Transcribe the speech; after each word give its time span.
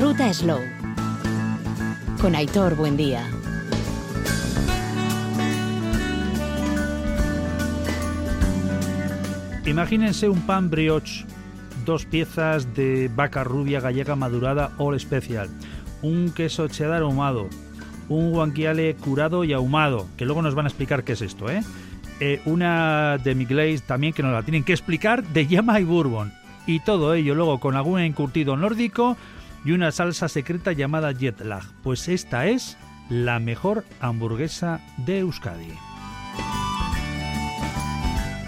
Ruta 0.00 0.32
Slow. 0.34 0.58
Con 2.20 2.34
Aitor 2.34 2.74
Buendía. 2.74 3.22
Imagínense 9.64 10.28
un 10.28 10.40
pan 10.42 10.68
brioche, 10.68 11.24
dos 11.84 12.06
piezas 12.06 12.74
de 12.74 13.08
vaca 13.14 13.44
rubia 13.44 13.80
gallega 13.80 14.16
madurada 14.16 14.72
all 14.78 14.98
special, 14.98 15.48
un 16.02 16.32
queso 16.32 16.66
cheddar 16.68 17.02
ahumado, 17.02 17.48
un 18.08 18.32
guanquiale 18.32 18.94
curado 18.96 19.44
y 19.44 19.52
ahumado, 19.52 20.08
que 20.16 20.24
luego 20.24 20.42
nos 20.42 20.54
van 20.54 20.66
a 20.66 20.68
explicar 20.68 21.04
qué 21.04 21.12
es 21.12 21.22
esto, 21.22 21.48
¿eh? 21.48 21.62
eh 22.20 22.42
una 22.46 23.18
demi-glaze 23.18 23.84
también 23.86 24.12
que 24.12 24.22
nos 24.22 24.32
la 24.32 24.42
tienen 24.42 24.64
que 24.64 24.72
explicar 24.72 25.22
de 25.22 25.46
llama 25.46 25.78
y 25.78 25.84
bourbon. 25.84 26.32
Y 26.66 26.80
todo 26.80 27.12
ello 27.14 27.34
luego 27.34 27.60
con 27.60 27.76
algún 27.76 28.00
encurtido 28.00 28.56
nórdico 28.56 29.18
y 29.64 29.72
una 29.72 29.92
salsa 29.92 30.28
secreta 30.28 30.72
llamada 30.72 31.12
jet 31.12 31.40
lag. 31.40 31.64
Pues 31.82 32.08
esta 32.08 32.46
es 32.46 32.76
la 33.08 33.38
mejor 33.38 33.84
hamburguesa 34.00 34.80
de 34.98 35.20
Euskadi. 35.20 35.72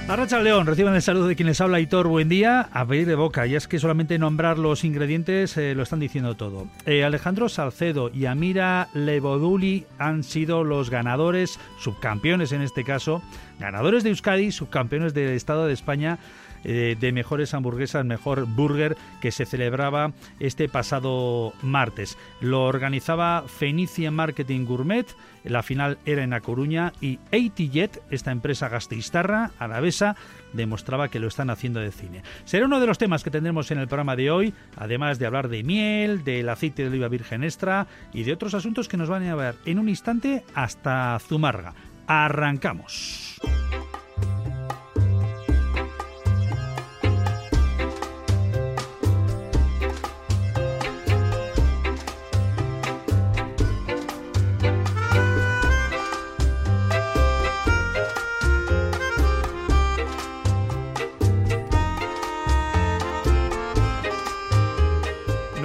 Arracha 0.09 0.39
León, 0.39 0.69
reciban 0.69 0.95
el 0.95 1.03
saludo 1.03 1.27
de 1.27 1.35
quien 1.35 1.49
les 1.49 1.61
habla, 1.61 1.81
Hitor. 1.81 2.07
Buen 2.07 2.29
día. 2.29 2.69
A 2.73 2.87
pedir 2.87 3.09
de 3.09 3.17
boca, 3.17 3.45
y 3.49 3.57
es 3.57 3.67
que 3.67 3.81
solamente 3.81 4.21
nombrar 4.21 4.57
los 4.57 4.85
ingredientes 4.85 5.57
eh, 5.57 5.75
lo 5.75 5.83
están 5.83 5.99
diciendo 5.99 6.37
todo. 6.37 6.69
Eh, 6.85 7.03
Alejandro 7.03 7.49
Salcedo 7.49 8.09
y 8.15 8.27
Amira 8.27 8.87
Levoduli 8.95 9.85
han 9.99 10.23
sido 10.23 10.63
los 10.63 10.91
ganadores, 10.91 11.59
subcampeones 11.81 12.53
en 12.53 12.63
este 12.63 12.85
caso, 12.85 13.21
ganadores 13.59 14.05
de 14.05 14.11
Euskadi, 14.11 14.53
subcampeones 14.53 15.13
del 15.13 15.31
Estado 15.31 15.67
de 15.67 15.73
España 15.73 16.21
eh, 16.69 16.97
de 16.99 17.13
mejores 17.13 17.55
hamburguesas, 17.55 18.05
mejor 18.05 18.45
burger, 18.45 18.97
que 19.21 19.31
se 19.31 19.47
celebraba 19.47 20.11
este 20.41 20.69
pasado 20.69 21.53
martes. 21.63 22.19
Lo 22.41 22.65
organizaba 22.65 23.45
Fenicia 23.47 24.11
Marketing 24.11 24.65
Gourmet, 24.65 25.07
la 25.45 25.63
final 25.63 25.99
era 26.07 26.25
en 26.25 26.33
A 26.33 26.41
Coruña 26.41 26.93
y 27.01 27.21
ATJet, 27.33 28.03
esta 28.11 28.33
empresa 28.33 28.69
gasteiztarra, 28.69 29.53
alavesa, 29.61 30.17
demostraba 30.55 31.09
que 31.09 31.21
lo 31.21 31.29
están 31.29 31.51
haciendo 31.51 31.79
de 31.79 31.93
cine. 31.93 32.23
Será 32.45 32.67
uno 32.67 32.81
de 32.81 32.89
los 32.89 32.99
temas 32.99 33.23
que 33.23 33.31
tendremos 33.31 33.71
en 33.71 33.79
el 33.79 33.87
programa 33.87 34.17
de 34.17 34.33
hoy, 34.33 34.53
además 34.75 35.21
de 35.21 35.27
hablar 35.27 35.49
de 35.49 35.63
miel, 35.63 36.25
del 36.25 36.49
aceite 36.49 36.83
de 36.83 36.89
oliva 36.89 37.07
virgen 37.07 37.45
extra 37.45 37.87
y 38.13 38.25
de 38.25 38.33
otros 38.33 38.55
asuntos 38.55 38.89
que 38.89 38.97
nos 38.97 39.09
van 39.09 39.25
a 39.29 39.37
ver 39.37 39.55
en 39.67 39.79
un 39.79 39.89
instante 39.89 40.43
hasta 40.53 41.17
Zumarga. 41.21 41.75
Arrancamos. 42.09 43.39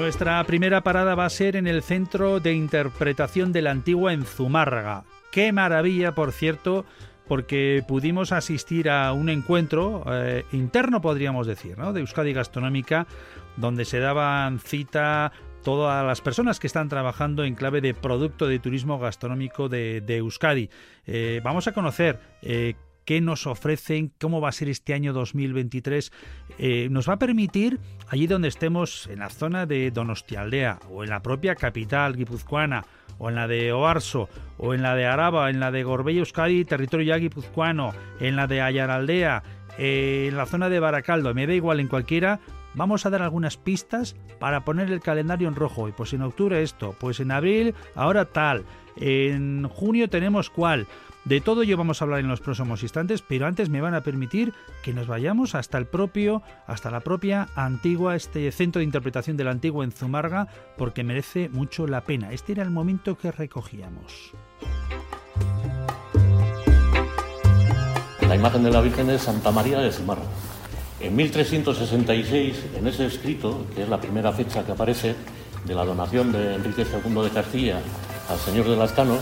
Nuestra 0.01 0.43
primera 0.45 0.81
parada 0.81 1.13
va 1.13 1.25
a 1.25 1.29
ser 1.29 1.55
en 1.55 1.67
el 1.67 1.83
Centro 1.83 2.39
de 2.39 2.53
Interpretación 2.53 3.53
de 3.53 3.61
la 3.61 3.69
Antigua 3.69 4.13
en 4.13 4.25
Zumárraga. 4.25 5.03
Qué 5.31 5.53
maravilla, 5.53 6.15
por 6.15 6.31
cierto, 6.31 6.85
porque 7.27 7.83
pudimos 7.87 8.31
asistir 8.31 8.89
a 8.89 9.13
un 9.13 9.29
encuentro 9.29 10.03
eh, 10.07 10.43
interno, 10.53 11.01
podríamos 11.01 11.45
decir, 11.45 11.77
¿no? 11.77 11.93
de 11.93 11.99
Euskadi 11.99 12.33
Gastronómica, 12.33 13.05
donde 13.57 13.85
se 13.85 13.99
daban 13.99 14.57
cita 14.57 15.33
todas 15.63 16.03
las 16.03 16.19
personas 16.19 16.59
que 16.59 16.65
están 16.65 16.89
trabajando 16.89 17.43
en 17.43 17.53
clave 17.53 17.79
de 17.79 17.93
producto 17.93 18.47
de 18.47 18.57
turismo 18.57 18.97
gastronómico 18.97 19.69
de, 19.69 20.03
Euskadi. 20.07 20.71
Eh, 21.05 21.41
vamos 21.43 21.67
a 21.67 21.73
conocer 21.73 22.19
eh, 22.41 22.73
qué 23.11 23.19
nos 23.19 23.45
ofrecen, 23.45 24.13
cómo 24.21 24.39
va 24.39 24.47
a 24.47 24.53
ser 24.53 24.69
este 24.69 24.93
año 24.93 25.11
2023, 25.11 26.13
eh, 26.57 26.87
nos 26.91 27.09
va 27.09 27.15
a 27.15 27.19
permitir, 27.19 27.77
allí 28.07 28.25
donde 28.25 28.47
estemos, 28.47 29.07
en 29.07 29.19
la 29.19 29.29
zona 29.29 29.65
de 29.65 29.91
Donostialdea 29.91 30.79
o 30.89 31.03
en 31.03 31.09
la 31.09 31.21
propia 31.21 31.55
capital 31.55 32.15
guipuzcoana, 32.15 32.85
o 33.17 33.27
en 33.27 33.35
la 33.35 33.49
de 33.49 33.73
Oarso, 33.73 34.29
o 34.57 34.73
en 34.73 34.81
la 34.81 34.95
de 34.95 35.07
Araba, 35.07 35.49
en 35.49 35.59
la 35.59 35.71
de 35.71 35.83
Gorbella 35.83 36.19
Euskadi, 36.19 36.63
territorio 36.63 37.07
ya 37.07 37.17
guipuzcoano, 37.17 37.91
en 38.21 38.37
la 38.37 38.47
de 38.47 38.61
Ayaraldea, 38.61 39.43
eh, 39.77 40.27
en 40.29 40.37
la 40.37 40.45
zona 40.45 40.69
de 40.69 40.79
Baracaldo, 40.79 41.33
me 41.33 41.47
da 41.47 41.53
igual 41.53 41.81
en 41.81 41.89
cualquiera, 41.89 42.39
vamos 42.75 43.05
a 43.05 43.09
dar 43.09 43.23
algunas 43.23 43.57
pistas 43.57 44.15
para 44.39 44.63
poner 44.63 44.89
el 44.89 45.01
calendario 45.01 45.49
en 45.49 45.55
rojo. 45.55 45.89
Y 45.89 45.91
pues 45.91 46.13
en 46.13 46.21
octubre 46.21 46.63
esto, 46.63 46.95
pues 46.97 47.19
en 47.19 47.31
abril 47.31 47.75
ahora 47.93 48.23
tal, 48.23 48.63
en 48.95 49.67
junio 49.67 50.09
tenemos 50.09 50.49
cuál. 50.49 50.87
De 51.23 51.39
todo 51.39 51.61
ello 51.61 51.77
vamos 51.77 52.01
a 52.01 52.05
hablar 52.05 52.19
en 52.19 52.27
los 52.27 52.41
próximos 52.41 52.81
instantes, 52.81 53.21
pero 53.21 53.45
antes 53.45 53.69
me 53.69 53.79
van 53.79 53.93
a 53.93 54.01
permitir 54.01 54.53
que 54.81 54.91
nos 54.91 55.05
vayamos 55.05 55.53
hasta 55.53 55.77
el 55.77 55.85
propio, 55.85 56.41
hasta 56.65 56.89
la 56.89 57.01
propia 57.01 57.47
antigua, 57.55 58.15
este 58.15 58.51
centro 58.51 58.79
de 58.79 58.85
interpretación 58.85 59.37
del 59.37 59.47
antiguo 59.47 59.83
en 59.83 59.91
Zumarga, 59.91 60.47
porque 60.77 61.03
merece 61.03 61.49
mucho 61.49 61.85
la 61.85 62.01
pena. 62.01 62.31
Este 62.31 62.53
era 62.53 62.63
el 62.63 62.71
momento 62.71 63.17
que 63.17 63.31
recogíamos. 63.31 64.31
La 68.27 68.35
imagen 68.35 68.63
de 68.63 68.71
la 68.71 68.81
Virgen 68.81 69.09
es 69.11 69.21
Santa 69.21 69.51
María 69.51 69.79
de 69.79 69.91
Zumarra. 69.91 70.23
En 70.99 71.15
1366, 71.15 72.65
en 72.77 72.87
ese 72.87 73.05
escrito, 73.05 73.65
que 73.75 73.83
es 73.83 73.89
la 73.89 74.01
primera 74.01 74.31
fecha 74.31 74.65
que 74.65 74.71
aparece 74.71 75.15
de 75.65 75.75
la 75.75 75.85
donación 75.85 76.31
de 76.31 76.55
Enrique 76.55 76.83
II 76.83 77.21
de 77.21 77.29
Castilla 77.29 77.79
al 78.27 78.39
señor 78.39 78.67
de 78.67 78.75
Lascano, 78.75 79.17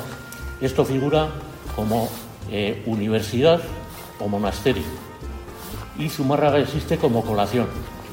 esto 0.62 0.86
figura 0.86 1.30
como 1.76 2.10
eh, 2.52 2.84
universidad 2.86 3.62
o 4.20 4.28
monasterio. 4.28 4.84
Y 5.98 6.10
Zumárraga 6.10 6.60
existe 6.60 6.98
como 6.98 7.24
colación, 7.24 7.68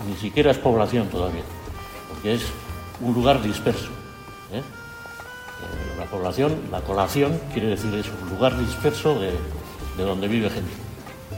ni 0.08 0.16
siquiera 0.16 0.50
es 0.50 0.58
población 0.58 1.08
todavía, 1.08 1.42
porque 2.08 2.34
es 2.34 2.42
un 3.00 3.14
lugar 3.14 3.42
disperso. 3.42 3.88
¿eh? 4.52 4.58
Eh, 4.58 5.98
la 5.98 6.04
población, 6.06 6.54
la 6.70 6.80
colación, 6.80 7.40
quiere 7.52 7.68
decir 7.68 7.94
es 7.94 8.06
un 8.22 8.30
lugar 8.30 8.58
disperso 8.58 9.18
de, 9.18 9.32
de 9.96 10.04
donde 10.04 10.28
vive 10.28 10.50
gente. 10.50 10.72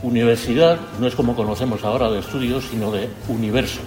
Universidad 0.03 0.79
no 1.01 1.07
es 1.07 1.15
como 1.15 1.35
conocemos 1.35 1.85
ahora 1.85 2.11
de 2.11 2.21
estudios, 2.21 2.65
sino 2.71 2.91
de 2.91 3.11
universo. 3.29 3.81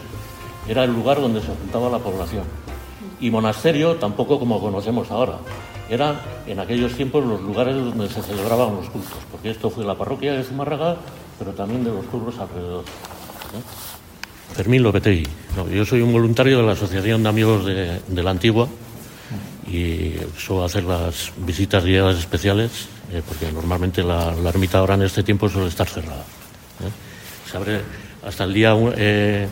Era 0.68 0.84
el 0.84 0.94
lugar 0.94 1.20
donde 1.22 1.42
se 1.42 1.48
juntaba 1.48 1.90
la 1.90 2.00
población. 2.00 2.44
Y 3.20 3.30
monasterio 3.30 3.96
tampoco 3.96 4.40
como 4.40 4.60
conocemos 4.60 5.10
ahora, 5.12 5.38
eran 5.92 6.16
en 6.48 6.58
aquellos 6.60 6.94
tiempos 6.94 7.26
los 7.26 7.42
lugares 7.42 7.76
donde 7.76 8.08
se 8.08 8.22
celebraban 8.22 8.76
los 8.76 8.90
cultos, 8.90 9.18
porque 9.30 9.52
esto 9.52 9.70
fue 9.70 9.84
la 9.84 9.96
parroquia 9.96 10.32
de 10.32 10.44
Zumárraga, 10.44 10.96
pero 11.38 11.52
también 11.52 11.84
de 11.84 11.92
los 11.92 12.06
pueblos 12.06 12.40
alrededor. 12.40 12.86
Fermín 14.54 14.84
Lopetegui. 14.84 15.28
yo 15.74 15.86
soy 15.86 16.02
un 16.02 16.14
voluntario 16.14 16.60
de 16.60 16.64
la 16.64 16.72
Asociación 16.74 17.24
de 17.24 17.30
Amigos 17.30 17.66
de, 17.66 18.24
la 18.24 18.32
Antigua 18.32 18.70
y 19.68 20.14
suelo 20.38 20.64
hacer 20.64 20.86
las 20.86 21.34
visitas 21.38 21.84
guiadas 21.84 22.18
especiales, 22.18 22.88
eh, 23.12 23.22
porque 23.28 23.52
normalmente 23.52 24.02
la, 24.02 24.34
ermita 24.48 24.80
ahora 24.80 24.96
en 24.96 25.02
este 25.02 25.24
tiempo 25.24 25.50
suele 25.50 25.68
estar 25.68 25.88
cerrada. 25.88 26.22
¿eh? 26.22 27.50
Se 27.50 27.58
abre 27.58 27.82
hasta 28.26 28.46
el 28.46 28.54
día, 28.54 28.76
eh, 28.96 29.48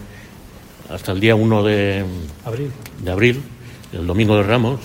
hasta 0.89 1.11
el 1.11 1.19
día 1.19 1.35
1 1.35 1.63
de 1.63 2.05
abril. 2.45 2.71
de 3.03 3.11
abril, 3.11 3.41
el 3.91 4.07
domingo 4.07 4.37
de 4.37 4.43
Ramos, 4.43 4.79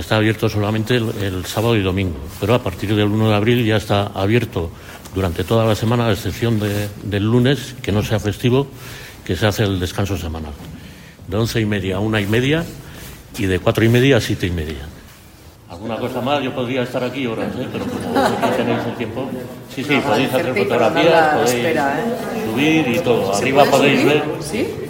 está 0.00 0.16
abierto 0.16 0.48
solamente 0.48 0.96
el, 0.96 1.44
sábado 1.44 1.76
y 1.76 1.82
domingo, 1.82 2.18
pero 2.40 2.54
a 2.54 2.62
partir 2.62 2.94
del 2.94 3.06
1 3.06 3.30
de 3.30 3.34
abril 3.34 3.64
ya 3.64 3.76
está 3.76 4.06
abierto 4.14 4.70
durante 5.14 5.44
toda 5.44 5.64
la 5.64 5.74
semana, 5.74 6.06
a 6.06 6.12
excepción 6.12 6.60
del 6.60 7.24
lunes, 7.24 7.74
que 7.82 7.90
no 7.90 8.02
sea 8.02 8.20
festivo, 8.20 8.68
que 9.24 9.36
se 9.36 9.46
hace 9.46 9.64
el 9.64 9.80
descanso 9.80 10.16
semanal. 10.16 10.52
De 11.26 11.36
once 11.36 11.60
y 11.60 11.66
media 11.66 11.96
a 11.96 12.00
una 12.00 12.20
y 12.20 12.26
media 12.26 12.64
y 13.36 13.46
de 13.46 13.58
cuatro 13.58 13.84
y 13.84 13.88
media 13.88 14.18
a 14.18 14.20
siete 14.20 14.46
y 14.46 14.50
media. 14.50 14.86
¿Alguna 15.68 15.98
cosa 15.98 16.20
más? 16.22 16.42
Yo 16.42 16.54
podría 16.54 16.82
estar 16.82 17.04
aquí 17.04 17.26
horas, 17.26 17.52
¿eh? 17.58 17.66
pero 17.70 17.84
como 17.84 18.18
aquí 18.18 18.56
tenéis 18.56 18.78
el 18.86 18.94
tiempo. 18.96 19.28
Sí, 19.74 19.84
sí, 19.84 20.00
podéis 20.06 20.32
hacer 20.32 20.54
fotografías, 20.56 21.34
podéis 21.34 21.64
¿eh? 21.66 21.76
subir 22.50 22.88
y 22.88 22.98
todo. 23.00 23.34
Arriba 23.34 23.64
podéis 23.64 24.04
ver. 24.04 24.22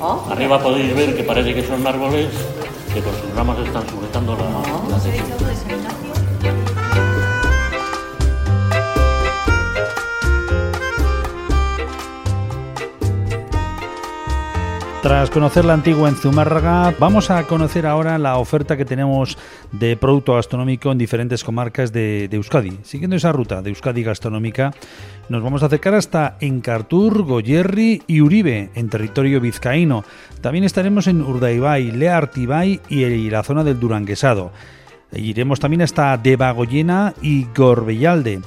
Ah. 0.00 0.18
Arriba 0.30 0.62
podéis 0.62 0.94
ver 0.94 1.16
que 1.16 1.24
parece 1.24 1.54
que 1.54 1.66
son 1.66 1.84
árboles 1.84 2.28
que 2.98 3.04
con 3.04 3.14
sus 3.14 3.34
ramas 3.34 3.58
están 3.58 3.88
sujetando 3.88 4.36
la, 4.36 4.44
la 4.90 4.98
Tras 15.02 15.30
conocer 15.30 15.64
la 15.64 15.74
antigua 15.74 16.08
en 16.08 16.16
Zumárraga, 16.16 16.92
vamos 16.98 17.30
a 17.30 17.44
conocer 17.44 17.86
ahora 17.86 18.18
la 18.18 18.36
oferta 18.36 18.76
que 18.76 18.84
tenemos 18.84 19.38
de 19.70 19.96
producto 19.96 20.34
gastronómico 20.34 20.90
en 20.90 20.98
diferentes 20.98 21.44
comarcas 21.44 21.92
de, 21.92 22.28
Euskadi. 22.32 22.80
Siguiendo 22.82 23.14
esa 23.14 23.30
ruta 23.30 23.62
de 23.62 23.70
Euskadi 23.70 24.02
gastronómica, 24.02 24.74
nos 25.28 25.42
vamos 25.42 25.62
a 25.62 25.66
acercar 25.66 25.94
hasta 25.94 26.36
Encartur, 26.40 27.22
Goyerri 27.24 28.02
y 28.06 28.20
Uribe, 28.20 28.70
en 28.74 28.88
territorio 28.88 29.40
vizcaíno. 29.40 30.04
También 30.40 30.64
estaremos 30.64 31.06
en 31.06 31.22
Urdaibai, 31.22 31.90
Leartibay 31.92 32.80
y 32.88 33.30
la 33.30 33.42
zona 33.42 33.64
del 33.64 33.78
Duranguesado. 33.78 34.52
Iremos 35.12 35.60
también 35.60 35.82
hasta 35.82 36.16
Debagoyena 36.16 37.14
y 37.22 37.46
Gorbellalde. 37.54 38.40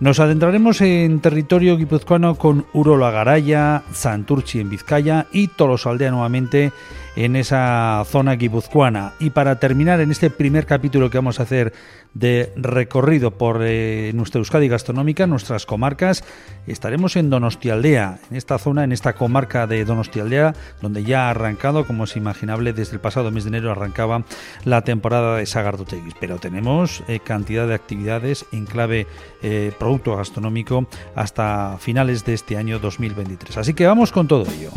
Nos 0.00 0.20
adentraremos 0.20 0.80
en 0.80 1.18
territorio 1.18 1.76
guipuzcoano 1.76 2.36
con 2.36 2.66
Urola 2.72 3.10
Garaya, 3.10 3.82
Santurchi 3.92 4.60
en 4.60 4.70
Vizcaya 4.70 5.26
y 5.32 5.48
Tolosaldea 5.48 6.12
nuevamente 6.12 6.70
en 7.18 7.34
esa 7.34 8.04
zona 8.06 8.36
guipuzcoana. 8.36 9.14
Y 9.18 9.30
para 9.30 9.58
terminar 9.58 10.00
en 10.00 10.12
este 10.12 10.30
primer 10.30 10.66
capítulo 10.66 11.10
que 11.10 11.18
vamos 11.18 11.40
a 11.40 11.42
hacer 11.42 11.72
de 12.14 12.52
recorrido 12.54 13.32
por 13.32 13.60
eh, 13.62 14.12
nuestra 14.14 14.38
Euskadi 14.38 14.68
gastronómica, 14.68 15.26
nuestras 15.26 15.66
comarcas, 15.66 16.22
estaremos 16.68 17.16
en 17.16 17.28
Donostialdea, 17.28 18.20
en 18.30 18.36
esta 18.36 18.56
zona, 18.58 18.84
en 18.84 18.92
esta 18.92 19.14
comarca 19.14 19.66
de 19.66 19.84
Donostialdea, 19.84 20.54
donde 20.80 21.02
ya 21.02 21.26
ha 21.26 21.30
arrancado, 21.30 21.88
como 21.88 22.04
es 22.04 22.14
imaginable, 22.14 22.72
desde 22.72 22.92
el 22.92 23.00
pasado 23.00 23.32
mes 23.32 23.42
de 23.42 23.48
enero 23.48 23.72
arrancaba 23.72 24.22
la 24.64 24.82
temporada 24.82 25.38
de 25.38 25.46
Sagardotegui. 25.46 26.12
Pero 26.20 26.38
tenemos 26.38 27.02
eh, 27.08 27.18
cantidad 27.18 27.66
de 27.66 27.74
actividades 27.74 28.46
en 28.52 28.64
clave 28.64 29.08
eh, 29.42 29.72
producto 29.76 30.16
gastronómico 30.16 30.86
hasta 31.16 31.78
finales 31.80 32.24
de 32.24 32.34
este 32.34 32.56
año 32.56 32.78
2023. 32.78 33.56
Así 33.56 33.74
que 33.74 33.88
vamos 33.88 34.12
con 34.12 34.28
todo 34.28 34.46
ello. 34.52 34.70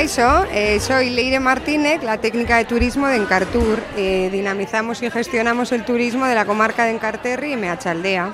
Eh, 0.00 0.80
soy 0.80 1.10
Leire 1.10 1.40
Martínez, 1.40 2.02
la 2.02 2.16
técnica 2.16 2.56
de 2.56 2.64
turismo 2.64 3.06
de 3.06 3.16
Encartur. 3.16 3.78
Eh, 3.98 4.30
dinamizamos 4.32 5.02
y 5.02 5.10
gestionamos 5.10 5.72
el 5.72 5.84
turismo 5.84 6.24
de 6.24 6.34
la 6.34 6.46
comarca 6.46 6.86
de 6.86 6.92
Encarterri 6.92 7.52
y 7.52 7.56
Meachaldea. 7.58 8.32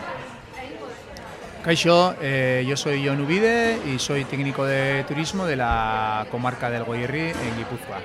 Caixo, 1.65 2.15
eh, 2.23 2.65
yo 2.69 2.77
soy 2.77 3.05
John 3.05 3.21
Ubide 3.21 3.81
y 3.85 3.99
soy 3.99 4.25
técnico 4.27 4.65
de 4.65 5.03
turismo 5.09 5.45
de 5.45 5.57
la 5.57 6.29
comarca 6.31 6.71
del 6.71 6.85
Goyerri 6.85 7.31
en 7.31 7.57
Guipúzcoa. 7.57 7.99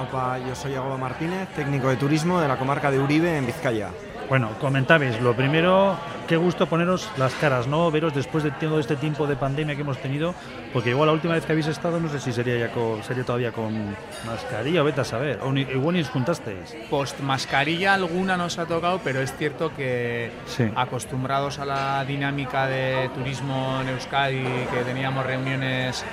Opa, 0.00 0.38
yo 0.38 0.54
soy 0.54 0.74
Agoba 0.74 0.96
Martínez, 0.96 1.48
técnico 1.54 1.90
de 1.90 1.96
turismo 1.96 2.40
de 2.40 2.48
la 2.48 2.56
comarca 2.56 2.90
de 2.90 2.98
Uribe 2.98 3.36
en 3.36 3.44
Vizcaya. 3.44 3.90
Bueno, 4.28 4.50
comentabais, 4.60 5.18
lo 5.22 5.34
primero, 5.34 5.96
qué 6.28 6.36
gusto 6.36 6.66
poneros 6.66 7.10
las 7.16 7.32
caras, 7.34 7.66
¿no? 7.66 7.90
Veros 7.90 8.14
después 8.14 8.44
de 8.44 8.50
todo 8.50 8.78
este 8.78 8.94
tiempo 8.94 9.26
de 9.26 9.36
pandemia 9.36 9.74
que 9.74 9.80
hemos 9.80 9.96
tenido, 9.96 10.34
porque 10.74 10.90
igual 10.90 11.06
la 11.06 11.14
última 11.14 11.32
vez 11.32 11.46
que 11.46 11.52
habéis 11.52 11.68
estado, 11.68 11.98
no 11.98 12.10
sé 12.10 12.20
si 12.20 12.34
sería 12.34 12.58
ya 12.58 12.70
sería 13.02 13.24
todavía 13.24 13.52
con 13.52 13.96
mascarilla 14.26 14.82
o 14.82 14.84
vete 14.84 15.00
a 15.00 15.04
saber, 15.04 15.40
o 15.42 15.56
igual 15.56 15.94
ni 15.94 16.02
os 16.02 16.10
juntasteis. 16.10 16.76
Post 16.90 17.20
mascarilla 17.20 17.94
alguna 17.94 18.36
nos 18.36 18.58
ha 18.58 18.66
tocado, 18.66 19.00
pero 19.02 19.22
es 19.22 19.34
cierto 19.34 19.72
que 19.74 20.30
acostumbrados 20.76 21.58
a 21.58 21.64
la 21.64 22.04
dinámica 22.04 22.66
de 22.66 23.08
turismo 23.14 23.78
en 23.80 23.88
Euskadi, 23.88 24.42
que 24.42 24.84
teníamos 24.84 25.24
reuniones 25.24 26.04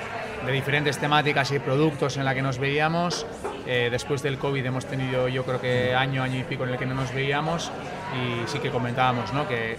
de 0.46 0.52
diferentes 0.52 0.96
temáticas 0.96 1.52
y 1.52 1.58
productos 1.58 2.16
en 2.16 2.24
la 2.24 2.34
que 2.34 2.40
nos 2.40 2.58
veíamos. 2.58 3.26
Eh, 3.66 3.88
después 3.90 4.22
del 4.22 4.38
COVID 4.38 4.64
hemos 4.64 4.86
tenido 4.86 5.28
yo 5.28 5.44
creo 5.44 5.60
que 5.60 5.94
año, 5.94 6.22
año 6.22 6.38
y 6.38 6.44
pico 6.44 6.64
en 6.64 6.70
el 6.70 6.78
que 6.78 6.86
no 6.86 6.94
nos 6.94 7.12
veíamos 7.12 7.72
y 8.14 8.48
sí 8.48 8.60
que 8.60 8.70
comentábamos 8.70 9.32
¿no? 9.32 9.48
que 9.48 9.76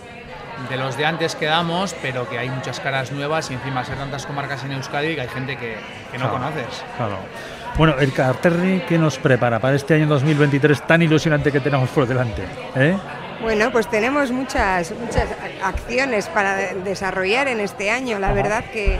de 0.69 0.77
los 0.77 0.97
de 0.97 1.05
antes 1.05 1.35
quedamos, 1.35 1.95
pero 2.01 2.27
que 2.27 2.37
hay 2.37 2.49
muchas 2.49 2.79
caras 2.79 3.11
nuevas 3.11 3.49
y 3.51 3.53
encima 3.53 3.85
ser 3.85 3.97
tantas 3.97 4.25
comarcas 4.25 4.63
en 4.65 4.71
Euskadi 4.73 5.15
que 5.15 5.21
hay 5.21 5.27
gente 5.29 5.55
que, 5.55 5.77
no 6.17 6.29
conoces. 6.31 6.83
Claro. 6.97 7.17
Bueno, 7.77 7.95
el 7.99 8.11
Carterri, 8.11 8.81
¿qué 8.87 8.97
nos 8.97 9.19
prepara 9.19 9.59
para 9.59 9.75
este 9.75 9.93
año 9.93 10.07
2023 10.07 10.87
tan 10.87 11.01
ilusionante 11.03 11.51
que 11.51 11.59
tenemos 11.59 11.89
por 11.89 12.07
delante? 12.07 12.43
¿Eh? 12.75 12.97
Bueno, 13.41 13.71
pues 13.71 13.87
tenemos 13.87 14.31
muchas, 14.31 14.91
muchas 14.99 15.27
acciones 15.63 16.27
para 16.27 16.73
desarrollar 16.73 17.47
en 17.47 17.59
este 17.59 17.91
año. 17.91 18.17
La 18.17 18.33
verdad 18.33 18.65
que 18.73 18.99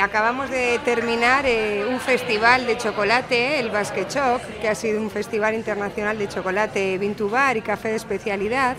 acabamos 0.00 0.50
de 0.50 0.78
terminar 0.84 1.44
eh, 1.46 1.84
un 1.88 2.00
festival 2.00 2.66
de 2.66 2.76
chocolate, 2.76 3.58
el 3.58 3.70
Basque 3.70 4.06
Choc, 4.06 4.40
que 4.60 4.68
ha 4.68 4.74
sido 4.74 5.00
un 5.00 5.10
festival 5.10 5.54
internacional 5.54 6.18
de 6.18 6.28
chocolate 6.28 6.98
Vintubar 6.98 7.56
y 7.56 7.62
café 7.62 7.88
de 7.88 7.96
especialidad. 7.96 8.76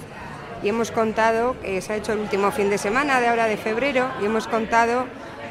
Y 0.63 0.69
hemos 0.69 0.91
contado, 0.91 1.55
eh, 1.63 1.81
se 1.81 1.93
ha 1.93 1.95
hecho 1.97 2.13
el 2.13 2.19
último 2.19 2.51
fin 2.51 2.69
de 2.69 2.77
semana 2.77 3.19
de 3.19 3.27
ahora 3.27 3.45
de 3.45 3.57
febrero, 3.57 4.09
y 4.21 4.25
hemos 4.25 4.47
contado 4.47 5.05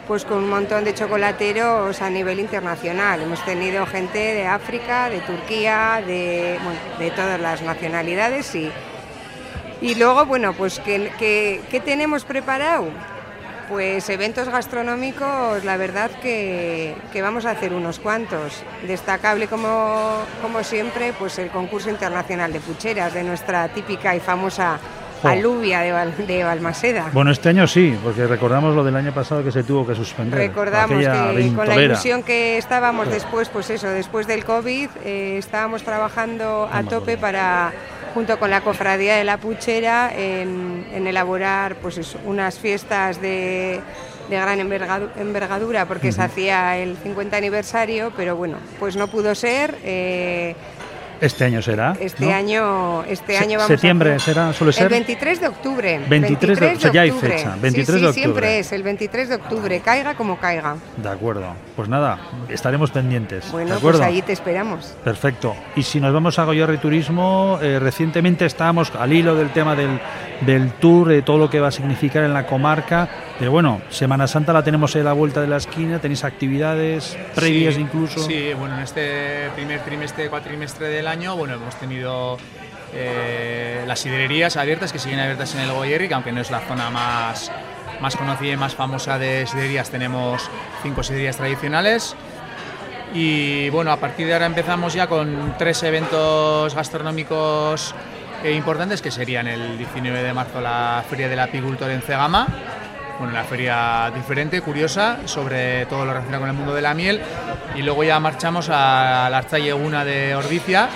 pues 0.06 0.24
con 0.24 0.38
un 0.38 0.48
montón 0.48 0.84
de 0.84 0.94
chocolateros 0.94 2.00
a 2.00 2.10
nivel 2.10 2.40
internacional. 2.40 3.20
Hemos 3.22 3.44
tenido 3.44 3.84
gente 3.86 4.18
de 4.18 4.46
África, 4.46 5.10
de 5.10 5.20
Turquía, 5.20 6.02
de, 6.06 6.58
todas 7.14 7.38
las 7.38 7.60
nacionalidades 7.62 8.54
y, 8.54 8.70
y 9.82 9.94
luego, 9.96 10.24
bueno, 10.24 10.54
pues 10.54 10.80
¿qué, 10.80 11.60
qué 11.70 11.80
tenemos 11.80 12.24
preparado? 12.24 12.90
Pues 13.68 14.08
eventos 14.08 14.48
gastronómicos, 14.48 15.62
la 15.64 15.76
verdad 15.76 16.10
que, 16.22 16.94
vamos 17.20 17.44
a 17.44 17.50
hacer 17.50 17.74
unos 17.74 17.98
cuantos. 17.98 18.62
Destacable 18.86 19.46
como, 19.46 20.22
como, 20.40 20.64
siempre, 20.64 21.12
pues 21.18 21.38
el 21.38 21.50
concurso 21.50 21.90
internacional 21.90 22.50
de 22.52 22.60
pucheras 22.60 23.12
de 23.12 23.24
nuestra 23.24 23.68
típica 23.68 24.16
y 24.16 24.20
famosa 24.20 24.78
aluvia 25.22 25.80
de, 25.80 26.44
Balmaseda. 26.44 27.10
Bueno, 27.12 27.30
este 27.30 27.50
año 27.50 27.66
sí, 27.66 27.94
porque 28.02 28.26
recordamos 28.26 28.74
lo 28.74 28.84
del 28.84 28.96
año 28.96 29.12
pasado 29.12 29.44
que 29.44 29.52
se 29.52 29.64
tuvo 29.64 29.86
que 29.86 29.94
suspender. 29.94 30.38
Recordamos 30.38 30.98
que 30.98 31.52
con 31.54 31.68
la 31.68 31.76
ilusión 31.76 32.22
que 32.22 32.56
estábamos 32.56 33.10
después, 33.10 33.50
pues 33.50 33.68
eso, 33.68 33.88
después 33.88 34.26
del 34.26 34.44
COVID, 34.44 34.88
eh, 35.04 35.36
estábamos 35.38 35.82
trabajando 35.82 36.68
a 36.72 36.82
tope 36.84 37.18
para 37.18 37.72
junto 38.14 38.38
con 38.38 38.50
la 38.50 38.60
Cofradía 38.60 39.16
de 39.16 39.24
la 39.24 39.38
Puchera 39.38 40.10
en, 40.14 41.06
elaborar 41.06 41.76
pues 41.76 42.16
unas 42.24 42.58
fiestas 42.58 43.20
de, 43.20 43.80
gran 44.28 44.60
envergadura 44.60 45.86
porque 45.86 46.12
se 46.12 46.22
hacía 46.22 46.76
el 46.76 46.96
50 46.96 47.36
aniversario, 47.36 48.12
pero 48.16 48.36
bueno, 48.36 48.58
pues 48.78 48.96
no 48.96 49.08
pudo 49.08 49.34
ser. 49.34 49.78
Eh, 49.84 50.54
este 51.20 51.44
año 51.44 51.62
será. 51.62 51.96
Este 52.00 52.32
año, 52.32 53.04
este 53.04 53.38
año 53.38 53.58
vamos 53.58 53.68
septiembre 53.68 54.18
será, 54.18 54.52
suele 54.52 54.72
ser. 54.72 54.84
El 54.84 54.90
23 54.90 55.40
de 55.40 55.48
octubre. 55.48 56.00
23, 56.08 56.60
de, 56.60 56.66
octubre. 56.66 56.92
ya 56.92 57.00
hay 57.00 57.10
fecha. 57.10 57.56
23 57.60 57.86
sí, 57.86 57.92
de 57.92 58.08
octubre. 58.08 58.12
siempre 58.12 58.58
es 58.58 58.72
el 58.72 58.82
23 58.82 59.28
de 59.28 59.34
octubre, 59.34 59.80
caiga 59.80 60.14
como 60.14 60.38
caiga. 60.38 60.76
De 60.96 61.08
acuerdo. 61.08 61.54
Pues 61.76 61.88
nada, 61.88 62.18
estaremos 62.48 62.90
pendientes. 62.90 63.50
Bueno, 63.50 63.74
¿de 63.74 63.80
pues 63.80 64.00
ahí 64.00 64.22
te 64.22 64.32
esperamos. 64.32 64.96
Perfecto. 65.04 65.54
Y 65.76 65.82
si 65.82 66.00
nos 66.00 66.12
vamos 66.12 66.38
a 66.38 66.44
Goyarri 66.44 66.78
Turismo, 66.78 67.58
eh, 67.62 67.78
recientemente 67.78 68.46
estábamos 68.46 68.92
al 68.94 69.12
hilo 69.12 69.34
del 69.34 69.50
tema 69.50 69.74
del, 69.74 70.00
del 70.40 70.72
tour, 70.72 71.08
de 71.08 71.22
todo 71.22 71.38
lo 71.38 71.50
que 71.50 71.60
va 71.60 71.68
a 71.68 71.72
significar 71.72 72.24
en 72.24 72.34
la 72.34 72.46
comarca. 72.46 73.08
Pero 73.38 73.50
bueno, 73.50 73.80
Semana 73.90 74.26
Santa 74.26 74.52
la 74.52 74.62
tenemos 74.62 74.94
a 74.96 75.00
la 75.00 75.12
vuelta 75.12 75.40
de 75.40 75.48
la 75.48 75.56
esquina, 75.56 75.98
tenéis 75.98 76.24
actividades 76.24 77.16
previas 77.34 77.78
incluso. 77.78 78.20
Sí, 78.20 78.52
bueno, 78.54 78.76
en 78.76 78.82
este 78.82 79.50
primer 79.54 79.80
trimestre, 79.80 80.28
cuatrimestre 80.28 80.88
del 80.88 81.06
año, 81.06 81.36
bueno, 81.36 81.54
hemos 81.54 81.74
tenido 81.76 82.38
eh, 82.94 83.84
las 83.86 84.00
sidrerías 84.00 84.56
abiertas, 84.56 84.92
que 84.92 84.98
siguen 84.98 85.20
abiertas 85.20 85.54
en 85.54 85.60
el 85.60 85.72
Goyerri, 85.72 86.08
que 86.08 86.14
aunque 86.14 86.32
no 86.32 86.40
es 86.40 86.50
la 86.50 86.60
zona 86.60 86.90
más, 86.90 87.50
más 88.00 88.16
conocida 88.16 88.52
y 88.52 88.56
más 88.56 88.74
famosa 88.74 89.18
de 89.18 89.46
sidrerías, 89.46 89.90
tenemos 89.90 90.48
cinco 90.82 91.02
sidrerías 91.02 91.36
tradicionales. 91.36 92.16
Y 93.14 93.70
bueno, 93.70 93.90
a 93.90 93.96
partir 93.96 94.26
de 94.26 94.34
ahora 94.34 94.46
empezamos 94.46 94.92
ya 94.92 95.06
con 95.06 95.54
tres 95.56 95.82
eventos 95.82 96.74
gastronómicos 96.74 97.94
importantes, 98.44 99.02
que 99.02 99.10
serían 99.10 99.46
el 99.46 99.78
19 99.78 100.22
de 100.22 100.32
marzo 100.32 100.60
la 100.60 101.04
Feria 101.08 101.28
del 101.28 101.40
Apicultor 101.40 101.90
en 101.90 102.02
Cegama, 102.02 102.46
bueno, 103.18 103.32
una 103.32 103.42
feria 103.42 104.12
diferente, 104.14 104.60
curiosa, 104.60 105.18
sobre 105.24 105.86
todo 105.86 106.04
lo 106.04 106.12
relacionado 106.12 106.42
con 106.42 106.50
el 106.50 106.56
mundo 106.56 106.72
de 106.72 106.82
la 106.82 106.94
miel. 106.94 107.20
Y 107.74 107.82
luego 107.82 108.04
ya 108.04 108.20
marchamos 108.20 108.68
a 108.70 109.28
la 109.28 109.38
Arza 109.38 109.58
Yeguna 109.58 110.04
de 110.04 110.36
Ordicia, 110.36 110.88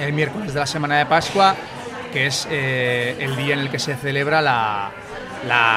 el 0.00 0.14
miércoles 0.14 0.54
de 0.54 0.60
la 0.60 0.66
semana 0.66 0.96
de 0.98 1.06
Pascua, 1.06 1.54
que 2.14 2.26
es 2.26 2.48
eh, 2.50 3.16
el 3.20 3.36
día 3.36 3.54
en 3.54 3.60
el 3.60 3.70
que 3.70 3.78
se 3.78 3.94
celebra 3.94 4.40
la, 4.40 4.90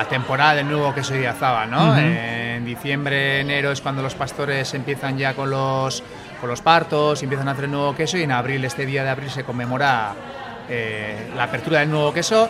temporada 0.10 0.56
del 0.56 0.70
nuevo 0.70 0.94
queso 0.94 1.14
de 1.14 1.28
Azaba, 1.28 1.66
¿no? 1.66 1.98
En 1.98 2.66
diciembre, 2.66 3.42
enero 3.42 3.72
es 3.72 3.82
cuando 3.82 4.02
los 4.02 4.16
pastores 4.16 4.74
empiezan 4.74 5.18
ya 5.18 5.34
con 5.34 5.50
los, 5.50 6.04
con 6.40 6.50
los 6.50 6.62
partos, 6.62 7.24
empiezan 7.24 7.48
a 7.50 7.52
hacer 7.52 7.66
el 7.66 7.72
nuevo 7.72 7.96
queso 7.96 8.18
y 8.18 8.24
en 8.24 8.32
abril, 8.32 8.64
este 8.64 8.86
día 8.86 9.04
de 9.04 9.10
abril, 9.10 9.30
se 9.30 9.44
conmemora 9.44 10.14
eh, 10.70 11.32
la 11.36 11.44
apertura 11.44 11.80
del 11.80 11.90
nuevo 11.90 12.14
queso 12.14 12.50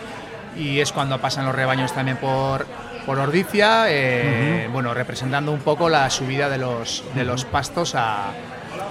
y 0.56 0.80
es 0.80 0.92
cuando 0.92 1.20
pasan 1.20 1.46
los 1.46 1.54
rebaños 1.54 1.92
también 1.92 2.16
por, 2.16 2.66
por 3.06 3.18
Ordicia, 3.18 3.86
eh, 3.88 4.68
bueno, 4.72 4.94
representando 4.94 5.52
un 5.52 5.60
poco 5.60 5.88
la 5.88 6.08
subida 6.10 6.48
de 6.48 6.58
los, 6.58 7.04
de 7.14 7.24
los 7.24 7.44
pastos 7.44 7.94
a, 7.94 8.28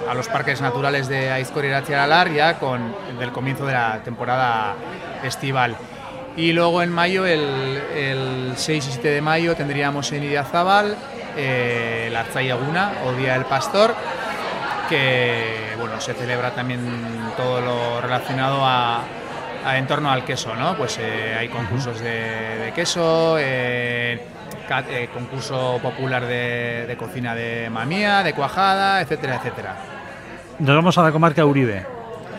a 0.09 0.13
los 0.13 0.27
parques 0.27 0.61
naturales 0.61 1.07
de 1.07 1.31
Aizkor 1.31 1.65
y 1.65 1.93
Alar 1.93 2.31
ya 2.31 2.59
con 2.59 2.93
el 3.19 3.31
comienzo 3.31 3.65
de 3.65 3.73
la 3.73 4.01
temporada 4.03 4.75
estival. 5.23 5.77
Y 6.35 6.51
luego 6.51 6.81
en 6.81 6.91
mayo, 6.91 7.25
el, 7.25 7.81
el 7.95 8.53
6 8.55 8.87
y 8.87 8.91
7 8.91 9.07
de 9.07 9.21
mayo, 9.21 9.55
tendríamos 9.55 10.11
en 10.11 10.23
Idiazábal 10.23 10.97
eh, 11.37 12.09
la 12.11 12.21
Arzayaguna 12.21 12.93
o 13.05 13.13
Día 13.13 13.33
del 13.33 13.45
Pastor, 13.45 13.95
que 14.93 15.75
bueno, 15.79 15.99
se 15.99 16.13
celebra 16.13 16.51
también 16.51 16.79
todo 17.35 17.61
lo 17.61 17.99
relacionado 17.99 18.63
a, 18.63 19.01
a 19.65 19.77
en 19.79 19.87
torno 19.87 20.11
al 20.11 20.23
queso, 20.23 20.53
¿no? 20.53 20.77
Pues 20.77 20.99
eh, 21.01 21.35
hay 21.35 21.49
concursos 21.49 21.99
de, 21.99 22.59
de 22.65 22.71
queso, 22.75 23.37
eh, 23.39 24.21
eh, 24.89 25.09
concurso 25.11 25.79
popular 25.81 26.27
de, 26.27 26.85
de 26.87 26.95
cocina 26.95 27.33
de 27.33 27.71
mamía, 27.71 28.21
de 28.21 28.33
cuajada, 28.33 29.01
etcétera, 29.01 29.37
etcétera. 29.37 29.75
Nos 30.59 30.75
vamos 30.75 30.95
a 30.99 31.01
la 31.01 31.11
comarca 31.11 31.43
Uribe. 31.43 31.83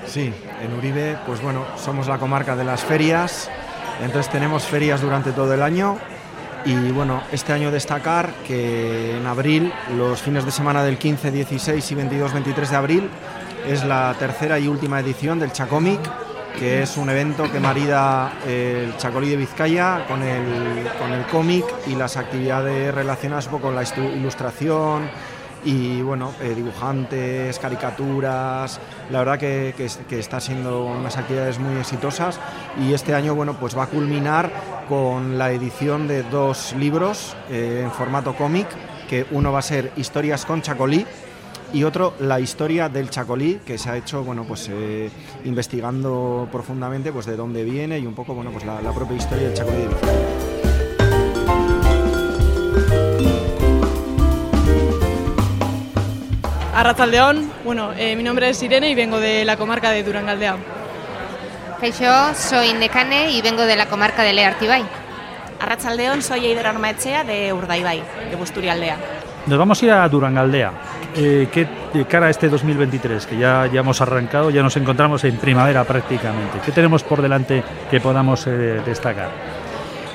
Sí, 0.06 0.32
en 0.62 0.72
Uribe, 0.74 1.16
pues 1.26 1.42
bueno, 1.42 1.64
somos 1.76 2.06
la 2.06 2.18
comarca 2.18 2.54
de 2.54 2.62
las 2.62 2.84
ferias, 2.84 3.50
entonces 4.00 4.30
tenemos 4.30 4.62
ferias 4.62 5.00
durante 5.00 5.32
todo 5.32 5.52
el 5.54 5.62
año 5.62 5.98
y 6.64 6.90
bueno, 6.92 7.22
este 7.30 7.52
año 7.52 7.70
destacar 7.70 8.32
que 8.46 9.16
en 9.16 9.26
abril, 9.26 9.72
los 9.96 10.22
fines 10.22 10.44
de 10.44 10.50
semana 10.50 10.82
del 10.82 10.96
15, 10.98 11.30
16 11.30 11.90
y 11.90 11.94
22, 11.94 12.32
23 12.32 12.70
de 12.70 12.76
abril, 12.76 13.10
es 13.68 13.84
la 13.84 14.14
tercera 14.18 14.58
y 14.58 14.68
última 14.68 15.00
edición 15.00 15.38
del 15.38 15.52
Chacomic, 15.52 16.00
que 16.58 16.82
es 16.82 16.96
un 16.96 17.10
evento 17.10 17.50
que 17.50 17.60
marida 17.60 18.32
el 18.46 18.96
Chacolí 18.96 19.28
de 19.28 19.36
Vizcaya 19.36 20.06
con 20.06 20.22
el, 20.22 20.88
con 20.98 21.12
el 21.12 21.24
cómic 21.26 21.64
y 21.86 21.96
las 21.96 22.16
actividades 22.16 22.94
relacionadas 22.94 23.48
con 23.48 23.74
la 23.74 23.82
ilustración, 23.82 25.08
y 25.64 26.02
bueno, 26.02 26.32
eh, 26.42 26.52
dibujantes, 26.54 27.58
caricaturas, 27.58 28.80
la 29.10 29.18
verdad 29.20 29.38
que, 29.38 29.74
que 29.76 29.86
es- 29.86 29.98
que 30.08 30.18
está 30.18 30.40
siendo 30.40 30.84
unas 30.84 31.16
actividades 31.16 31.58
muy 31.58 31.78
exitosas 31.78 32.38
y 32.80 32.92
este 32.92 33.14
año 33.14 33.34
bueno, 33.34 33.54
pues 33.58 33.76
va 33.76 33.84
a 33.84 33.86
culminar 33.86 34.50
con 34.88 35.38
la 35.38 35.50
edición 35.52 36.06
de 36.08 36.22
dos 36.24 36.74
libros 36.78 37.34
eh, 37.50 37.80
en 37.84 37.90
formato 37.90 38.34
cómic, 38.34 38.66
que 39.08 39.26
uno 39.30 39.52
va 39.52 39.60
a 39.60 39.62
ser 39.62 39.92
Historias 39.96 40.44
con 40.44 40.60
Chacolí 40.62 41.06
y 41.72 41.82
otro 41.84 42.14
La 42.20 42.38
historia 42.40 42.88
del 42.88 43.10
Chacolí, 43.10 43.60
que 43.66 43.78
se 43.78 43.90
ha 43.90 43.96
hecho 43.96 44.22
bueno, 44.22 44.44
pues, 44.44 44.68
eh, 44.70 45.10
investigando 45.44 46.48
profundamente 46.52 47.10
pues, 47.10 47.26
de 47.26 47.36
dónde 47.36 47.64
viene 47.64 47.98
y 47.98 48.06
un 48.06 48.14
poco 48.14 48.34
bueno, 48.34 48.50
pues, 48.50 48.64
la, 48.64 48.78
propia 48.92 49.16
historia 49.16 49.46
del 49.48 49.54
Chacolí. 49.54 49.88
Arrachaldeón, 56.74 57.52
bueno, 57.64 57.92
eh, 57.96 58.16
mi 58.16 58.24
nombre 58.24 58.48
es 58.50 58.60
Irene 58.60 58.90
y 58.90 58.96
vengo 58.96 59.20
de 59.20 59.44
la 59.44 59.56
comarca 59.56 59.90
de 59.90 60.02
Durangaldea. 60.02 60.56
Yo 62.00 62.34
soy 62.34 62.72
Necane 62.72 63.30
y 63.30 63.42
vengo 63.42 63.62
de 63.62 63.76
la 63.76 63.86
comarca 63.86 64.22
de 64.22 64.32
Leartibay. 64.32 64.82
Arrachaldeón, 65.60 66.22
soy 66.22 66.46
Eider 66.46 66.66
Armaechea 66.66 67.22
de 67.22 67.52
Urdaibai, 67.52 68.02
de 68.28 68.36
Busturialdea. 68.36 68.96
Nos 69.46 69.58
vamos 69.58 69.80
a 69.82 69.84
ir 69.84 69.92
a 69.92 70.08
Durangaldea. 70.08 70.72
Eh, 71.14 71.48
¿Qué 71.52 71.68
de 71.92 72.06
cara 72.06 72.26
a 72.26 72.30
este 72.30 72.48
2023? 72.48 73.26
Que 73.26 73.36
ya, 73.36 73.68
ya 73.72 73.80
hemos 73.80 74.00
arrancado, 74.00 74.50
ya 74.50 74.62
nos 74.62 74.76
encontramos 74.76 75.22
en 75.24 75.36
primavera 75.36 75.84
prácticamente. 75.84 76.58
¿Qué 76.64 76.72
tenemos 76.72 77.04
por 77.04 77.22
delante 77.22 77.62
que 77.88 78.00
podamos 78.00 78.46
eh, 78.48 78.80
destacar? 78.84 79.28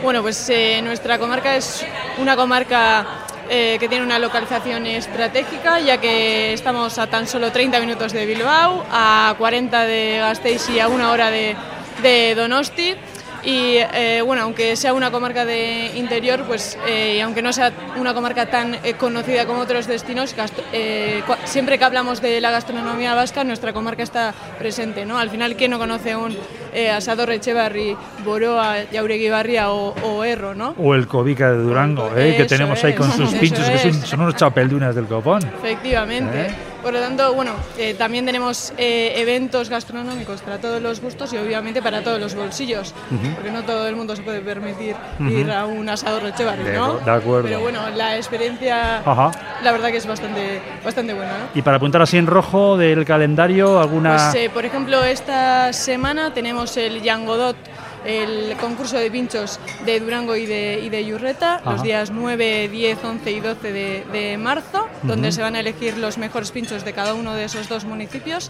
Bueno, 0.04 0.22
pues 0.22 0.50
eh, 0.50 0.82
nuestra 0.84 1.18
comarca 1.18 1.56
es 1.56 1.86
una 2.18 2.36
comarca 2.36 3.06
eh, 3.50 3.78
que 3.80 3.90
tiene 3.90 4.04
una 4.04 4.20
localización 4.20 4.86
estratégica, 4.86 5.80
ya 5.80 6.00
que 6.00 6.54
estamos 6.54 7.00
a 7.00 7.08
tan 7.08 7.28
solo 7.28 7.52
30 7.52 7.80
minutos 7.80 8.14
de 8.14 8.26
Bilbao, 8.28 8.86
a 8.92 9.34
40 9.38 9.86
de 9.86 10.18
Gasteiz 10.20 10.70
y 10.70 10.80
a 10.80 10.88
una 10.88 11.12
hora 11.12 11.32
de, 11.32 11.56
de 12.04 12.36
Donosti. 12.36 12.96
Y 13.44 13.78
eh, 13.94 14.22
bueno, 14.26 14.44
aunque 14.44 14.76
sea 14.76 14.94
una 14.94 15.12
comarca 15.12 15.46
de 15.46 15.92
interior, 15.96 16.44
pues 16.48 16.78
eh, 16.88 17.16
y 17.18 17.22
aunque 17.22 17.42
no 17.42 17.54
sea 17.54 17.72
una 17.98 18.14
comarca 18.14 18.48
tan 18.48 18.76
eh, 18.84 18.94
conocida 18.98 19.46
como 19.46 19.62
otros 19.62 19.88
destinos, 19.88 20.36
eh, 20.74 21.22
siempre 21.46 21.78
que 21.78 21.86
hablamos 21.86 22.22
de 22.22 22.42
la 22.42 22.52
gastronomía 22.52 23.14
vasca, 23.16 23.44
nuestra 23.44 23.74
comarca 23.74 24.04
está 24.04 24.34
presente, 24.58 25.06
¿no? 25.06 25.18
Al 25.18 25.30
final, 25.30 25.56
¿quién 25.56 25.72
no 25.72 25.80
conoce 25.80 26.16
un 26.16 26.36
eh, 26.74 26.90
asador 26.90 27.32
Echevarri, 27.32 27.96
Boroa, 28.24 28.76
Jauregui 28.92 29.30
Barria 29.30 29.72
o, 29.72 29.96
o 30.04 30.24
Erro, 30.24 30.54
¿no? 30.56 30.76
O 30.78 30.94
el 30.96 31.08
Covica 31.08 31.52
de 31.52 31.58
Durango, 31.58 32.12
eh, 32.16 32.36
que 32.38 32.46
tenemos 32.46 32.84
ahí 32.84 32.94
con 32.94 33.12
sus 33.12 33.34
pinchos, 33.36 33.70
que 33.70 33.94
son 33.94 34.22
unos 34.22 34.36
chapeldunas 34.36 34.96
del 34.96 35.06
copón. 35.06 35.42
Efectivamente. 35.64 36.69
Por 36.82 36.94
lo 36.94 37.00
tanto, 37.02 37.34
bueno, 37.34 37.52
eh, 37.78 37.94
también 37.94 38.26
tenemos 38.26 38.74
eh, 38.78 39.14
eventos 39.18 39.70
gastronómicos 39.70 40.42
para 40.42 40.60
todos 40.60 40.82
los 40.82 41.02
gustos 41.02 41.34
y 41.34 41.38
obviamente 41.38 41.82
para 41.82 42.04
todos 42.04 42.20
los 42.20 42.36
bolsillos, 42.36 42.94
porque 43.36 43.52
no 43.52 43.64
todo 43.64 43.88
el 43.88 43.96
mundo 43.96 44.16
se 44.16 44.22
puede 44.22 44.40
permitir 44.42 44.96
ir 45.30 45.52
a 45.52 45.66
un 45.66 45.90
asador 45.90 46.26
Echevarri, 46.26 46.64
¿no? 46.74 47.00
de 47.00 47.12
acuerdo. 47.12 47.44
Pero 47.44 47.60
bueno, 47.60 47.82
la 47.96 48.16
experiencia, 48.16 49.00
Ajá. 49.00 49.32
la 49.62 49.72
verdad 49.72 49.90
que 49.90 49.98
es 49.98 50.08
bastante, 50.08 50.62
bastante 50.84 51.14
buena, 51.14 51.32
¿no? 51.32 51.46
Y 51.54 51.62
para 51.62 51.78
apuntar 51.78 52.02
así 52.02 52.18
en 52.18 52.28
rojo 52.28 52.78
del 52.78 53.06
calendario, 53.06 53.80
alguna... 53.80 54.16
Pues, 54.32 54.46
eh, 54.46 54.50
por 54.50 54.66
ejemplo, 54.66 55.04
esta 55.04 55.74
semana 55.74 56.34
tenemos 56.34 56.78
el 56.78 57.02
Yangodot, 57.02 57.58
el 58.06 58.56
concurso 58.62 58.98
de 58.98 59.12
pinchos 59.12 59.60
de 59.86 60.00
Durango 60.00 60.36
y 60.36 60.46
de, 60.46 60.80
y 60.84 60.90
de 60.90 61.06
Yurreta, 61.06 61.56
Ajá. 61.56 61.72
los 61.72 61.84
días 61.84 62.12
9, 62.12 62.70
10, 62.70 63.04
11 63.04 63.32
y 63.32 63.40
12 63.40 63.72
de, 63.74 64.04
de 64.12 64.38
marzo, 64.38 64.88
donde 65.04 65.32
se 65.32 65.42
van 65.42 65.56
a 65.56 65.60
elegir 65.60 65.98
los 65.98 66.18
mejores 66.18 66.52
pinchos 66.52 66.86
de 66.86 66.94
cada 66.94 67.14
uno 67.14 67.34
de 67.34 67.44
esos 67.46 67.68
dos 67.70 67.84
municipios. 67.86 68.50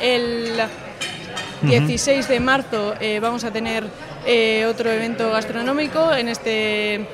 El 0.00 0.60
16 1.62 2.28
de 2.28 2.40
marzo 2.40 2.94
eh, 3.00 3.20
vamos 3.20 3.44
a 3.44 3.50
tener 3.50 3.84
eh, 4.26 4.66
otro 4.68 4.90
evento 4.90 5.30
gastronómico, 5.30 6.12
en 6.12 6.28
este, 6.28 6.94
en 6.94 7.06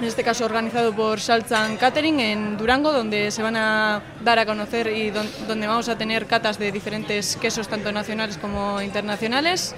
este 0.00 0.24
caso 0.24 0.46
organizado 0.46 0.94
por 0.94 1.20
Salzan 1.20 1.76
Catering 1.76 2.20
en 2.20 2.56
Durango, 2.56 2.90
donde 2.92 3.30
se 3.30 3.42
van 3.42 3.56
a 3.56 4.02
dar 4.24 4.38
a 4.38 4.46
conocer 4.46 4.86
y 4.86 5.10
don- 5.10 5.28
donde 5.46 5.66
vamos 5.66 5.88
a 5.90 5.98
tener 5.98 6.26
catas 6.26 6.58
de 6.58 6.72
diferentes 6.72 7.36
quesos, 7.36 7.68
tanto 7.68 7.92
nacionales 7.92 8.38
como 8.38 8.80
internacionales. 8.80 9.74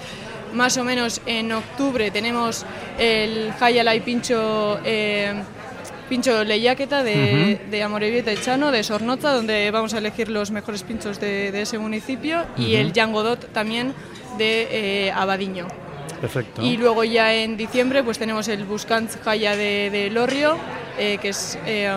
Más 0.55 0.77
o 0.77 0.83
menos 0.83 1.21
en 1.25 1.51
octubre 1.51 2.09
tenemos 2.11 2.65
el 2.97 3.51
Hayalai 3.59 3.99
Pincho. 3.99 4.79
eh, 4.83 5.33
Pincho 6.07 6.43
Lehiaketa 6.43 7.01
de, 7.03 7.59
de 7.71 7.81
Amorebieta 7.81 8.31
y 8.31 8.37
Chano, 8.37 8.69
de 8.69 8.83
Sornota, 8.83 9.33
donde 9.33 9.71
vamos 9.71 9.95
a 9.95 9.97
elegir 9.97 10.29
los 10.29 10.51
mejores 10.51 10.83
pinchos 10.83 11.19
de, 11.19 11.51
de 11.51 11.63
ese 11.63 11.79
municipio, 11.79 12.45
y 12.55 12.75
el 12.75 12.93
Yangodot 12.93 13.51
también 13.51 13.91
de 14.37 14.67
eh, 15.07 15.11
Abadiño. 15.11 15.67
Perfecto. 16.21 16.61
Y 16.61 16.77
luego 16.77 17.03
ya 17.03 17.33
en 17.33 17.57
diciembre 17.57 18.03
pues 18.03 18.19
tenemos 18.19 18.47
el 18.49 18.65
Buscants 18.65 19.17
Jaya 19.25 19.55
de, 19.55 19.89
de 19.89 20.11
Lorrio, 20.11 20.57
eh, 20.99 21.17
que 21.19 21.29
es 21.29 21.57
eh, 21.65 21.89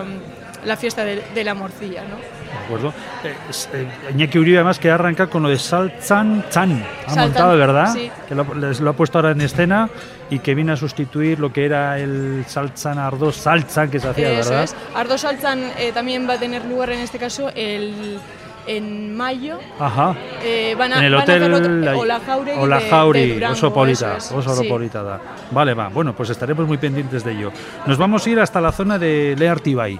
la 0.65 0.75
fiesta 0.75 1.05
de, 1.05 1.21
de 1.35 1.43
la 1.43 1.53
morcilla. 1.53 2.01
¿no? 2.01 2.15
De 2.51 2.65
acuerdo. 2.65 2.93
Eh, 3.23 3.33
eh, 3.73 3.87
Iñaki 4.13 4.39
Uribe 4.39 4.57
además 4.57 4.79
que 4.79 4.89
arranca 4.89 5.27
con 5.27 5.43
lo 5.43 5.49
de 5.49 5.57
Salchan 5.59 6.45
Chan. 6.49 6.83
Ha 7.07 7.15
montado, 7.15 7.57
¿verdad? 7.57 7.93
sí. 7.93 8.09
Que 8.27 8.35
lo, 8.35 8.43
les 8.55 8.79
lo 8.79 8.89
ha 8.89 8.93
puesto 8.93 9.17
ahora 9.19 9.31
en 9.31 9.41
escena 9.41 9.89
y 10.29 10.39
que 10.39 10.55
viene 10.55 10.71
a 10.71 10.75
sustituir 10.75 11.39
lo 11.39 11.51
que 11.53 11.65
era 11.65 11.99
el 11.99 12.43
Salchan 12.47 12.97
Ardos 12.97 13.35
Salchan 13.35 13.89
que 13.89 13.99
se 13.99 14.07
hacía, 14.09 14.31
Eso 14.39 14.49
¿verdad? 14.49 14.63
es. 14.65 14.75
Ardo 14.95 15.17
Salzan 15.17 15.59
eh, 15.77 15.91
también 15.93 16.27
va 16.27 16.33
a 16.33 16.37
tener 16.39 16.65
lugar 16.65 16.89
en 16.91 16.99
este 16.99 17.17
caso 17.19 17.49
el, 17.55 18.19
en 18.67 19.15
mayo. 19.15 19.59
Ajá. 19.79 20.15
Eh, 20.43 20.75
van 20.77 20.93
a, 20.93 20.97
en 20.99 21.03
el 21.05 21.11
van 21.13 21.21
a 21.21 21.23
hotel 21.23 21.43
hacer 21.43 21.53
otro- 21.53 21.73
la- 21.75 21.97
Olajauregui 21.97 22.57
de- 22.57 22.63
Olajauri, 22.63 23.19
de 23.27 23.33
Durango, 23.35 23.53
Osopolita, 23.53 24.17
eso. 24.17 24.41
Sí. 24.41 24.49
Osopolita 24.49 25.03
da. 25.03 25.19
Vale, 25.51 25.73
va. 25.73 25.89
Bueno, 25.89 26.13
pues 26.15 26.29
estaremos 26.29 26.67
muy 26.67 26.77
pendientes 26.77 27.23
de 27.23 27.31
ello. 27.31 27.51
Nos 27.85 27.97
vamos 27.97 28.25
a 28.25 28.29
ir 28.29 28.39
hasta 28.39 28.61
la 28.61 28.71
zona 28.71 28.97
de 28.99 29.35
Leartibay. 29.37 29.99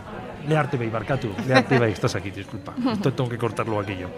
Leartibay, 0.50 0.89
Barcatu. 0.89 1.29
Leartibay, 1.48 1.91
estás 1.91 2.15
aquí, 2.15 2.32
disculpa. 2.32 2.74
Tengo 3.01 3.29
que 3.29 3.38
cortarlo 3.38 3.79
aquí 3.79 3.96
yo. 3.98 4.10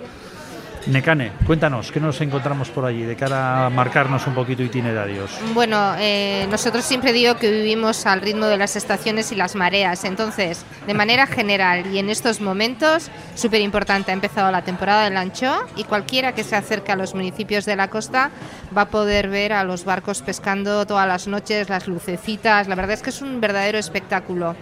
Necane, 0.87 1.31
cuéntanos, 1.45 1.91
¿qué 1.91 1.99
nos 1.99 2.19
encontramos 2.21 2.69
por 2.69 2.85
allí 2.85 3.03
de 3.03 3.15
cara 3.15 3.67
a 3.67 3.69
marcarnos 3.69 4.25
un 4.25 4.33
poquito 4.33 4.63
itinerarios? 4.63 5.31
Bueno, 5.53 5.93
eh, 5.99 6.47
nosotros 6.49 6.83
siempre 6.83 7.13
digo 7.13 7.35
que 7.35 7.51
vivimos 7.51 8.05
al 8.05 8.21
ritmo 8.21 8.47
de 8.47 8.57
las 8.57 8.75
estaciones 8.75 9.31
y 9.31 9.35
las 9.35 9.55
mareas. 9.55 10.03
Entonces, 10.05 10.65
de 10.87 10.93
manera 10.93 11.27
general 11.27 11.85
y 11.93 11.99
en 11.99 12.09
estos 12.09 12.41
momentos, 12.41 13.09
súper 13.35 13.61
importante, 13.61 14.11
ha 14.11 14.13
empezado 14.13 14.51
la 14.51 14.63
temporada 14.63 15.03
del 15.03 15.17
ancho 15.17 15.53
y 15.75 15.83
cualquiera 15.83 16.33
que 16.33 16.43
se 16.43 16.55
acerque 16.55 16.91
a 16.91 16.95
los 16.95 17.13
municipios 17.13 17.65
de 17.65 17.75
la 17.75 17.89
costa 17.89 18.31
va 18.75 18.83
a 18.83 18.89
poder 18.89 19.29
ver 19.29 19.53
a 19.53 19.63
los 19.63 19.85
barcos 19.85 20.21
pescando 20.21 20.85
todas 20.87 21.07
las 21.07 21.27
noches, 21.27 21.69
las 21.69 21.87
lucecitas. 21.87 22.67
La 22.67 22.75
verdad 22.75 22.93
es 22.93 23.01
que 23.01 23.11
es 23.11 23.21
un 23.21 23.39
verdadero 23.39 23.77
espectáculo. 23.77 24.55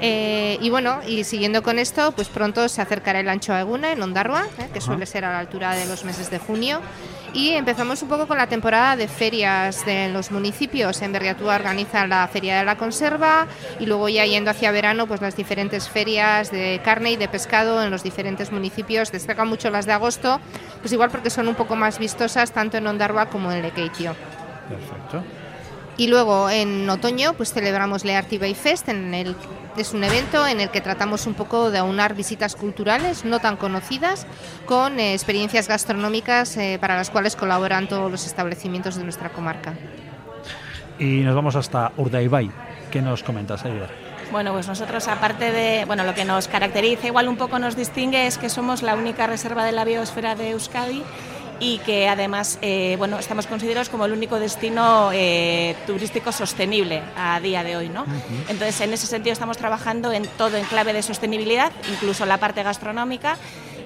Eh, 0.00 0.58
y 0.60 0.70
bueno, 0.70 1.00
y 1.06 1.24
siguiendo 1.24 1.62
con 1.62 1.78
esto, 1.78 2.12
pues 2.12 2.28
pronto 2.28 2.68
se 2.68 2.82
acercará 2.82 3.20
el 3.20 3.28
ancho 3.28 3.52
a 3.52 3.60
Eguna 3.60 3.92
en 3.92 4.02
Ondarroa, 4.02 4.46
eh, 4.58 4.68
que 4.72 4.80
suele 4.80 5.06
ser 5.06 5.24
a 5.24 5.32
la 5.32 5.45
altura 5.46 5.76
de 5.76 5.86
los 5.86 6.04
meses 6.04 6.28
de 6.30 6.38
junio. 6.38 6.80
Y 7.32 7.50
empezamos 7.50 8.02
un 8.02 8.08
poco 8.08 8.26
con 8.26 8.38
la 8.38 8.48
temporada 8.48 8.96
de 8.96 9.08
ferias 9.08 9.84
de 9.84 10.08
los 10.08 10.30
municipios. 10.30 11.02
En 11.02 11.12
Berriatúa 11.12 11.54
organiza 11.54 12.06
la 12.06 12.26
Feria 12.28 12.58
de 12.58 12.64
la 12.64 12.76
Conserva 12.76 13.46
y 13.78 13.86
luego 13.86 14.08
ya 14.08 14.24
yendo 14.24 14.50
hacia 14.50 14.70
verano, 14.72 15.06
pues 15.06 15.20
las 15.20 15.36
diferentes 15.36 15.88
ferias 15.88 16.50
de 16.50 16.80
carne 16.84 17.12
y 17.12 17.16
de 17.16 17.28
pescado 17.28 17.82
en 17.82 17.90
los 17.90 18.02
diferentes 18.02 18.50
municipios. 18.50 19.12
Destacan 19.12 19.48
mucho 19.48 19.70
las 19.70 19.86
de 19.86 19.92
agosto, 19.92 20.40
pues 20.80 20.92
igual 20.92 21.10
porque 21.10 21.30
son 21.30 21.46
un 21.46 21.54
poco 21.54 21.76
más 21.76 21.98
vistosas 21.98 22.52
tanto 22.52 22.78
en 22.78 22.86
Ondarroa 22.86 23.26
como 23.26 23.52
en 23.52 23.62
Lekeitio. 23.62 24.16
Perfecto. 24.68 25.22
Y 25.98 26.08
luego 26.08 26.50
en 26.50 26.88
otoño 26.90 27.32
pues 27.34 27.52
celebramos 27.52 28.04
Le 28.04 28.20
Bay 28.38 28.54
Fest, 28.54 28.88
en 28.88 29.14
el, 29.14 29.34
es 29.78 29.94
un 29.94 30.04
evento 30.04 30.46
en 30.46 30.60
el 30.60 30.70
que 30.70 30.82
tratamos 30.82 31.26
un 31.26 31.34
poco 31.34 31.70
de 31.70 31.78
aunar 31.78 32.14
visitas 32.14 32.54
culturales 32.54 33.24
no 33.24 33.40
tan 33.40 33.56
conocidas 33.56 34.26
con 34.66 35.00
eh, 35.00 35.14
experiencias 35.14 35.68
gastronómicas 35.68 36.56
eh, 36.58 36.76
para 36.80 36.96
las 36.96 37.08
cuales 37.08 37.34
colaboran 37.34 37.88
todos 37.88 38.10
los 38.10 38.26
establecimientos 38.26 38.96
de 38.96 39.04
nuestra 39.04 39.30
comarca. 39.30 39.72
Y 40.98 41.20
nos 41.20 41.34
vamos 41.34 41.56
hasta 41.56 41.92
Urdaibai. 41.96 42.50
¿Qué 42.90 43.00
nos 43.00 43.22
comentas, 43.22 43.64
Aider? 43.64 43.90
Bueno, 44.32 44.52
pues 44.52 44.66
nosotros 44.66 45.06
aparte 45.08 45.52
de, 45.52 45.84
bueno, 45.84 46.04
lo 46.04 46.14
que 46.14 46.24
nos 46.24 46.48
caracteriza, 46.48 47.06
igual 47.06 47.28
un 47.28 47.36
poco 47.36 47.58
nos 47.58 47.76
distingue 47.76 48.26
es 48.26 48.38
que 48.38 48.48
somos 48.48 48.82
la 48.82 48.94
única 48.94 49.26
reserva 49.26 49.64
de 49.64 49.72
la 49.72 49.84
biosfera 49.84 50.34
de 50.34 50.50
Euskadi 50.50 51.02
y 51.58 51.78
que 51.78 52.08
además 52.08 52.58
eh, 52.62 52.96
bueno, 52.98 53.18
estamos 53.18 53.46
considerados 53.46 53.88
como 53.88 54.04
el 54.04 54.12
único 54.12 54.38
destino 54.38 55.10
eh, 55.12 55.74
turístico 55.86 56.32
sostenible 56.32 57.02
a 57.16 57.40
día 57.40 57.64
de 57.64 57.76
hoy. 57.76 57.88
¿no? 57.88 58.04
Entonces, 58.48 58.80
en 58.80 58.92
ese 58.92 59.06
sentido 59.06 59.32
estamos 59.32 59.56
trabajando 59.56 60.12
en 60.12 60.26
todo 60.36 60.56
en 60.56 60.64
clave 60.64 60.92
de 60.92 61.02
sostenibilidad, 61.02 61.72
incluso 61.90 62.26
la 62.26 62.38
parte 62.38 62.62
gastronómica. 62.62 63.36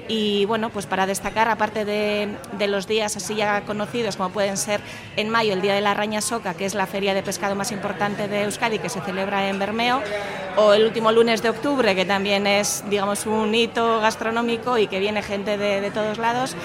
Y 0.09 0.45
bueno, 0.47 0.71
pues 0.71 0.87
para 0.87 1.07
destacar, 1.07 1.49
aparte 1.49 1.85
de, 1.85 2.35
de, 2.59 2.67
los 2.67 2.89
días 2.89 3.17
así 3.17 3.37
ya 3.37 3.61
conocidos, 3.61 4.17
como 4.17 4.31
pueden 4.31 4.57
ser 4.57 4.81
en 5.17 5.31
mayo 5.31 5.53
el 5.53 5.63
Día 5.63 5.73
de 5.73 5.81
la 5.81 5.95
Raña 5.95 6.21
Soca, 6.21 6.55
que 6.55 6.65
es 6.65 6.75
la 6.75 6.89
feria 6.89 7.15
de 7.15 7.23
pescado 7.23 7.55
más 7.55 7.71
importante 7.71 8.27
de 8.27 8.43
Euskadi, 8.43 8.81
que 8.81 8.89
se 8.89 9.01
celebra 9.03 9.49
en 9.49 9.61
Bermeo, 9.61 10.03
o 10.57 10.73
el 10.73 10.83
último 10.83 11.13
lunes 11.13 11.43
de 11.43 11.51
octubre, 11.51 11.95
que 11.95 12.05
también 12.05 12.49
es, 12.49 12.83
digamos, 12.91 13.25
un 13.27 13.55
hito 13.55 14.01
gastronómico 14.01 14.79
y 14.79 14.89
que 14.89 14.99
viene 14.99 15.23
gente 15.23 15.57
de, 15.57 15.81
de 15.81 15.91
todos 15.93 16.19
lados, 16.19 16.57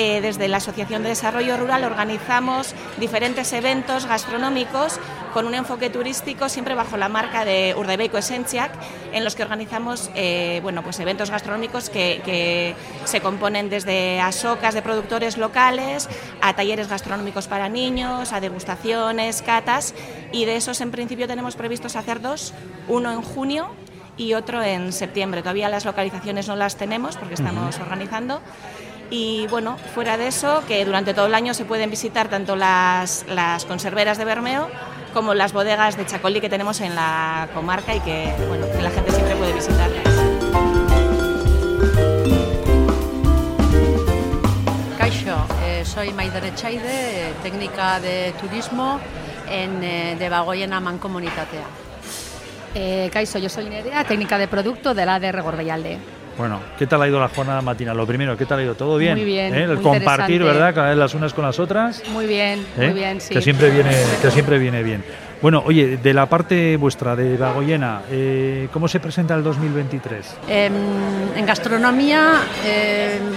eh, 0.00 0.20
desde 0.20 0.46
la 0.46 0.58
Asociación 0.58 1.02
de 1.02 1.08
Desarrollo 1.08 1.56
Rural 1.56 1.82
organizamos 1.82 2.72
diferentes 3.00 3.52
eventos 3.52 4.06
gastronómicos 4.06 5.00
con 5.34 5.44
un 5.44 5.56
enfoque 5.56 5.90
turístico 5.90 6.48
siempre 6.48 6.76
bajo 6.76 6.96
la 6.96 7.08
marca 7.08 7.44
de 7.44 7.74
Urdaibeiko 7.76 8.16
Essentiac, 8.16 8.70
en 9.12 9.24
los 9.24 9.34
que 9.34 9.42
organizamos 9.42 10.08
eh, 10.14 10.60
bueno, 10.62 10.84
pues 10.84 11.00
eventos 11.00 11.32
gastronómicos 11.32 11.90
que, 11.90 12.76
se 13.06 13.20
componen 13.20 13.70
desde 13.70 14.20
asocas 14.20 14.72
de 14.72 14.82
productores 14.82 15.36
locales, 15.36 16.08
a 16.42 16.54
talleres 16.54 16.86
gastronómicos 16.86 17.48
para 17.48 17.68
niños, 17.68 18.32
a 18.32 18.38
degustaciones, 18.38 19.42
catas, 19.42 19.96
y 20.30 20.44
de 20.44 20.54
esos 20.54 20.80
en 20.80 20.92
principio 20.92 21.26
tenemos 21.26 21.56
previstos 21.56 21.96
hacer 21.96 22.20
dos, 22.20 22.54
uno 22.86 23.10
en 23.10 23.22
junio 23.22 23.68
y 24.16 24.34
otro 24.34 24.62
en 24.62 24.92
septiembre. 24.92 25.42
Todavía 25.42 25.68
las 25.68 25.84
localizaciones 25.84 26.46
no 26.46 26.54
las 26.54 26.76
tenemos 26.76 27.16
porque 27.16 27.34
estamos 27.34 27.80
organizando. 27.80 28.40
Y 29.10 29.46
bueno, 29.46 29.78
fuera 29.94 30.16
de 30.16 30.28
eso, 30.28 30.62
que 30.68 30.84
durante 30.84 31.14
todo 31.14 31.26
el 31.26 31.34
año 31.34 31.54
se 31.54 31.64
pueden 31.64 31.90
visitar 31.90 32.28
tanto 32.28 32.56
las, 32.56 33.24
las 33.28 33.64
conserveras 33.64 34.18
de 34.18 34.24
Bermeo 34.24 34.68
como 35.14 35.34
las 35.34 35.52
bodegas 35.52 35.96
de 35.96 36.04
Chacolí 36.04 36.40
que 36.40 36.48
tenemos 36.48 36.80
en 36.80 36.94
la 36.94 37.48
comarca 37.54 37.94
y 37.94 38.00
que, 38.00 38.34
bueno, 38.48 38.66
que 38.70 38.82
la 38.82 38.90
gente 38.90 39.10
siempre 39.10 39.34
puede 39.36 39.52
visitar. 39.54 39.90
Caixo, 44.98 45.46
eh, 45.64 45.84
soy 45.84 46.12
Maider 46.12 46.44
Echaide, 46.44 47.32
técnica 47.42 47.98
de 48.00 48.34
turismo 48.40 49.00
en 49.50 49.82
eh, 49.82 50.16
de 50.18 50.28
Bagoyena 50.28 50.80
Mancomunitatea. 50.80 51.64
Eh, 52.74 53.08
Caixo, 53.10 53.38
yo 53.38 53.48
soy 53.48 53.70
Nerea, 53.70 54.04
técnica 54.04 54.36
de 54.36 54.48
producto 54.48 54.92
de 54.92 55.06
la 55.06 55.18
de 55.18 55.32
Gorbellalde. 55.32 56.17
Bueno, 56.38 56.60
¿qué 56.78 56.86
tal 56.86 57.02
ha 57.02 57.08
ido 57.08 57.18
la 57.18 57.28
jornada 57.28 57.60
matinal? 57.62 57.96
Lo 57.96 58.06
primero, 58.06 58.36
¿qué 58.36 58.46
tal 58.46 58.60
ha 58.60 58.62
ido? 58.62 58.76
¿Todo 58.76 58.96
bien? 58.96 59.16
Muy 59.16 59.24
bien. 59.24 59.52
¿Eh? 59.52 59.64
El 59.64 59.82
compartir, 59.82 60.44
¿verdad? 60.44 60.72
Cada 60.72 60.90
vez 60.90 60.96
las 60.96 61.12
unas 61.14 61.34
con 61.34 61.44
las 61.44 61.58
otras. 61.58 62.00
Muy 62.10 62.26
bien, 62.26 62.64
muy 62.76 62.86
¿Eh? 62.86 62.92
bien, 62.92 63.20
sí. 63.20 63.34
Que 63.34 63.42
siempre 63.42 63.70
viene, 63.70 63.90
que 64.22 64.30
siempre 64.30 64.56
viene 64.56 64.84
bien. 64.84 65.02
Bueno, 65.42 65.64
oye, 65.66 65.96
de 65.96 66.14
la 66.14 66.26
parte 66.26 66.76
vuestra, 66.76 67.16
de 67.16 67.36
Bagoyena, 67.36 68.02
eh, 68.10 68.68
¿cómo 68.72 68.86
se 68.86 69.00
presenta 69.00 69.34
el 69.34 69.42
2023? 69.42 70.36
Em, 70.48 70.72
en 71.36 71.46
gastronomía, 71.46 72.34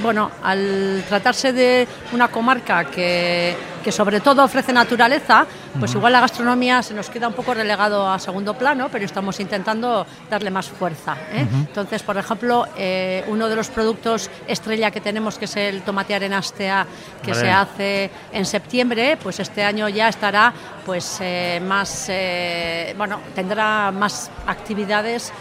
bueno, 0.03 0.29
al 0.43 1.03
tratarse 1.07 1.53
de 1.53 1.87
una 2.13 2.27
comarca 2.27 2.85
que, 2.85 3.55
que 3.81 3.91
sobre 3.91 4.19
todo 4.19 4.43
ofrece 4.43 4.73
naturaleza, 4.73 5.45
pues 5.79 5.93
igual 5.93 6.13
la 6.13 6.21
gastronomía 6.21 6.81
se 6.83 6.93
nos 6.93 7.09
queda 7.09 7.27
un 7.27 7.33
poco 7.33 7.53
relegado 7.53 8.09
a 8.09 8.19
segundo 8.19 8.53
plano, 8.53 8.89
pero 8.91 9.05
estamos 9.05 9.39
intentando 9.39 10.05
darle 10.29 10.51
más 10.51 10.67
fuerza. 10.67 11.15
Entonces, 11.33 12.03
por 12.03 12.17
ejemplo, 12.17 12.67
eh, 12.77 13.23
uno 13.27 13.47
de 13.47 13.55
los 13.55 13.69
productos 13.69 14.29
estrella 14.47 14.91
que 14.91 15.01
tenemos, 15.01 15.37
que 15.37 15.45
es 15.45 15.55
el 15.55 15.81
tomate 15.81 16.15
arenastea, 16.15 16.85
que 17.23 17.33
se 17.33 17.49
hace 17.49 18.09
en 18.31 18.45
septiembre, 18.45 19.17
pues 19.21 19.39
este 19.39 19.63
año 19.63 19.89
ya 19.89 20.09
estará 20.09 20.53
pues 20.85 21.19
eh, 21.21 21.61
más, 21.63 22.07
eh, 22.09 22.93
bueno, 22.97 23.19
tendrá 23.35 23.91
más 23.91 24.31
actividades 24.47 25.31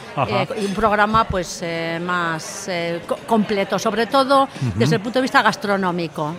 y 0.61 0.65
un 0.65 0.75
programa 0.75 1.25
pues 1.25 1.65
más 2.03 2.69
completo, 3.27 3.79
sobre 3.79 4.07
todo 4.07 4.49
desde 4.75 4.97
el 4.97 5.03
punto 5.03 5.19
de 5.19 5.23
vista 5.23 5.43
gastronómico. 5.43 6.35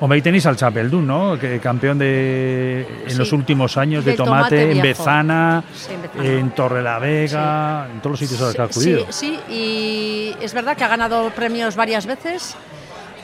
Hombre, 0.00 0.16
ahí 0.16 0.22
tenéis 0.22 0.46
al 0.46 0.56
Chapeldún, 0.56 1.06
¿no? 1.06 1.38
Que 1.38 1.58
campeón 1.58 1.98
de 1.98 2.86
en 3.08 3.18
los 3.18 3.32
últimos 3.32 3.76
años 3.76 4.04
de 4.04 4.12
tomate, 4.14 4.70
en 4.70 4.80
Bezana, 4.80 5.64
en 6.22 6.50
Torre 6.50 6.82
la 6.82 6.98
Vega, 6.98 7.88
en 7.92 8.00
todos 8.00 8.12
los 8.12 8.20
sitios 8.20 8.40
a 8.40 8.44
los 8.44 8.54
que 8.54 8.62
ha 8.62 8.64
acudido. 8.64 9.06
Sí, 9.10 9.38
sí, 9.48 9.52
y 9.52 10.36
es 10.40 10.54
verdad 10.54 10.76
que 10.76 10.84
ha 10.84 10.88
ganado 10.88 11.30
premios 11.30 11.74
varias 11.74 12.06
veces. 12.06 12.56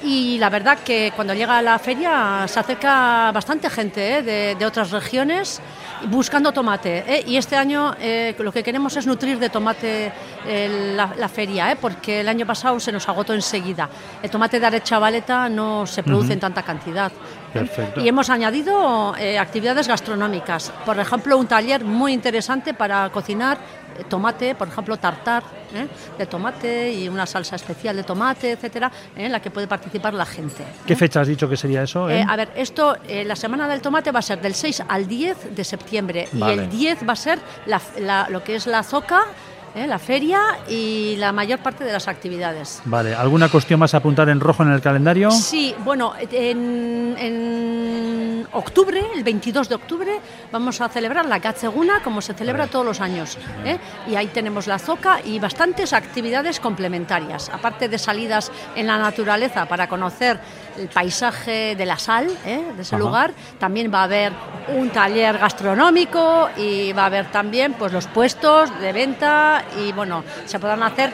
Y 0.05 0.37
la 0.37 0.51
verdad 0.51 0.81
que 0.85 1.13
cuando 1.17 1.33
llega 1.33 1.57
a 1.57 1.63
la 1.63 1.79
feria 1.79 2.45
se 2.47 2.61
acerca 2.61 3.33
bastante 3.33 3.71
gente 3.71 4.19
¿eh? 4.19 4.23
de, 4.23 4.55
de 4.55 4.67
otras 4.67 4.91
regiones 4.91 5.63
buscando 6.11 6.53
tomate. 6.53 7.05
¿eh? 7.07 7.25
Y 7.27 7.39
este 7.39 7.57
año 7.57 7.95
eh, 7.99 8.35
lo 8.39 8.53
que 8.53 8.63
queremos 8.63 8.95
es 8.99 9.07
nutrir 9.07 9.39
de 9.39 9.49
tomate 9.49 10.13
la, 10.95 11.29
feria, 11.29 11.75
porque 11.81 12.21
el 12.21 12.29
año 12.29 12.45
pasado 12.45 12.79
se 12.79 12.93
nos 12.93 13.09
agotó 13.09 13.33
enseguida. 13.33 13.89
El 14.23 14.29
tomate 14.29 14.61
de 14.61 14.67
Arechavaleta 14.67 15.49
no 15.49 15.87
se 15.87 16.03
produce 16.03 16.35
en 16.35 16.41
tanta 16.41 16.63
cantidad. 16.63 17.11
Y 17.97 18.09
hemos 18.09 18.31
añadido 18.31 19.15
actividades 19.39 19.89
gastronómicas. 19.89 20.73
Por 20.85 20.99
ejemplo, 20.99 21.39
un 21.39 21.47
taller 21.47 21.85
muy 21.85 22.13
interesante 22.13 22.75
para 22.75 23.11
cocinar 23.11 23.59
tomate, 24.09 24.55
por 24.55 24.69
ejemplo, 24.69 24.97
tartar 24.97 25.45
¿eh? 25.75 25.87
de 26.19 26.27
tomate 26.27 26.93
y 26.93 27.09
una 27.09 27.27
salsa 27.27 27.57
especial 27.57 27.97
de 27.97 28.03
tomate, 28.03 28.53
etcétera, 28.53 28.91
en 29.15 29.31
la 29.31 29.41
que 29.41 29.51
puede 29.51 29.69
participar 29.69 30.15
la 30.15 30.27
gente. 30.27 30.65
¿Qué 30.87 30.97
fecha 30.97 31.21
has 31.21 31.29
dicho 31.29 31.49
que 31.49 31.57
sería 31.57 31.83
eso? 31.83 32.11
Eh, 32.11 32.25
a 32.27 32.37
ver, 32.37 32.51
esto, 32.57 32.97
eh, 33.07 33.25
la 33.25 33.37
semana 33.37 33.69
del 33.69 33.81
tomate 33.81 34.11
va 34.11 34.19
a 34.19 34.23
ser 34.23 34.41
del 34.41 34.55
6 34.55 34.85
al 34.89 35.07
10 35.07 35.55
de 35.55 35.65
septiembre 35.65 36.29
y 36.33 36.43
el 36.43 36.69
10 36.69 37.09
va 37.09 37.13
a 37.13 37.17
ser 37.17 37.39
lo 38.31 38.43
que 38.43 38.57
es 38.57 38.67
la 38.67 38.83
zoca 38.83 39.25
¿eh? 39.75 39.87
la 39.87 39.99
feria 39.99 40.41
y 40.69 41.17
la 41.17 41.33
mayor 41.33 41.61
parte 41.61 41.85
de 41.85 41.93
las 41.93 42.09
actividades. 42.09 42.83
Vale, 42.85 43.15
¿alguna 43.15 43.49
cuestión 43.49 43.81
más 43.81 43.95
a 43.95 43.99
apuntar 43.99 44.29
en 44.29 44.41
rojo 44.41 44.63
en 44.63 44.71
el 44.71 44.81
calendario? 44.81 45.31
Sí, 45.31 45.75
bueno, 45.85 46.15
en, 46.31 47.15
octubre, 48.53 49.03
el 49.15 49.25
22 49.25 49.69
de 49.69 49.75
octubre, 49.75 50.21
vamos 50.53 50.81
a 50.81 50.89
celebrar 50.89 51.27
la 51.27 51.39
Gatseguna 51.39 52.01
como 52.03 52.23
se 52.23 52.35
celebra 52.35 52.67
todos 52.67 52.87
los 52.87 53.01
años. 53.01 53.37
¿eh? 53.65 53.79
Y 54.09 54.15
ahí 54.15 54.29
tenemos 54.29 54.67
la 54.67 54.79
zoca 54.79 55.21
y 55.25 55.39
bastantes 55.39 55.93
actividades 55.93 56.61
complementarias, 56.61 57.49
aparte 57.51 57.89
de 57.89 57.99
salidas 57.99 58.53
en 58.77 58.87
la 58.87 58.99
naturaleza 58.99 59.67
para 59.67 59.89
conocer 59.89 60.39
el 60.79 60.89
paisaje 60.89 61.75
de 61.77 61.87
la 61.87 61.99
sal 61.99 62.29
¿eh? 62.45 62.63
de 62.77 62.83
ese 62.83 62.97
lugar. 62.99 63.33
También 63.59 63.93
va 63.93 64.01
a 64.01 64.05
haber 64.05 64.33
un 64.69 64.91
taller 64.91 65.39
gastronómico 65.39 66.49
y 66.57 66.93
va 66.93 67.03
a 67.03 67.07
haber 67.07 67.31
también 67.31 67.75
pues, 67.75 67.93
los 67.93 68.07
puestos 68.07 68.79
de 68.81 68.93
venta 68.93 69.65
y 69.79 69.93
bueno, 69.93 70.25
se 70.47 70.59
podrán 70.59 70.83
hacer 70.83 71.13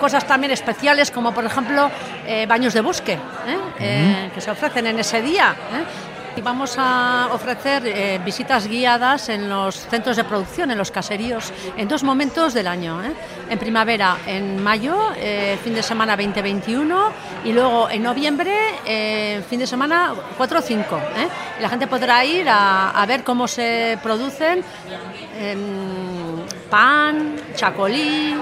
cosas 0.00 0.26
también 0.26 0.52
especiales 0.52 1.10
como 1.10 1.32
por 1.32 1.44
ejemplo 1.44 1.90
eh, 2.26 2.44
baños 2.46 2.74
de 2.74 2.82
bosque 2.82 3.18
¿eh? 3.80 4.30
que 4.34 4.40
se 4.42 4.50
ofrecen 4.50 4.86
en 4.86 4.98
ese 4.98 5.22
día 5.22 5.54
vamos 6.42 6.76
a 6.78 7.28
ofrecer 7.32 7.86
eh, 7.86 8.20
visitas 8.24 8.66
guiadas 8.66 9.28
en 9.28 9.48
los 9.48 9.74
centros 9.74 10.16
de 10.16 10.24
producción, 10.24 10.70
en 10.70 10.78
los 10.78 10.90
caseríos, 10.90 11.52
en 11.76 11.88
dos 11.88 12.02
momentos 12.02 12.54
del 12.54 12.66
año. 12.66 13.02
¿eh? 13.02 13.12
En 13.48 13.58
primavera, 13.58 14.18
en 14.26 14.62
mayo, 14.62 15.12
eh, 15.16 15.58
fin 15.62 15.74
de 15.74 15.82
semana 15.82 16.16
2021, 16.16 17.12
y 17.44 17.52
luego 17.52 17.88
en 17.90 18.02
noviembre, 18.02 18.54
fin 19.48 19.58
de 19.58 19.66
semana 19.66 20.14
4 20.36 20.58
o 20.58 20.62
5. 20.62 21.00
La 21.60 21.68
gente 21.68 21.86
podrá 21.86 22.24
ir 22.24 22.46
a, 22.48 23.04
ver 23.06 23.22
cómo 23.22 23.46
se 23.46 23.98
producen 24.02 24.64
em, 25.38 26.25
pan, 26.70 27.36
chacolí, 27.54 28.34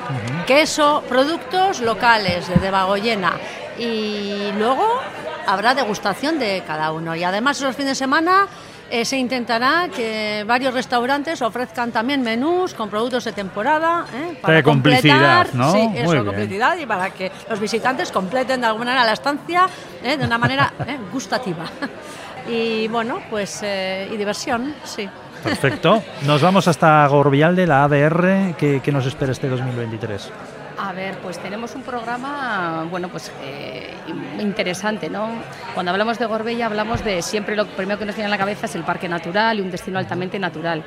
queso, 0.46 1.02
productos 1.08 1.80
locales 1.80 2.48
de 2.60 2.70
Bagoyena. 2.70 3.32
Y 3.78 4.50
luego 4.58 5.00
habrá 5.46 5.74
degustación 5.74 6.38
de 6.38 6.62
cada 6.66 6.92
uno. 6.92 7.14
Y 7.14 7.24
además 7.24 7.60
los 7.60 7.74
fines 7.74 7.92
de 7.92 7.94
semana 7.94 8.48
eh, 8.90 9.04
se 9.04 9.16
intentará 9.16 9.88
que 9.88 10.44
varios 10.46 10.74
restaurantes 10.74 11.40
ofrezcan 11.42 11.90
también 11.90 12.22
menús 12.22 12.74
con 12.74 12.90
productos 12.90 13.24
de 13.24 13.32
temporada 13.32 14.04
¿eh? 14.14 14.38
para 14.40 14.62
completar, 14.62 15.54
¿no? 15.54 15.72
Sí, 15.72 15.90
eso, 15.94 16.24
complicidad 16.24 16.76
y 16.78 16.86
para 16.86 17.10
que 17.10 17.32
los 17.48 17.58
visitantes 17.58 18.12
completen 18.12 18.60
de 18.60 18.66
alguna 18.66 18.90
manera 18.90 19.06
la 19.06 19.12
estancia 19.14 19.68
¿eh? 20.02 20.16
de 20.16 20.24
una 20.24 20.38
manera 20.38 20.72
gustativa. 21.12 21.64
y 22.48 22.86
bueno, 22.88 23.20
pues 23.30 23.60
eh, 23.62 24.08
y 24.12 24.16
diversión, 24.16 24.74
sí. 24.84 25.08
Perfecto. 25.44 26.02
Nos 26.26 26.42
vamos 26.42 26.66
hasta 26.66 27.06
Gorbialde, 27.06 27.66
la 27.66 27.84
ADR. 27.84 28.54
¿Qué, 28.56 28.80
qué 28.82 28.92
nos 28.92 29.06
espera 29.06 29.32
este 29.32 29.48
2023? 29.48 30.30
A 30.78 30.92
ver, 30.92 31.16
pues 31.18 31.38
tenemos 31.38 31.74
un 31.76 31.82
programa, 31.82 32.86
bueno, 32.90 33.08
pues 33.08 33.30
eh, 33.42 33.94
interesante, 34.40 35.08
¿no? 35.08 35.28
Cuando 35.72 35.92
hablamos 35.92 36.18
de 36.18 36.26
Gorbella 36.26 36.66
hablamos 36.66 37.04
de 37.04 37.22
siempre 37.22 37.54
lo 37.54 37.66
primero 37.66 37.98
que 37.98 38.04
nos 38.04 38.16
viene 38.16 38.26
a 38.26 38.30
la 38.30 38.38
cabeza 38.38 38.66
es 38.66 38.74
el 38.74 38.82
parque 38.82 39.08
natural 39.08 39.58
y 39.58 39.62
un 39.62 39.70
destino 39.70 39.98
altamente 39.98 40.38
natural 40.38 40.82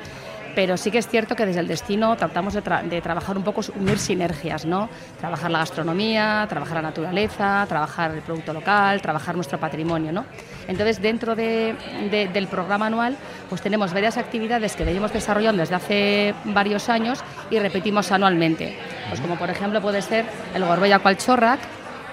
pero 0.58 0.76
sí 0.76 0.90
que 0.90 0.98
es 0.98 1.06
cierto 1.06 1.36
que 1.36 1.46
desde 1.46 1.60
el 1.60 1.68
destino 1.68 2.16
tratamos 2.16 2.52
de, 2.52 2.62
trabajar 3.00 3.36
un 3.36 3.44
poco, 3.44 3.60
unir 3.76 3.96
sinergias, 3.96 4.66
¿no? 4.66 4.88
Trabajar 5.20 5.52
la 5.52 5.60
gastronomía, 5.60 6.44
trabajar 6.48 6.74
la 6.74 6.82
naturaleza, 6.82 7.64
trabajar 7.68 8.10
el 8.10 8.22
producto 8.22 8.52
local, 8.52 9.00
trabajar 9.00 9.36
nuestro 9.36 9.60
patrimonio, 9.60 10.10
¿no? 10.10 10.26
Entonces, 10.66 11.00
dentro 11.00 11.36
del 11.36 12.48
programa 12.50 12.86
anual, 12.86 13.16
pues 13.48 13.62
tenemos 13.62 13.92
varias 13.92 14.16
actividades 14.16 14.74
que 14.74 14.82
venimos 14.82 15.12
desarrollando 15.12 15.60
desde 15.60 15.76
hace 15.76 16.34
varios 16.46 16.88
años 16.88 17.20
y 17.52 17.60
repetimos 17.60 18.10
anualmente. 18.10 18.76
Pues 19.10 19.20
como 19.20 19.36
por 19.36 19.50
ejemplo 19.50 19.80
puede 19.80 20.02
ser 20.02 20.24
el 20.56 20.64
Gorbella 20.64 20.98
Cualchorrac, 20.98 21.60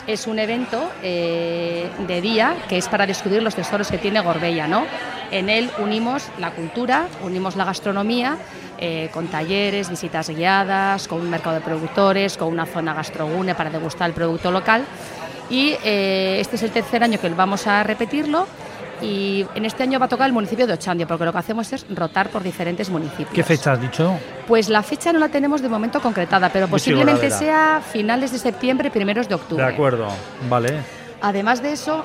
es 0.05 0.27
un 0.27 0.37
evento 0.37 0.91
eh, 1.01 1.89
de 2.07 2.21
día 2.21 2.55
que 2.69 2.77
es 2.77 2.87
para 2.89 3.07
descubrir 3.07 3.41
los 3.41 3.55
tesoros 3.55 3.89
que 3.89 3.97
tiene 3.97 4.19
Gorbella. 4.21 4.67
¿no? 4.67 4.85
En 5.31 5.49
él 5.49 5.69
unimos 5.79 6.29
la 6.39 6.51
cultura, 6.51 7.07
unimos 7.23 7.55
la 7.55 7.65
gastronomía, 7.65 8.37
eh, 8.77 9.09
con 9.13 9.27
talleres, 9.27 9.89
visitas 9.89 10.29
guiadas, 10.29 11.07
con 11.07 11.21
un 11.21 11.29
mercado 11.29 11.55
de 11.55 11.61
productores, 11.61 12.37
con 12.37 12.49
una 12.49 12.65
zona 12.65 12.93
gastrogune 12.93 13.55
para 13.55 13.69
degustar 13.69 14.09
el 14.09 14.13
producto 14.13 14.51
local. 14.51 14.83
Y 15.49 15.75
eh, 15.83 16.37
este 16.39 16.55
es 16.55 16.63
el 16.63 16.71
tercer 16.71 17.03
año 17.03 17.19
que 17.19 17.29
vamos 17.29 17.67
a 17.67 17.83
repetirlo 17.83 18.47
y 19.01 19.45
en 19.55 19.65
este 19.65 19.83
año 19.83 19.99
va 19.99 20.05
a 20.05 20.09
tocar 20.09 20.27
el 20.27 20.33
municipio 20.33 20.65
de 20.67 20.73
Ochandio, 20.73 21.07
porque 21.07 21.25
lo 21.25 21.31
que 21.31 21.37
hacemos 21.37 21.71
es 21.73 21.85
rotar 21.89 22.29
por 22.29 22.43
diferentes 22.43 22.89
municipios. 22.89 23.33
¿Qué 23.33 23.43
fecha 23.43 23.73
has 23.73 23.81
dicho? 23.81 24.17
Pues 24.47 24.69
la 24.69 24.83
fecha 24.83 25.11
no 25.11 25.19
la 25.19 25.29
tenemos 25.29 25.61
de 25.61 25.69
momento 25.69 26.01
concretada, 26.01 26.49
pero 26.49 26.67
posiblemente 26.67 27.29
sea 27.29 27.81
finales 27.81 28.31
de 28.31 28.39
septiembre, 28.39 28.89
primeros 28.91 29.27
de 29.27 29.35
octubre. 29.35 29.63
De 29.63 29.71
acuerdo, 29.71 30.07
vale. 30.49 30.79
Además 31.21 31.61
de 31.61 31.73
eso, 31.73 32.03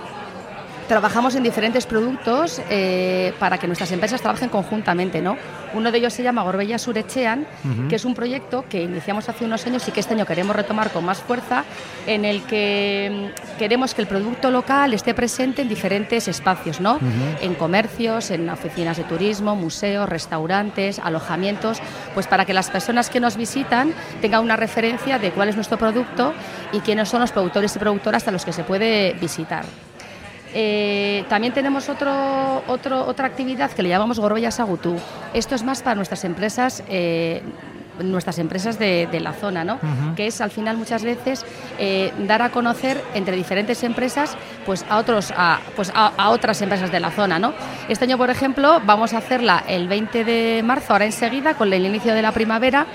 trabajamos 0.91 1.37
en 1.37 1.45
diferentes 1.45 1.87
productos 1.87 2.61
eh, 2.69 3.33
para 3.39 3.59
que 3.59 3.69
nuestras 3.69 3.93
empresas 3.93 4.21
trabajen 4.21 4.49
conjuntamente. 4.49 5.23
¿no? 5.23 5.37
Uno 5.73 5.93
de 5.93 5.99
ellos 5.99 6.13
se 6.13 6.25
llama 6.25 6.43
Gorbella 6.43 6.81
Surechean, 6.81 7.47
que 7.89 7.95
es 7.95 8.05
un 8.05 8.17
proyecto 8.17 8.65
que 8.69 8.83
iniciamos 8.83 9.29
hace 9.29 9.45
unos 9.45 9.65
años 9.69 9.87
y 9.87 9.93
que 9.93 10.01
este 10.01 10.15
año 10.15 10.27
queremos 10.27 10.57
retomar 10.57 10.91
con 10.91 11.05
más 11.05 11.21
fuerza, 11.21 11.63
en 12.09 12.25
el 12.25 12.43
que 12.43 13.31
mm, 13.31 13.59
queremos 13.61 13.95
que 13.95 14.03
el 14.03 14.09
producto 14.09 14.51
local 14.51 14.93
esté 14.93 15.15
presente 15.15 15.63
en 15.63 15.69
diferentes 15.69 16.27
espacios, 16.27 16.81
¿no? 16.81 16.99
en 17.41 17.55
comercios, 17.55 18.33
en 18.33 18.51
oficinas 18.51 18.97
de 18.97 19.05
turismo, 19.05 19.55
museos, 19.55 20.09
restaurantes, 20.09 20.99
alojamientos, 20.99 21.79
pues 22.15 22.27
para 22.27 22.45
que 22.45 22.53
las 22.53 22.69
personas 22.69 23.11
que 23.11 23.21
nos 23.21 23.37
visitan 23.37 23.95
tengan 24.21 24.43
una 24.43 24.57
referencia 24.57 25.21
de 25.21 25.31
cuál 25.31 25.51
es 25.51 25.55
nuestro 25.55 25.79
producto 25.79 26.35
y 26.73 26.81
quiénes 26.81 27.09
son 27.09 27.21
los 27.21 27.31
productores 27.31 27.77
y 27.77 27.79
productoras 27.79 28.27
a 28.27 28.33
los 28.33 28.45
que 28.45 28.53
se 28.53 28.65
puede 28.65 29.13
visitar. 29.21 29.65
Eh, 30.55 31.25
también 31.29 31.53
tenemos 31.53 31.89
otro, 31.89 32.63
otra 32.67 33.27
actividad 33.27 33.71
que 33.71 33.83
le 33.83 33.89
llamamos 33.89 34.19
Gorbella 34.19 34.51
Sagutú. 34.51 34.97
Esto 35.35 35.55
es 35.55 35.63
más 35.63 35.83
para 35.83 35.95
nuestras 35.95 36.25
empresas. 36.25 36.83
Eh, 36.89 37.43
nuestras 38.03 38.39
empresas 38.39 38.79
de, 38.79 39.09
la 39.21 39.35
zona, 39.35 39.63
¿no? 39.63 39.79
que 40.17 40.27
es 40.27 40.41
al 40.41 40.51
final 40.51 40.79
muchas 40.79 41.03
veces 41.05 41.45
eh, 41.79 42.13
dar 42.27 42.41
a 42.41 42.51
conocer 42.51 43.03
entre 43.13 43.37
diferentes 43.37 43.83
empresas 43.83 44.37
pues 44.65 44.87
a 44.89 44.97
otros 44.97 45.33
a, 45.37 45.61
pues 45.77 45.93
a, 45.95 46.31
otras 46.31 46.63
empresas 46.63 46.91
de 46.91 47.01
la 47.01 47.11
zona. 47.11 47.39
¿no? 47.39 47.53
Este 47.89 48.05
año, 48.05 48.17
por 48.17 48.31
ejemplo, 48.31 48.81
vamos 48.87 49.13
a 49.13 49.19
hacerla 49.19 49.65
el 49.69 49.89
20 49.89 50.25
de 50.25 50.63
marzo, 50.65 50.95
ahora 50.95 51.05
enseguida, 51.05 51.55
con 51.55 51.71
el 51.73 51.85
inicio 51.85 52.15
de 52.15 52.23
la 52.23 52.33
primavera, 52.33 52.87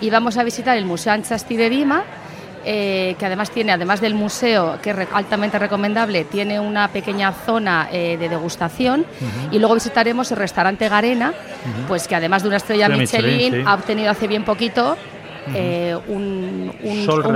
y 0.00 0.10
vamos 0.10 0.36
a 0.36 0.42
visitar 0.42 0.76
el 0.76 0.84
Museo 0.84 1.12
Anchasti 1.12 1.56
de 1.56 1.70
Dima, 1.70 2.04
eh, 2.62 3.16
que 3.18 3.24
además 3.24 3.50
tiene, 3.50 3.72
además 3.72 4.02
del 4.02 4.14
museo, 4.14 4.78
que 4.82 4.90
es 4.90 4.96
altamente 5.14 5.58
recomendable, 5.58 6.24
tiene 6.24 6.60
una 6.60 6.88
pequeña 6.88 7.32
zona 7.32 7.88
eh, 7.90 8.18
de 8.18 8.28
degustación. 8.28 9.06
Y 9.50 9.58
luego 9.58 9.74
visitaremos 9.74 10.30
el 10.30 10.36
restaurante 10.36 10.88
Garena, 10.88 11.32
pues 11.88 12.06
que 12.06 12.16
además 12.16 12.42
de 12.42 12.48
una 12.48 12.58
estrella 12.58 12.88
Michelin, 12.88 13.66
ha 13.66 13.74
obtenido 13.74 14.10
hace 14.10 14.28
bien 14.28 14.44
poquito 14.44 14.98
eh, 15.54 15.96
un, 16.06 16.70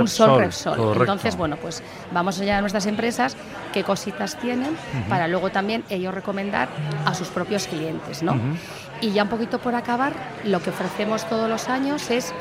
sol, 0.07 0.37
Repsol. 0.37 0.95
Entonces, 0.99 1.35
bueno, 1.35 1.57
pues 1.57 1.81
vamos 2.11 2.39
allá 2.39 2.59
a 2.59 2.61
nuestras 2.61 2.85
empresas 2.85 3.35
qué 3.73 3.83
cositas 3.83 4.37
tienen 4.39 4.77
para 5.09 5.27
luego 5.27 5.49
también 5.49 5.83
ellos 5.89 6.13
recomendar 6.13 6.69
a 7.03 7.15
sus 7.15 7.29
propios 7.29 7.65
clientes, 7.65 8.21
¿no? 8.21 8.39
Y 9.01 9.11
ya 9.11 9.23
un 9.23 9.29
poquito 9.29 9.57
por 9.57 9.73
acabar, 9.73 10.13
lo 10.45 10.61
que 10.61 10.69
ofrecemos 10.69 11.27
todos 11.27 11.49
los 11.49 11.67
años 11.67 12.11
es 12.11 12.31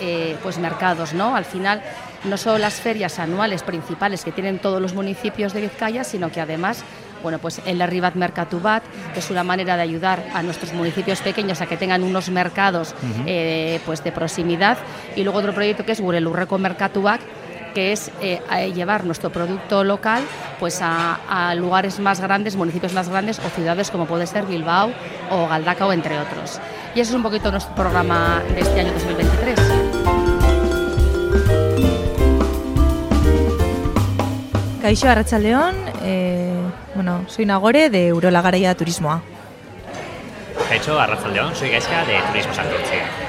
pues 0.43 0.59
mercados, 0.59 1.15
¿no? 1.15 1.35
Al 1.35 1.47
final 1.47 1.83
no 2.25 2.37
solo 2.37 2.59
las 2.59 2.75
ferias 2.75 3.19
anuales 3.19 3.63
principales 3.63 4.25
que 4.25 4.33
tienen 4.33 4.59
todos 4.59 4.81
los 4.81 4.95
municipios 4.95 5.53
de 5.53 5.63
Vizcaya, 5.63 6.05
sino 6.05 6.31
que 6.31 6.41
además 6.41 6.85
bueno, 7.25 7.39
pues 7.39 7.63
el 7.65 7.81
Arribat 7.81 8.17
Mercatubat, 8.17 8.83
que 9.15 9.21
es 9.21 9.31
una 9.31 9.43
manera 9.43 9.77
de 9.77 9.83
ayudar 9.83 10.23
a 10.35 10.43
nuestros 10.43 10.75
municipios 10.75 11.23
pequeños 11.23 11.63
a 11.63 11.67
que 11.67 11.79
tengan 11.79 12.03
unos 12.03 12.29
mercados 12.29 12.95
eh, 13.25 13.81
pues 13.87 14.05
de 14.05 14.13
proximidad. 14.13 14.77
Y 15.17 15.25
luego 15.25 15.39
otro 15.39 15.55
proyecto 15.55 15.87
que 15.87 15.93
es 15.93 16.03
Gurelurreco 16.03 16.59
Mercatubac, 16.59 17.23
que 17.75 17.93
es 17.93 18.11
eh, 18.21 18.41
llevar 18.75 19.05
nuestro 19.05 19.31
producto 19.31 19.85
local 19.85 20.23
pues 20.61 20.81
a, 20.83 21.55
lugares 21.57 21.99
más 21.99 22.21
grandes, 22.21 22.57
municipios 22.57 22.93
más 22.93 23.09
grandes 23.09 23.39
o 23.39 23.49
ciudades 23.49 23.91
como 23.91 24.07
puede 24.07 24.27
ser 24.27 24.45
Bilbao 24.45 24.93
o 25.31 25.49
Galdacao, 25.49 25.93
entre 25.93 26.19
otros. 26.19 26.61
Y 26.95 27.01
eso 27.01 27.13
es 27.13 27.17
un 27.17 27.23
poquito 27.23 27.51
nuestro 27.51 27.75
programa 27.75 28.43
de 28.55 28.61
este 28.61 28.81
año 28.81 28.93
2023. 28.93 29.74
Kaixo 34.85 35.09
Arratsaldeon, 35.09 35.75
eh, 36.03 36.61
bueno, 36.95 37.25
soy 37.27 37.47
Nagore 37.47 37.89
de 37.89 38.13
Urola 38.13 38.43
Garaia 38.43 38.75
Turismoa. 38.75 39.23
Kaixo 40.69 41.01
Arratsaldeon, 41.01 41.57
soy 41.57 41.71
Gaizka 41.71 42.05
de 42.05 42.21
Turismo 42.29 42.53
Santurce. 42.53 43.24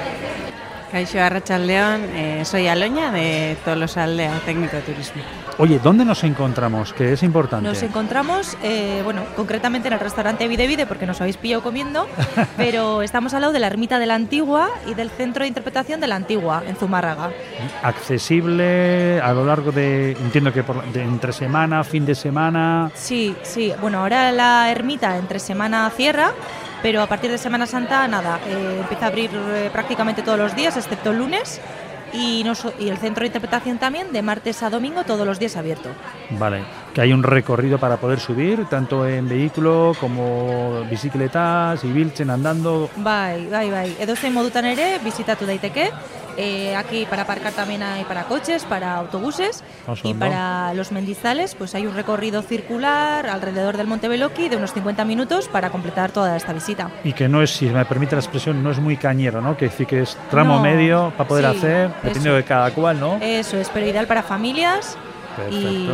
Kaixo 0.95 1.19
Arratsaldeon, 1.19 2.03
eh, 2.15 2.45
soy 2.45 2.69
Aloña 2.69 3.11
de 3.11 3.57
Tolosaldea 3.65 4.39
Técnico 4.45 4.77
de 4.77 4.81
Turismo. 4.81 5.21
Oye, 5.57 5.77
¿dónde 5.83 6.05
nos 6.05 6.23
encontramos? 6.23 6.93
Que 6.93 7.11
es 7.11 7.21
importante. 7.21 7.67
Nos 7.67 7.83
encontramos, 7.83 8.57
eh, 8.63 9.01
bueno, 9.03 9.23
concretamente 9.35 9.89
en 9.89 9.95
el 9.95 9.99
restaurante 9.99 10.47
Vide 10.47 10.67
Vide, 10.67 10.85
porque 10.85 11.05
nos 11.05 11.19
habéis 11.19 11.35
pillado 11.35 11.63
comiendo, 11.63 12.07
pero 12.55 13.01
estamos 13.01 13.33
al 13.33 13.41
lado 13.41 13.51
de 13.51 13.59
la 13.59 13.67
Ermita 13.67 13.99
de 13.99 14.05
la 14.05 14.15
Antigua 14.15 14.69
y 14.87 14.93
del 14.93 15.09
Centro 15.09 15.43
de 15.43 15.49
Interpretación 15.49 15.99
de 15.99 16.07
la 16.07 16.15
Antigua, 16.15 16.63
en 16.65 16.77
Zumárraga. 16.77 17.29
Accesible 17.83 19.19
a 19.19 19.33
lo 19.33 19.45
largo 19.45 19.73
de, 19.73 20.13
entiendo 20.13 20.53
que 20.53 20.63
por, 20.63 20.81
de 20.93 21.03
entre 21.03 21.33
semana, 21.33 21.83
fin 21.83 22.05
de 22.05 22.15
semana. 22.15 22.89
Sí, 22.93 23.35
sí. 23.43 23.73
Bueno, 23.81 23.99
ahora 23.99 24.31
la 24.31 24.71
Ermita 24.71 25.17
entre 25.17 25.39
semana 25.39 25.89
cierra, 25.89 26.31
pero 26.85 27.01
a 27.01 27.07
partir 27.07 27.31
de 27.31 27.39
Semana 27.39 27.65
Santa, 27.65 28.07
nada, 28.07 28.39
eh, 28.45 28.77
empieza 28.81 29.05
a 29.05 29.07
abrir 29.07 29.31
eh, 29.33 29.71
prácticamente 29.73 30.21
todos 30.21 30.37
los 30.37 30.55
días, 30.55 30.77
excepto 30.77 31.09
el 31.09 31.17
lunes 31.17 31.59
y, 32.13 32.45
y 32.77 32.89
el 32.89 32.97
centro 32.99 33.21
de 33.21 33.25
interpretación 33.25 33.79
también 33.79 34.13
de 34.13 34.21
martes 34.21 34.61
a 34.61 34.69
domingo 34.69 35.03
todos 35.03 35.25
los 35.25 35.39
días 35.39 35.57
abierto. 35.57 35.89
Vale, 36.37 36.63
que 36.93 37.01
hay 37.01 37.11
un 37.11 37.23
recorrido 37.23 37.79
para 37.79 37.97
poder 37.97 38.19
subir, 38.19 38.65
tanto 38.65 39.07
en 39.07 39.27
vehículo 39.27 39.93
como 39.99 40.83
bicicletas, 40.87 41.83
ibiltzen, 41.83 42.29
andando. 42.29 42.91
Bai, 42.97 43.47
bai, 43.47 43.71
bai. 43.71 43.95
Edozein 43.97 44.31
modutan 44.31 44.65
ere, 44.65 44.99
visitatu 45.03 45.47
daiteke. 45.47 45.89
Eh, 46.37 46.75
aquí 46.75 47.05
para 47.09 47.23
aparcar 47.23 47.53
también 47.53 47.81
hay 47.83 48.03
para 48.03 48.25
coches, 48.25 48.65
para 48.65 48.95
autobuses 48.95 49.63
y 50.03 50.13
para 50.13 50.73
los 50.73 50.91
mendizales 50.91 51.55
pues 51.55 51.75
hay 51.75 51.87
un 51.87 51.95
recorrido 51.95 52.41
circular 52.41 53.27
alrededor 53.27 53.77
del 53.77 53.87
Monte 53.87 54.07
Beloki 54.07 54.49
de 54.49 54.57
unos 54.57 54.73
50 54.73 55.05
minutos 55.05 55.47
para 55.47 55.69
completar 55.69 56.11
toda 56.11 56.35
esta 56.35 56.51
visita. 56.53 56.91
Y 57.03 57.13
que 57.13 57.29
no 57.29 57.41
es, 57.41 57.51
si 57.51 57.67
me 57.67 57.85
permite 57.85 58.15
la 58.15 58.21
expresión, 58.21 58.61
no 58.63 58.71
es 58.71 58.79
muy 58.79 58.97
cañero, 58.97 59.41
¿no? 59.41 59.55
Que 59.55 59.65
decir 59.65 59.87
que 59.87 60.01
es 60.01 60.17
tramo 60.29 60.59
medio 60.59 61.13
para 61.17 61.27
poder 61.27 61.45
hacer, 61.45 61.89
dependiendo 62.03 62.35
de 62.35 62.43
cada 62.43 62.71
cual, 62.71 62.99
¿no? 62.99 63.17
Eso 63.21 63.57
es, 63.57 63.69
pero 63.69 63.85
ideal 63.85 64.07
para 64.07 64.23
familias 64.23 64.97
y, 65.51 65.89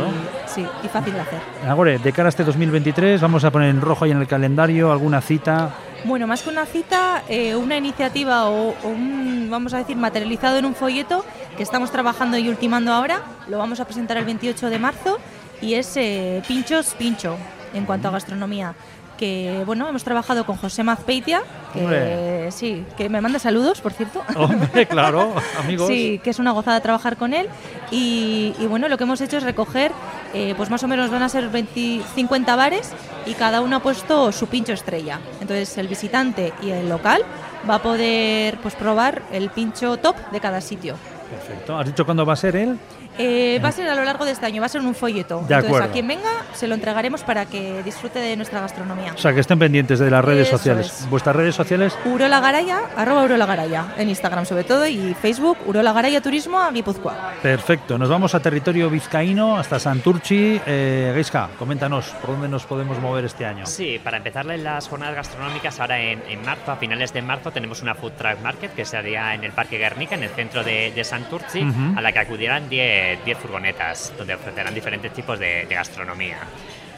sí, 0.46 0.66
y 0.82 0.88
fácil 0.88 1.14
de 1.14 1.20
hacer. 1.20 1.38
Ahora, 1.66 1.98
de 1.98 2.12
cara 2.12 2.28
a 2.28 2.30
este 2.30 2.44
2023, 2.44 3.20
vamos 3.20 3.44
a 3.44 3.50
poner 3.50 3.70
en 3.70 3.80
rojo 3.80 4.04
ahí 4.04 4.10
en 4.10 4.18
el 4.18 4.26
calendario 4.26 4.92
alguna 4.92 5.20
cita. 5.20 5.70
Bueno, 6.04 6.26
más 6.26 6.42
que 6.42 6.50
una 6.50 6.66
cita, 6.66 7.22
eh, 7.28 7.54
una 7.54 7.76
iniciativa 7.76 8.48
o, 8.48 8.74
un, 8.82 9.48
vamos 9.48 9.72
a 9.72 9.78
decir, 9.78 9.96
materializado 9.96 10.58
en 10.58 10.64
un 10.64 10.74
folleto 10.74 11.24
que 11.56 11.62
estamos 11.62 11.92
trabajando 11.92 12.36
y 12.38 12.48
ultimando 12.48 12.92
ahora. 12.92 13.22
Lo 13.48 13.58
vamos 13.58 13.78
a 13.78 13.84
presentar 13.84 14.16
el 14.16 14.24
28 14.24 14.68
de 14.68 14.78
marzo 14.80 15.18
y 15.60 15.74
es 15.74 15.96
eh, 15.96 16.42
Pinchos 16.48 16.94
Pincho 16.94 17.36
en 17.72 17.84
cuanto 17.84 18.08
a 18.08 18.10
gastronomía 18.10 18.74
que 19.22 19.62
bueno, 19.64 19.88
hemos 19.88 20.02
trabajado 20.02 20.44
con 20.44 20.56
José 20.56 20.82
Mazpeitia, 20.82 21.42
que 21.72 22.48
sí, 22.50 22.84
que 22.96 23.08
me 23.08 23.20
manda 23.20 23.38
saludos, 23.38 23.80
por 23.80 23.92
cierto. 23.92 24.20
Hombre, 24.34 24.84
claro, 24.86 25.32
amigos. 25.60 25.86
Sí, 25.86 26.20
que 26.24 26.30
es 26.30 26.40
una 26.40 26.50
gozada 26.50 26.80
trabajar 26.80 27.16
con 27.16 27.32
él. 27.32 27.48
Y, 27.92 28.52
bueno, 28.68 28.88
lo 28.88 28.98
que 28.98 29.04
hemos 29.04 29.20
hecho 29.20 29.36
es 29.36 29.44
recoger 29.44 29.92
eh, 30.34 30.54
pues 30.56 30.70
más 30.70 30.82
o 30.82 30.88
menos 30.88 31.08
van 31.08 31.22
a 31.22 31.28
ser 31.28 31.50
20, 31.50 32.02
50 32.16 32.56
bares 32.56 32.92
y 33.24 33.34
cada 33.34 33.60
uno 33.60 33.76
ha 33.76 33.80
puesto 33.80 34.32
su 34.32 34.48
pincho 34.48 34.72
estrella. 34.72 35.20
Entonces 35.40 35.78
el 35.78 35.86
visitante 35.86 36.52
y 36.60 36.70
el 36.70 36.88
local 36.88 37.22
va 37.70 37.76
a 37.76 37.82
poder 37.82 38.58
pues 38.58 38.74
probar 38.74 39.22
el 39.30 39.50
pincho 39.50 39.98
top 39.98 40.16
de 40.32 40.40
cada 40.40 40.60
sitio. 40.60 40.96
Perfecto. 41.30 41.78
¿Has 41.78 41.86
dicho 41.86 42.04
cuándo 42.04 42.26
va 42.26 42.32
a 42.32 42.36
ser 42.36 42.56
él? 42.56 42.76
Eh, 43.18 43.60
va 43.62 43.68
a 43.68 43.72
ser 43.72 43.88
a 43.88 43.94
lo 43.94 44.04
largo 44.04 44.24
de 44.24 44.32
este 44.32 44.46
año, 44.46 44.60
va 44.60 44.66
a 44.66 44.68
ser 44.70 44.80
un 44.80 44.94
folleto. 44.94 45.36
De 45.36 45.42
Entonces, 45.42 45.66
acuerdo. 45.66 45.88
a 45.88 45.92
quien 45.92 46.06
venga 46.08 46.30
se 46.54 46.66
lo 46.66 46.74
entregaremos 46.74 47.22
para 47.22 47.44
que 47.46 47.82
disfrute 47.82 48.18
de 48.18 48.36
nuestra 48.36 48.60
gastronomía. 48.60 49.12
O 49.14 49.18
sea, 49.18 49.32
que 49.32 49.40
estén 49.40 49.58
pendientes 49.58 49.98
de 49.98 50.10
las 50.10 50.24
redes 50.24 50.48
Eso 50.48 50.58
sociales. 50.58 50.86
es. 51.00 51.10
¿Vuestras 51.10 51.36
redes 51.36 51.54
sociales? 51.54 51.96
Urola 52.04 52.40
Garaya, 52.40 52.80
arroba 52.96 53.22
Urola 53.24 53.46
Garaya, 53.46 53.94
en 53.98 54.08
Instagram 54.08 54.46
sobre 54.46 54.64
todo, 54.64 54.86
y 54.86 55.14
Facebook, 55.20 55.58
Urola 55.66 55.92
Garaya 55.92 56.20
Turismo 56.20 56.58
a 56.60 56.70
Guipúzcoa. 56.70 57.32
Perfecto. 57.42 57.98
Nos 57.98 58.08
vamos 58.08 58.34
a 58.34 58.40
territorio 58.40 58.88
vizcaíno, 58.88 59.58
hasta 59.58 59.78
Santurchi. 59.78 60.60
Eh, 60.66 61.12
Geisca, 61.14 61.48
coméntanos, 61.58 62.06
¿por 62.20 62.30
dónde 62.30 62.48
nos 62.48 62.64
podemos 62.64 62.98
mover 62.98 63.24
este 63.24 63.44
año? 63.44 63.66
Sí, 63.66 64.00
para 64.02 64.16
empezar 64.18 64.46
las 64.46 64.88
jornadas 64.88 65.14
gastronómicas, 65.16 65.78
ahora 65.80 66.00
en, 66.00 66.22
en 66.28 66.42
marzo, 66.44 66.72
a 66.72 66.76
finales 66.76 67.12
de 67.12 67.22
marzo, 67.22 67.50
tenemos 67.50 67.82
una 67.82 67.94
Food 67.94 68.12
Truck 68.12 68.40
Market 68.42 68.74
que 68.74 68.84
se 68.84 68.96
haría 68.96 69.34
en 69.34 69.44
el 69.44 69.52
Parque 69.52 69.78
Guernica, 69.78 70.14
en 70.14 70.22
el 70.22 70.30
centro 70.30 70.64
de, 70.64 70.92
de 70.92 71.04
Santurci, 71.04 71.62
Ujú. 71.62 71.98
a 71.98 72.00
la 72.00 72.12
que 72.12 72.18
acudirán 72.18 72.68
10 72.68 73.01
10 73.24 73.38
furgonetas, 73.38 74.12
donde 74.16 74.34
ofrecerán 74.34 74.74
diferentes 74.74 75.12
tipos 75.12 75.38
de, 75.38 75.66
de 75.66 75.74
gastronomía. 75.74 76.38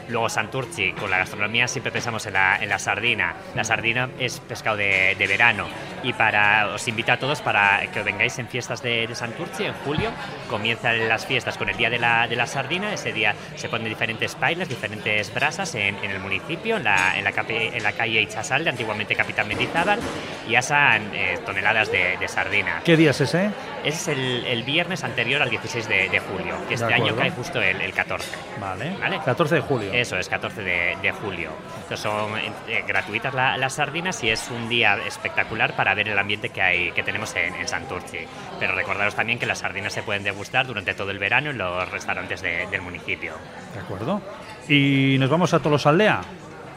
Luego 0.09 0.29
Santurci, 0.29 0.93
con 0.93 1.09
la 1.09 1.17
gastronomía 1.17 1.67
siempre 1.67 1.91
pensamos 1.91 2.25
en 2.25 2.33
la, 2.33 2.57
en 2.61 2.69
la 2.69 2.79
sardina. 2.79 3.35
La 3.55 3.63
sardina 3.63 4.09
es 4.19 4.39
pescado 4.39 4.77
de, 4.77 5.15
de 5.17 5.27
verano 5.27 5.65
y 6.03 6.13
para 6.13 6.67
os 6.67 6.87
invito 6.87 7.11
a 7.11 7.17
todos 7.17 7.41
para 7.41 7.81
que 7.91 8.03
vengáis 8.03 8.37
en 8.39 8.47
fiestas 8.47 8.81
de, 8.81 9.07
de 9.07 9.15
Santurci 9.15 9.65
en 9.65 9.73
julio. 9.85 10.11
Comienzan 10.49 11.07
las 11.09 11.25
fiestas 11.25 11.57
con 11.57 11.69
el 11.69 11.77
día 11.77 11.89
de 11.89 11.97
la, 11.99 12.27
de 12.27 12.35
la 12.35 12.45
sardina. 12.47 12.93
Ese 12.93 13.11
día 13.13 13.33
se 13.55 13.67
ponen 13.69 13.89
diferentes 13.89 14.39
bailes, 14.39 14.69
diferentes 14.69 15.33
brasas 15.33 15.73
en, 15.75 15.95
en 16.03 16.11
el 16.11 16.19
municipio, 16.19 16.77
en 16.77 16.83
la, 16.83 17.17
en 17.17 17.23
la, 17.23 17.31
cape- 17.31 17.71
en 17.75 17.81
la 17.83 17.91
calle 17.93 18.21
Ichasalde, 18.21 18.69
antiguamente 18.69 19.15
Capitán 19.15 19.47
Mendizábal, 19.47 19.99
y 20.47 20.55
asan 20.55 21.09
eh, 21.13 21.39
toneladas 21.45 21.91
de, 21.91 22.17
de 22.17 22.27
sardina. 22.27 22.81
¿Qué 22.83 22.95
día 22.95 23.11
es 23.11 23.21
ese? 23.21 23.49
Es 23.83 24.07
el, 24.07 24.45
el 24.45 24.63
viernes 24.63 25.03
anterior 25.03 25.41
al 25.41 25.49
16 25.49 25.87
de, 25.87 26.09
de 26.09 26.19
julio, 26.19 26.55
que 26.63 26.69
De 26.69 26.73
este 26.75 26.93
año 26.93 27.15
cae 27.15 27.31
justo 27.31 27.61
el, 27.61 27.81
el 27.81 27.93
14. 27.93 28.29
Vale. 28.59 28.95
¿Vale? 28.99 29.19
14 29.23 29.55
de 29.55 29.61
julio. 29.61 29.93
Eso 30.01 30.17
es, 30.17 30.27
14 30.29 30.61
de, 30.61 30.97
de 31.01 31.11
julio. 31.11 31.51
Entonces 31.75 31.99
son 31.99 32.37
eh, 32.37 32.83
gratuitas 32.87 33.33
la- 33.33 33.57
las 33.57 33.73
sardinas 33.73 34.23
y 34.23 34.29
es 34.29 34.49
un 34.49 34.67
día 34.69 34.97
espectacular 35.07 35.75
para 35.75 35.93
ver 35.93 36.09
el 36.09 36.17
ambiente 36.19 36.49
que 36.49 36.61
hay 36.61 36.91
que 36.91 37.03
tenemos 37.03 37.35
en, 37.35 37.55
en 37.55 37.67
Santurci. 37.67 38.19
Pero 38.59 38.75
recordaros 38.75 39.15
también 39.15 39.39
que 39.39 39.45
las 39.45 39.59
sardinas 39.59 39.93
se 39.93 40.03
pueden 40.03 40.23
degustar 40.23 40.67
durante 40.67 40.93
todo 40.93 41.11
el 41.11 41.19
verano 41.19 41.49
en 41.51 41.57
los 41.57 41.89
restaurantes 41.91 42.41
de- 42.41 42.67
del 42.67 42.81
municipio. 42.81 43.33
De 43.73 43.79
acuerdo. 43.79 44.21
Y 44.67 45.17
nos 45.19 45.29
vamos 45.29 45.53
a 45.53 45.59
Tolosaldea. 45.59 46.21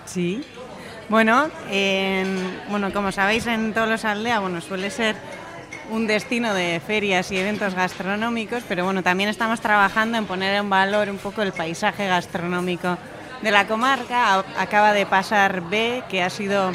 Sí. 0.04 0.44
Bueno, 1.08 1.48
en- 1.70 2.60
bueno, 2.68 2.92
como 2.92 3.10
sabéis, 3.12 3.46
en 3.46 3.72
Tolos 3.72 4.04
Aldea 4.04 4.40
bueno, 4.40 4.60
suele 4.60 4.90
ser 4.90 5.16
un 5.90 6.06
destino 6.06 6.54
de 6.54 6.80
ferias 6.86 7.30
y 7.32 7.38
eventos 7.38 7.74
gastronómicos, 7.74 8.62
pero 8.68 8.84
bueno, 8.84 9.02
también 9.02 9.28
estamos 9.30 9.60
trabajando 9.60 10.18
en 10.18 10.26
poner 10.26 10.54
en 10.54 10.68
valor 10.68 11.08
un 11.08 11.18
poco 11.18 11.42
el 11.42 11.52
paisaje 11.52 12.06
gastronómico 12.06 12.98
de 13.42 13.50
la 13.50 13.66
comarca. 13.66 14.44
Acaba 14.58 14.92
de 14.92 15.06
pasar 15.06 15.62
B, 15.62 16.02
que 16.10 16.22
ha 16.22 16.30
sido 16.30 16.72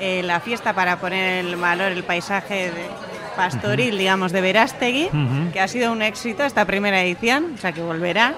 eh, 0.00 0.22
la 0.24 0.40
fiesta 0.40 0.72
para 0.72 0.98
poner 0.98 1.44
en 1.44 1.60
valor 1.60 1.92
el 1.92 2.04
paisaje 2.04 2.70
de- 2.70 3.04
pastoril, 3.36 3.98
digamos, 3.98 4.30
de 4.30 4.40
Verástegui, 4.40 5.06
Ujú. 5.06 5.52
que 5.52 5.60
ha 5.60 5.66
sido 5.66 5.90
un 5.90 6.02
éxito 6.02 6.44
esta 6.44 6.64
primera 6.66 7.02
edición, 7.02 7.54
o 7.56 7.58
sea 7.58 7.72
que 7.72 7.82
volverá. 7.82 8.34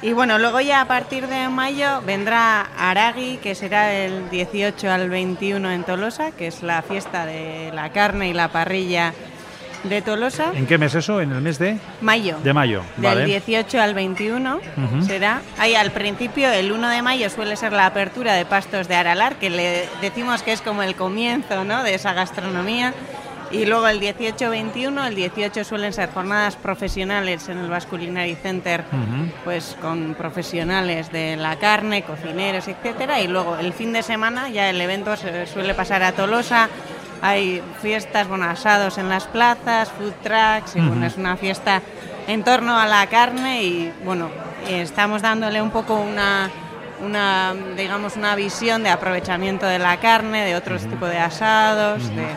Y 0.00 0.12
bueno, 0.12 0.38
luego 0.38 0.60
ya 0.60 0.80
a 0.80 0.84
partir 0.86 1.26
de 1.26 1.48
mayo 1.48 2.00
vendrá 2.06 2.68
Aragui, 2.78 3.38
que 3.38 3.56
será 3.56 3.92
el 3.92 4.30
18 4.30 4.88
al 4.92 5.10
21 5.10 5.72
en 5.72 5.82
Tolosa, 5.82 6.30
que 6.30 6.46
es 6.46 6.62
la 6.62 6.82
fiesta 6.82 7.26
de 7.26 7.72
la 7.74 7.90
carne 7.90 8.28
y 8.28 8.32
la 8.32 8.46
parrilla 8.46 9.12
de 9.84 10.02
Tolosa. 10.02 10.52
¿En 10.54 10.66
qué 10.66 10.78
mes 10.78 10.94
eso? 10.94 11.20
¿En 11.20 11.32
el 11.32 11.40
mes 11.40 11.58
de? 11.58 11.78
Mayo. 12.00 12.36
De 12.42 12.52
mayo. 12.52 12.82
Del 12.96 13.04
Vale. 13.04 13.24
18 13.26 13.80
al 13.80 13.94
21 13.94 14.56
Ujú. 14.56 15.02
será. 15.02 15.40
Ahí 15.58 15.74
al 15.74 15.90
principio, 15.92 16.50
el 16.50 16.72
1 16.72 16.88
de 16.90 17.02
mayo 17.02 17.30
suele 17.30 17.56
ser 17.56 17.72
la 17.72 17.86
apertura 17.86 18.34
de 18.34 18.44
Pastos 18.44 18.88
de 18.88 18.96
Aralar, 18.96 19.36
que 19.36 19.50
le 19.50 19.88
decimos 20.00 20.42
que 20.42 20.52
es 20.52 20.60
como 20.62 20.82
el 20.82 20.94
comienzo 20.94 21.64
¿no? 21.64 21.82
de 21.82 21.94
esa 21.94 22.12
gastronomía. 22.12 22.92
Y 23.50 23.64
luego 23.64 23.88
el 23.88 23.98
18-21, 23.98 25.06
el 25.08 25.14
18 25.14 25.64
suelen 25.64 25.94
ser 25.94 26.10
jornadas 26.12 26.56
profesionales 26.56 27.48
en 27.48 27.56
el 27.56 27.70
Basque 27.70 27.88
Culinary 27.88 28.34
Center, 28.34 28.84
pues 29.42 29.74
con 29.80 30.14
profesionales 30.14 31.10
de 31.12 31.36
la 31.36 31.56
carne, 31.56 32.02
cocineros, 32.02 32.68
etcétera. 32.68 33.22
Y 33.22 33.26
luego 33.28 33.56
el 33.56 33.72
fin 33.72 33.94
de 33.94 34.02
semana 34.02 34.50
ya 34.50 34.68
el 34.68 34.78
evento 34.78 35.16
se 35.16 35.46
suele 35.46 35.72
pasar 35.72 36.02
a 36.02 36.12
Tolosa. 36.12 36.68
Hay 37.20 37.62
fiestas, 37.82 38.28
bueno, 38.28 38.44
asados 38.44 38.98
en 38.98 39.08
las 39.08 39.24
plazas, 39.26 39.90
food 39.90 40.12
trucks, 40.22 40.76
y 40.76 40.80
bueno, 40.80 41.06
es 41.06 41.16
una 41.16 41.36
fiesta 41.36 41.82
en 42.26 42.44
torno 42.44 42.78
a 42.78 42.86
la 42.86 43.06
carne 43.06 43.62
y 43.62 43.92
bueno, 44.04 44.30
estamos 44.68 45.22
dándole 45.22 45.60
un 45.62 45.70
poco 45.70 45.94
una, 45.94 46.50
una 47.04 47.54
digamos, 47.76 48.16
una 48.16 48.34
visión 48.34 48.82
de 48.82 48.90
aprovechamiento 48.90 49.66
de 49.66 49.78
la 49.78 49.96
carne, 49.98 50.44
de 50.44 50.54
otros 50.54 50.82
tipos 50.82 51.08
de 51.08 51.18
asados, 51.18 52.02
de 52.14 52.28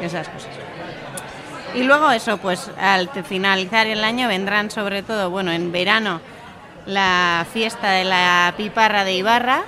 esas 0.00 0.28
cosas. 0.28 0.50
Y 1.74 1.82
luego 1.82 2.10
eso, 2.10 2.38
pues 2.38 2.70
al 2.80 3.10
finalizar 3.24 3.86
el 3.86 4.02
año 4.02 4.28
vendrán 4.28 4.70
sobre 4.70 5.02
todo, 5.02 5.28
bueno, 5.28 5.52
en 5.52 5.72
verano 5.72 6.20
la 6.86 7.44
fiesta 7.52 7.90
de 7.90 8.04
la 8.04 8.54
piparra 8.56 9.04
de 9.04 9.14
Ibarra. 9.14 9.62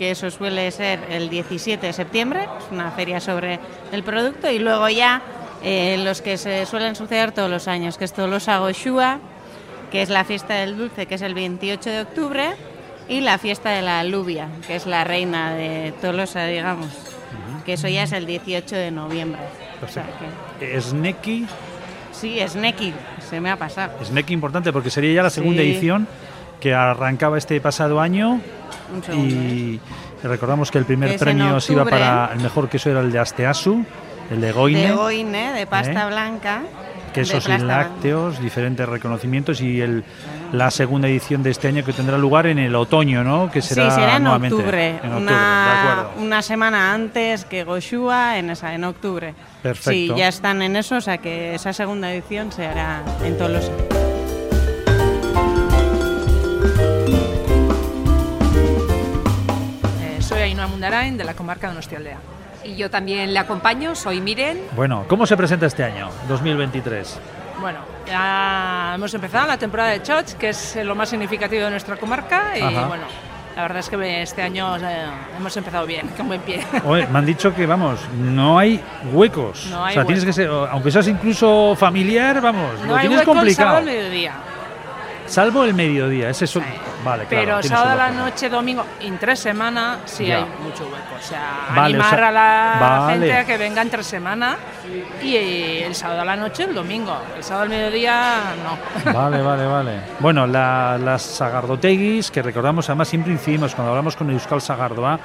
Que 0.00 0.10
eso 0.12 0.30
suele 0.30 0.70
ser 0.70 0.98
el 1.10 1.28
17 1.28 1.86
de 1.88 1.92
septiembre, 1.92 2.44
es 2.58 2.72
una 2.72 2.90
feria 2.90 3.20
sobre 3.20 3.60
el 3.92 4.02
producto, 4.02 4.50
y 4.50 4.58
luego 4.58 4.88
ya 4.88 5.20
eh, 5.62 6.00
los 6.02 6.22
que 6.22 6.38
se 6.38 6.64
suelen 6.64 6.96
suceder 6.96 7.32
todos 7.32 7.50
los 7.50 7.68
años, 7.68 7.98
que 7.98 8.06
es 8.06 8.14
Tolosa 8.14 8.56
Goshua, 8.60 9.18
que 9.92 10.00
es 10.00 10.08
la 10.08 10.24
fiesta 10.24 10.54
del 10.54 10.78
dulce, 10.78 11.04
que 11.04 11.16
es 11.16 11.20
el 11.22 11.34
28 11.34 11.90
de 11.90 12.00
octubre, 12.00 12.44
y 13.10 13.20
la 13.20 13.36
fiesta 13.36 13.72
de 13.72 13.82
la 13.82 14.00
alubia, 14.00 14.48
que 14.66 14.74
es 14.74 14.86
la 14.86 15.04
reina 15.04 15.52
de 15.52 15.92
Tolosa, 16.00 16.46
digamos, 16.46 16.88
que 17.66 17.74
eso 17.74 17.86
ya 17.86 18.04
es 18.04 18.12
el 18.12 18.24
18 18.24 18.74
de 18.76 18.90
noviembre. 18.90 19.42
O 19.84 19.88
sea 19.88 20.06
que- 20.58 20.80
Sneki, 20.80 21.44
sí, 22.12 22.40
es 22.40 22.56
Neki, 22.56 22.94
se 23.28 23.38
me 23.38 23.50
ha 23.50 23.56
pasado. 23.56 24.02
Sneki 24.02 24.32
importante 24.32 24.72
porque 24.72 24.88
sería 24.88 25.12
ya 25.12 25.22
la 25.24 25.30
segunda 25.30 25.60
Sí. 25.60 25.72
edición 25.72 26.08
que 26.60 26.74
arrancaba 26.74 27.38
este 27.38 27.60
pasado 27.60 28.00
año 28.00 28.40
segundo, 29.04 29.34
¿eh? 29.34 29.78
y 30.22 30.26
recordamos 30.26 30.70
que 30.70 30.78
el 30.78 30.84
primer 30.84 31.12
Que 31.12 31.18
premio 31.18 31.60
se 31.60 31.72
iba 31.72 31.84
para 31.84 32.30
el 32.32 32.40
mejor 32.40 32.68
queso 32.68 32.90
era 32.90 33.00
el 33.00 33.10
de 33.10 33.18
Asteasu, 33.18 33.84
el 34.30 34.40
de 34.40 34.52
Goine, 34.52 34.88
De 34.88 34.92
Goine, 34.92 35.52
de 35.52 35.66
pasta 35.66 36.04
¿Eh? 36.04 36.08
blanca. 36.08 36.62
quesos 37.12 37.48
y 37.48 37.58
lácteos, 37.58 38.40
diferentes 38.40 38.88
reconocimientos 38.88 39.60
y 39.60 39.80
el, 39.80 40.04
la 40.52 40.70
segunda 40.70 41.08
edición 41.08 41.42
de 41.42 41.50
este 41.50 41.68
año 41.68 41.84
que 41.84 41.92
tendrá 41.92 42.18
lugar 42.18 42.46
en 42.46 42.58
el 42.58 42.74
otoño, 42.76 43.24
¿no? 43.24 43.50
Que 43.50 43.62
será, 43.62 43.90
sí, 43.90 43.96
será 44.00 44.16
en 44.16 44.22
nuevamente 44.22 44.54
octubre, 44.56 44.88
en 44.90 44.96
octubre, 44.96 45.16
una, 45.22 46.06
una 46.18 46.42
semana 46.42 46.94
antes 46.94 47.44
que 47.44 47.64
Goshua, 47.64 48.38
en, 48.38 48.50
esa, 48.50 48.74
en 48.74 48.84
octubre. 48.84 49.34
Perfecto. 49.62 49.90
Sí, 49.90 50.12
ya 50.16 50.28
están 50.28 50.62
en 50.62 50.76
eso, 50.76 50.96
o 50.96 51.00
sea 51.00 51.18
que 51.18 51.54
esa 51.54 51.72
segunda 51.72 52.12
edición 52.12 52.52
se 52.52 52.66
hará 52.66 53.02
en 53.24 53.36
Tolosa. 53.36 53.72
Eh, 60.00 60.18
soy 60.20 60.40
Ainhoa 60.42 60.66
Mundarain 60.66 61.16
de 61.16 61.24
la 61.24 61.34
comarca 61.34 61.66
de 61.66 61.74
Donostialdea. 61.74 62.18
Y 62.64 62.76
yo 62.76 62.90
también 62.90 63.32
le 63.32 63.38
acompaño, 63.38 63.94
soy 63.94 64.20
Miren. 64.20 64.60
Bueno, 64.76 65.04
¿cómo 65.08 65.26
se 65.26 65.36
presenta 65.36 65.66
este 65.66 65.82
año, 65.84 66.10
2023? 66.28 67.18
Bueno, 67.60 67.78
ya 68.06 68.92
hemos 68.94 69.12
empezado 69.14 69.46
la 69.46 69.56
temporada 69.58 69.90
de 69.90 70.02
Choch, 70.02 70.32
que 70.34 70.50
es 70.50 70.76
lo 70.84 70.94
más 70.94 71.08
significativo 71.08 71.64
de 71.64 71.70
nuestra 71.70 71.96
comarca. 71.96 72.56
Y 72.58 72.60
Ajá. 72.62 72.86
bueno, 72.86 73.04
la 73.56 73.62
verdad 73.62 73.78
es 73.78 73.88
que 73.88 74.22
este 74.22 74.42
año 74.42 74.76
eh, 74.76 75.06
hemos 75.38 75.56
empezado 75.56 75.86
bien, 75.86 76.08
con 76.16 76.28
buen 76.28 76.40
pie. 76.42 76.60
Oye, 76.84 77.06
me 77.06 77.18
han 77.18 77.26
dicho 77.26 77.54
que, 77.54 77.64
vamos, 77.66 78.00
no 78.18 78.58
hay 78.58 78.80
huecos. 79.12 79.68
No 79.70 79.84
hay 79.84 79.92
o 79.92 79.94
sea, 79.94 80.04
tienes 80.04 80.24
que 80.24 80.32
ser, 80.34 80.50
aunque 80.70 80.90
seas 80.90 81.08
incluso 81.08 81.74
familiar, 81.76 82.40
vamos, 82.42 82.78
no 82.80 82.86
lo 82.88 82.94
hay 82.96 83.00
tienes 83.08 83.18
hueco 83.20 83.32
el 83.32 83.38
complicado. 83.38 83.68
sábado 83.70 83.78
al 83.78 83.84
mediodía. 83.96 84.34
Salvo 85.30 85.62
el 85.64 85.74
mediodía, 85.74 86.28
ese 86.28 86.44
es 86.44 86.56
un- 86.56 86.64
Vale, 87.04 87.24
claro. 87.26 87.28
Pero 87.28 87.60
tienes 87.60 87.78
sábado 87.78 87.90
a 87.92 87.94
la 87.94 88.10
noche, 88.10 88.48
domingo, 88.50 88.84
entre 89.00 89.36
semana, 89.36 90.00
sí 90.04 90.26
Ya. 90.26 90.38
hay 90.38 90.44
mucho 90.62 90.84
hueco. 90.84 91.14
O 91.18 91.22
sea, 91.22 91.66
Vale, 91.68 91.80
o 91.80 92.02
animar 92.02 92.10
sea, 92.18 92.28
a 92.28 92.30
la 92.32 92.76
vale. 92.80 93.12
gente 93.12 93.32
a 93.38 93.44
que 93.46 93.56
venga 93.56 93.80
entre 93.80 94.02
semana 94.02 94.56
y 95.22 95.36
eh, 95.36 95.86
el 95.86 95.94
sábado 95.94 96.22
a 96.22 96.24
la 96.24 96.34
noche, 96.36 96.64
el 96.64 96.74
domingo. 96.74 97.16
El 97.36 97.44
sábado 97.44 97.62
al 97.62 97.68
mediodía, 97.70 98.40
no. 98.64 99.12
Vale, 99.12 99.40
vale, 99.40 99.66
vale. 99.66 100.00
Bueno, 100.18 100.46
la- 100.48 100.98
las 100.98 101.22
sagardoteguis, 101.22 102.30
que 102.32 102.42
recordamos, 102.42 102.88
además 102.88 103.08
siempre 103.08 103.32
incidimos 103.32 103.74
cuando 103.74 103.90
hablamos 103.92 104.16
con 104.16 104.28
Euskal 104.30 104.60
Sagardoa, 104.60 105.18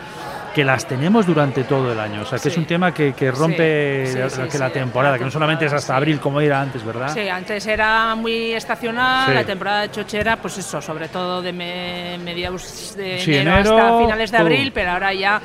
que 0.55 0.63
las 0.63 0.87
tenemos 0.87 1.25
durante 1.25 1.65
todo 1.65 1.91
el 1.91 1.99
año. 1.99 2.21
O 2.21 2.25
sea, 2.25 2.39
que 2.39 2.47
es 2.47 2.57
un 2.57 2.65
tema 2.65 2.93
que, 2.93 3.11
que 3.13 3.29
rompe 3.29 4.05
Sí, 4.07 4.17
la- 4.17 4.47
que 4.69 4.69
temporada, 4.79 5.11
la 5.15 5.17
que 5.19 5.25
no 5.25 5.31
solamente 5.31 5.65
es 5.65 5.73
hasta 5.73 5.97
abril 5.97 6.19
como 6.21 6.39
era 6.39 6.61
antes, 6.61 6.81
¿verdad? 6.83 7.13
Sí, 7.13 7.27
antes 7.27 7.67
era 7.67 8.15
muy 8.15 8.53
estacional, 8.53 9.33
la 9.35 9.43
temporada 9.43 9.81
de 9.81 9.91
chochera, 9.91 10.37
pues 10.37 10.57
eso, 10.57 10.81
sobre 10.81 11.09
todo 11.09 11.41
de 11.41 11.51
me- 11.51 12.17
mediados 12.23 12.95
de 12.95 13.21
enero, 13.21 13.51
enero, 13.57 13.77
hasta 13.77 13.97
finales 13.99 14.31
de 14.31 14.37
abril, 14.37 14.71
pero 14.73 14.91
ahora 14.91 15.13
ya 15.13 15.41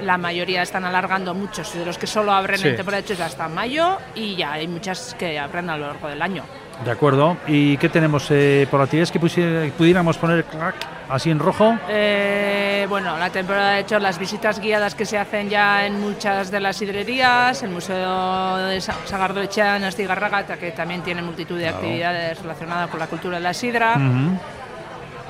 la 0.00 0.16
mayoría 0.16 0.62
están 0.62 0.84
alargando 0.86 1.34
muchos 1.34 1.74
de 1.74 1.84
los 1.84 1.98
que 1.98 2.06
solo 2.06 2.32
abren 2.32 2.58
en 2.66 2.76
temporada 2.76 3.02
de 3.02 3.08
chochera 3.08 3.26
hasta 3.26 3.46
mayo 3.48 3.98
y 4.14 4.34
ya 4.34 4.52
hay 4.54 4.66
muchas 4.66 5.14
que 5.18 5.38
abren 5.38 5.68
a 5.68 5.76
lo 5.76 5.88
largo 5.88 6.08
del 6.08 6.22
año. 6.22 6.42
De 6.84 6.90
acuerdo. 6.90 7.36
¿Y 7.46 7.76
qué 7.76 7.88
tenemos 7.88 8.26
eh, 8.30 8.66
por 8.70 8.80
actividades 8.80 9.10
que 9.12 9.20
pudiéramos 9.20 10.18
poner 10.18 10.44
clac, 10.44 10.74
así 11.08 11.30
en 11.30 11.38
rojo? 11.38 11.78
Eh, 11.88 12.86
bueno, 12.88 13.16
la 13.16 13.30
temporada 13.30 13.72
de 13.72 13.80
hecho 13.80 13.98
las 13.98 14.18
visitas 14.18 14.58
guiadas 14.60 14.94
que 14.94 15.06
se 15.06 15.16
hacen 15.16 15.48
ya 15.48 15.86
en 15.86 16.00
muchas 16.00 16.50
de 16.50 16.60
las 16.60 16.76
sidrerías, 16.76 17.62
el 17.62 17.70
Museo 17.70 18.56
de 18.56 18.80
Sa- 18.80 18.96
Sagardoechea 19.04 19.76
en 19.76 19.84
Astigarraga, 19.84 20.44
que 20.56 20.72
también 20.72 21.02
tiene 21.02 21.22
multitud 21.22 21.56
de 21.56 21.62
Claro. 21.64 21.76
actividades 21.78 22.42
relacionadas 22.42 22.90
con 22.90 22.98
la 23.00 23.06
cultura 23.06 23.36
de 23.36 23.42
la 23.42 23.54
sidra. 23.54 23.96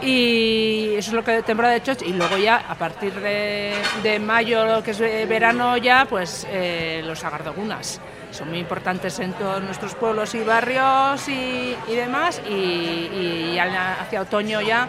Y 0.02 0.94
eso 0.96 1.10
es 1.10 1.14
lo 1.14 1.24
que 1.24 1.42
temporada 1.42 1.74
de 1.74 1.82
choch. 1.82 2.02
Y 2.02 2.12
luego 2.12 2.36
ya, 2.36 2.56
a 2.68 2.74
partir 2.74 3.14
de, 3.14 3.74
de 4.02 4.18
mayo, 4.18 4.82
que 4.82 4.90
es 4.90 4.98
verano 4.98 5.76
ya, 5.76 6.06
pues 6.08 6.46
eh, 6.50 7.02
los 7.04 7.20
sagardogunas. 7.20 8.00
Son 8.30 8.48
muy 8.48 8.58
importantes 8.58 9.18
en 9.20 9.32
todos 9.34 9.62
nuestros 9.62 9.94
pueblos 9.94 10.34
y 10.34 10.42
barrios 10.42 11.28
y, 11.28 11.76
y 11.88 11.94
demás. 11.94 12.42
Y, 12.48 12.52
y 12.52 13.58
hacia 13.58 14.22
otoño 14.22 14.60
ya, 14.60 14.88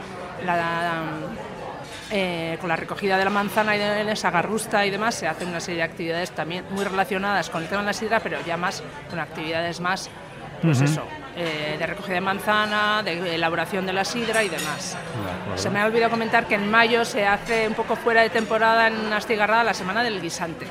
eh, 2.11 2.57
con 2.59 2.69
la 2.69 2.75
recogida 2.75 3.17
de 3.17 3.23
la 3.23 3.29
manzana 3.29 3.75
y 3.75 3.79
de 3.79 4.03
la 4.03 4.15
sagarrusta 4.15 4.85
y 4.85 4.89
demás, 4.89 5.15
se 5.15 5.27
hacen 5.27 5.49
una 5.49 5.59
serie 5.59 5.79
de 5.79 5.83
actividades 5.83 6.31
también 6.31 6.65
muy 6.71 6.83
relacionadas 6.83 7.49
con 7.49 7.63
el 7.63 7.69
tema 7.69 7.81
de 7.81 7.87
la 7.87 7.93
sidra, 7.93 8.19
pero 8.19 8.37
ya 8.45 8.57
más 8.57 8.83
con 9.09 9.19
actividades 9.19 9.79
más, 9.79 10.09
pues 10.65 10.81
eso, 10.81 11.03
eh, 11.37 11.75
de 11.79 11.85
recogida 11.85 12.15
de 12.15 12.21
manzana, 12.21 13.01
de 13.03 13.35
elaboración 13.35 13.85
de 13.85 13.93
la 13.93 14.03
sidra 14.05 14.43
y 14.43 14.49
demás. 14.49 14.97
Se 15.55 15.69
me 15.69 15.79
ha 15.81 15.85
olvidado 15.85 16.11
comentar 16.11 16.45
que 16.47 16.55
en 16.55 16.69
mayo 16.69 17.05
se 17.05 17.25
hace 17.25 17.67
un 17.67 17.73
poco 17.73 17.95
fuera 17.95 18.21
de 18.21 18.29
temporada 18.29 18.87
en 18.87 19.11
Astigarrada 19.13 19.63
la 19.63 19.73
Semana 19.73 20.03
del 20.03 20.21
Guisante. 20.21 20.65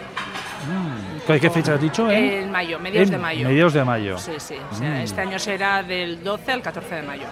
¿Qué, 1.26 1.40
qué 1.40 1.50
fecha 1.50 1.74
has 1.74 1.80
dicho? 1.80 2.10
eh? 2.10 2.42
En 2.42 2.50
mayo, 2.50 2.78
medios 2.78 3.04
En 3.04 3.10
de 3.12 3.18
mayo. 3.18 3.48
mediados 3.48 3.72
de 3.74 3.84
mayo. 3.84 4.18
Sí, 4.18 4.32
sí. 4.38 4.56
o 4.70 4.74
sea, 4.74 4.88
Mm. 4.90 4.94
Este 4.96 5.20
año 5.20 5.38
será 5.38 5.82
del 5.82 6.22
12 6.22 6.52
al 6.52 6.62
14 6.62 6.94
de 6.96 7.02
mayo. 7.02 7.26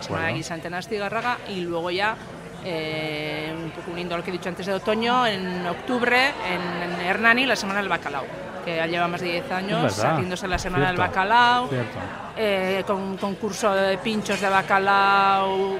Semana 0.00 0.26
de 0.26 0.32
Guisante 0.34 0.68
en 0.68 0.74
Astigarraga 0.74 1.38
y 1.48 1.60
luego 1.60 1.90
ya, 1.90 2.16
eh, 2.64 3.52
un 3.56 3.70
poco 3.70 3.90
uniendo 3.92 4.16
lo 4.16 4.22
que 4.22 4.30
he 4.30 4.32
dicho 4.32 4.48
antes 4.48 4.66
de 4.66 4.72
otoño, 4.74 5.26
en 5.26 5.64
octubre 5.66 6.32
en, 6.48 6.92
en 6.92 7.00
Hernani 7.06 7.46
la 7.46 7.56
Semana 7.56 7.80
del 7.80 7.88
Bacalao, 7.88 8.24
que 8.66 8.76
ya 8.76 8.86
lleva 8.86 9.08
más 9.08 9.20
de 9.22 9.28
10 9.32 9.50
años 9.52 10.04
haciéndose 10.04 10.46
la 10.48 10.58
Semana 10.58 10.86
Cierto, 10.86 11.00
del 11.02 11.08
Bacalao. 11.10 11.68
eh, 12.36 12.82
con 12.86 12.96
un 13.00 13.16
concurso 13.16 13.74
de 13.74 13.96
pinchos 13.98 14.40
de 14.40 14.48
bacalao 14.50 15.78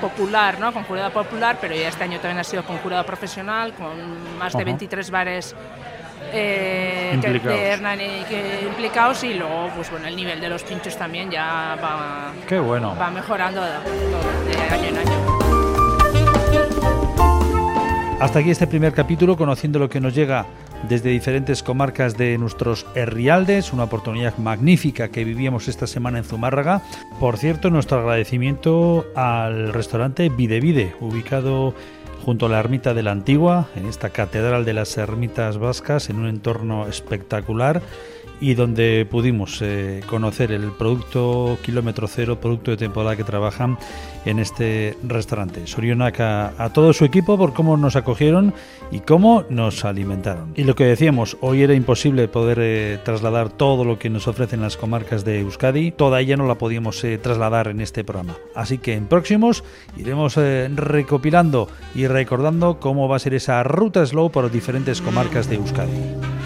popular, 0.00 0.58
¿no? 0.58 0.72
Con 0.72 0.82
jurado 0.84 1.10
popular, 1.12 1.56
pero 1.60 1.74
ya 1.74 1.88
este 1.88 2.02
año 2.04 2.18
también 2.18 2.38
ha 2.40 2.44
sido 2.44 2.64
con 2.64 2.78
jurado 2.78 3.04
profesional, 3.06 3.72
con 3.74 4.36
más 4.38 4.52
de 4.52 4.58
Ajá. 4.58 4.64
23 4.64 5.10
bares 5.10 5.54
eh, 6.32 7.10
Implicados. 7.14 7.56
de 7.58 7.66
Hernani 7.68 8.24
que- 8.28 8.60
implicados 8.66 9.22
y 9.24 9.34
luego, 9.34 9.68
pues 9.76 9.90
bueno, 9.90 10.06
el 10.08 10.16
nivel 10.16 10.40
de 10.40 10.48
los 10.48 10.62
pinchos 10.64 10.96
también 10.96 11.30
ya 11.30 11.76
va, 11.82 12.32
Qué 12.48 12.58
bueno. 12.58 12.96
va 13.00 13.10
mejorando 13.10 13.62
de, 13.62 13.70
de 13.70 14.74
año 14.74 14.88
en 14.88 14.98
año. 14.98 15.20
Hasta 18.20 18.40
aquí 18.40 18.50
este 18.50 18.66
primer 18.66 18.92
capítulo, 18.92 19.34
conociendo 19.34 19.78
lo 19.78 19.88
que 19.88 19.98
nos 19.98 20.14
llega 20.14 20.44
desde 20.86 21.08
diferentes 21.08 21.62
comarcas 21.62 22.18
de 22.18 22.36
nuestros 22.36 22.84
Herrialdes, 22.94 23.72
una 23.72 23.84
oportunidad 23.84 24.36
magnífica 24.36 25.08
que 25.08 25.24
vivíamos 25.24 25.68
esta 25.68 25.86
semana 25.86 26.18
en 26.18 26.24
Zumárraga. 26.24 26.82
Por 27.18 27.38
cierto, 27.38 27.70
nuestro 27.70 28.00
agradecimiento 28.00 29.06
al 29.16 29.72
restaurante 29.72 30.28
Vide 30.28 30.60
Vide, 30.60 30.94
ubicado 31.00 31.74
junto 32.22 32.44
a 32.44 32.48
la 32.50 32.60
ermita 32.60 32.92
de 32.92 33.02
la 33.02 33.12
Antigua, 33.12 33.68
en 33.74 33.86
esta 33.86 34.10
catedral 34.10 34.66
de 34.66 34.74
las 34.74 34.98
ermitas 34.98 35.56
vascas, 35.56 36.10
en 36.10 36.18
un 36.18 36.26
entorno 36.26 36.88
espectacular 36.88 37.80
y 38.40 38.54
donde 38.54 39.06
pudimos 39.10 39.60
eh, 39.62 40.02
conocer 40.06 40.52
el 40.52 40.70
producto 40.72 41.58
kilómetro 41.62 42.08
cero, 42.08 42.40
producto 42.40 42.70
de 42.70 42.76
temporada 42.76 43.16
que 43.16 43.24
trabajan 43.24 43.78
en 44.24 44.38
este 44.38 44.96
restaurante. 45.02 45.66
Sorionak 45.66 46.20
a, 46.20 46.52
a 46.58 46.72
todo 46.72 46.92
su 46.92 47.04
equipo 47.04 47.36
por 47.36 47.52
cómo 47.52 47.76
nos 47.76 47.96
acogieron 47.96 48.54
y 48.90 49.00
cómo 49.00 49.44
nos 49.48 49.84
alimentaron. 49.84 50.52
Y 50.56 50.64
lo 50.64 50.74
que 50.74 50.84
decíamos, 50.84 51.36
hoy 51.40 51.62
era 51.62 51.74
imposible 51.74 52.28
poder 52.28 52.58
eh, 52.60 52.98
trasladar 53.04 53.50
todo 53.50 53.84
lo 53.84 53.98
que 53.98 54.10
nos 54.10 54.28
ofrecen 54.28 54.60
las 54.60 54.76
comarcas 54.76 55.24
de 55.24 55.40
Euskadi, 55.40 55.90
toda 55.90 56.20
ella 56.20 56.36
no 56.36 56.46
la 56.46 56.56
podíamos 56.56 57.02
eh, 57.04 57.18
trasladar 57.18 57.68
en 57.68 57.80
este 57.80 58.04
programa. 58.04 58.36
Así 58.54 58.78
que 58.78 58.94
en 58.94 59.06
próximos 59.06 59.64
iremos 59.96 60.36
eh, 60.36 60.68
recopilando 60.74 61.68
y 61.94 62.06
recordando 62.06 62.80
cómo 62.80 63.08
va 63.08 63.16
a 63.16 63.20
ser 63.20 63.34
esa 63.34 63.62
ruta 63.62 64.04
slow 64.04 64.30
por 64.30 64.50
diferentes 64.50 65.00
comarcas 65.00 65.48
de 65.48 65.56
Euskadi. 65.56 66.39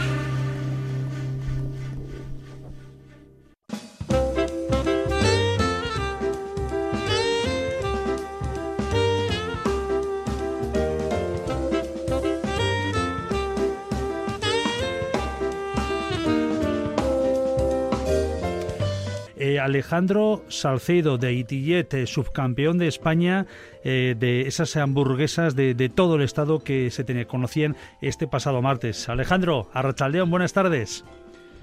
Alejandro 19.64 20.42
Salcedo 20.48 21.16
de 21.16 21.32
Itillet, 21.32 21.94
eh, 21.94 22.06
subcampeón 22.06 22.76
de 22.76 22.86
España 22.86 23.46
eh, 23.82 24.14
de 24.16 24.42
esas 24.42 24.76
hamburguesas 24.76 25.56
de, 25.56 25.72
de 25.74 25.88
todo 25.88 26.16
el 26.16 26.22
estado 26.22 26.62
que 26.62 26.90
se 26.90 27.26
conocían 27.26 27.74
este 28.02 28.26
pasado 28.26 28.60
martes. 28.60 29.08
Alejandro, 29.08 29.68
Arrachaldeón, 29.72 30.30
buenas 30.30 30.52
tardes. 30.52 31.04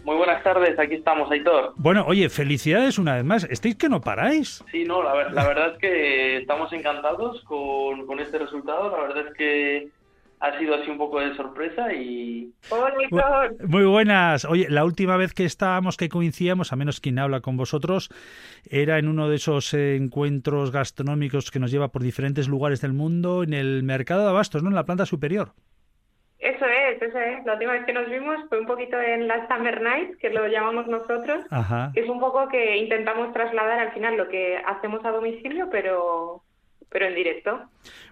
Muy 0.03 0.15
buenas 0.15 0.43
tardes, 0.43 0.79
aquí 0.79 0.95
estamos, 0.95 1.29
Aitor. 1.29 1.73
Bueno, 1.75 2.03
oye, 2.07 2.27
felicidades 2.29 2.97
una 2.97 3.17
vez 3.17 3.23
más. 3.23 3.43
¿Estáis 3.43 3.75
que 3.75 3.87
no 3.87 4.01
paráis? 4.01 4.63
Sí, 4.71 4.83
no, 4.83 5.03
la, 5.03 5.13
ver- 5.13 5.31
la 5.31 5.47
verdad 5.47 5.73
es 5.73 5.77
que 5.77 6.37
estamos 6.37 6.73
encantados 6.73 7.43
con, 7.43 8.07
con 8.07 8.19
este 8.19 8.39
resultado. 8.39 8.89
La 8.89 9.03
verdad 9.03 9.27
es 9.27 9.33
que 9.37 9.89
ha 10.41 10.57
sido 10.57 10.73
así 10.73 10.89
un 10.89 10.97
poco 10.97 11.19
de 11.19 11.35
sorpresa 11.35 11.93
y... 11.93 12.51
¡Hola, 12.71 13.51
Muy 13.67 13.85
buenas. 13.85 14.43
Oye, 14.45 14.65
la 14.69 14.83
última 14.83 15.15
vez 15.15 15.33
que 15.33 15.45
estábamos, 15.45 15.97
que 15.97 16.09
coincidíamos, 16.09 16.73
a 16.73 16.75
menos 16.75 16.99
quien 16.99 17.19
habla 17.19 17.41
con 17.41 17.57
vosotros, 17.57 18.09
era 18.67 18.97
en 18.97 19.07
uno 19.07 19.29
de 19.29 19.35
esos 19.35 19.71
encuentros 19.75 20.71
gastronómicos 20.71 21.51
que 21.51 21.59
nos 21.59 21.71
lleva 21.71 21.89
por 21.89 22.01
diferentes 22.01 22.47
lugares 22.47 22.81
del 22.81 22.93
mundo, 22.93 23.43
en 23.43 23.53
el 23.53 23.83
mercado 23.83 24.23
de 24.23 24.29
abastos, 24.29 24.63
¿no? 24.63 24.69
En 24.69 24.75
la 24.75 24.85
planta 24.85 25.05
superior. 25.05 25.53
Eso 26.39 26.65
es, 26.65 26.99
eso 26.99 27.19
es. 27.19 27.45
La 27.45 27.53
última 27.53 27.73
vez 27.73 27.85
que 27.85 27.93
nos 27.93 28.09
vimos 28.09 28.37
fue 28.49 28.59
un 28.59 28.65
poquito 28.65 28.99
en 28.99 29.27
la 29.27 29.47
Summer 29.47 29.79
Night, 29.79 30.17
que 30.17 30.31
lo 30.31 30.47
llamamos 30.47 30.87
nosotros. 30.87 31.45
Ajá. 31.51 31.91
Es 31.93 32.09
un 32.09 32.19
poco 32.19 32.47
que 32.47 32.77
intentamos 32.77 33.31
trasladar 33.31 33.77
al 33.77 33.91
final 33.91 34.17
lo 34.17 34.27
que 34.27 34.57
hacemos 34.65 35.05
a 35.05 35.11
domicilio, 35.11 35.69
pero, 35.69 36.41
pero 36.91 37.07
en 37.07 37.15
directo. 37.15 37.61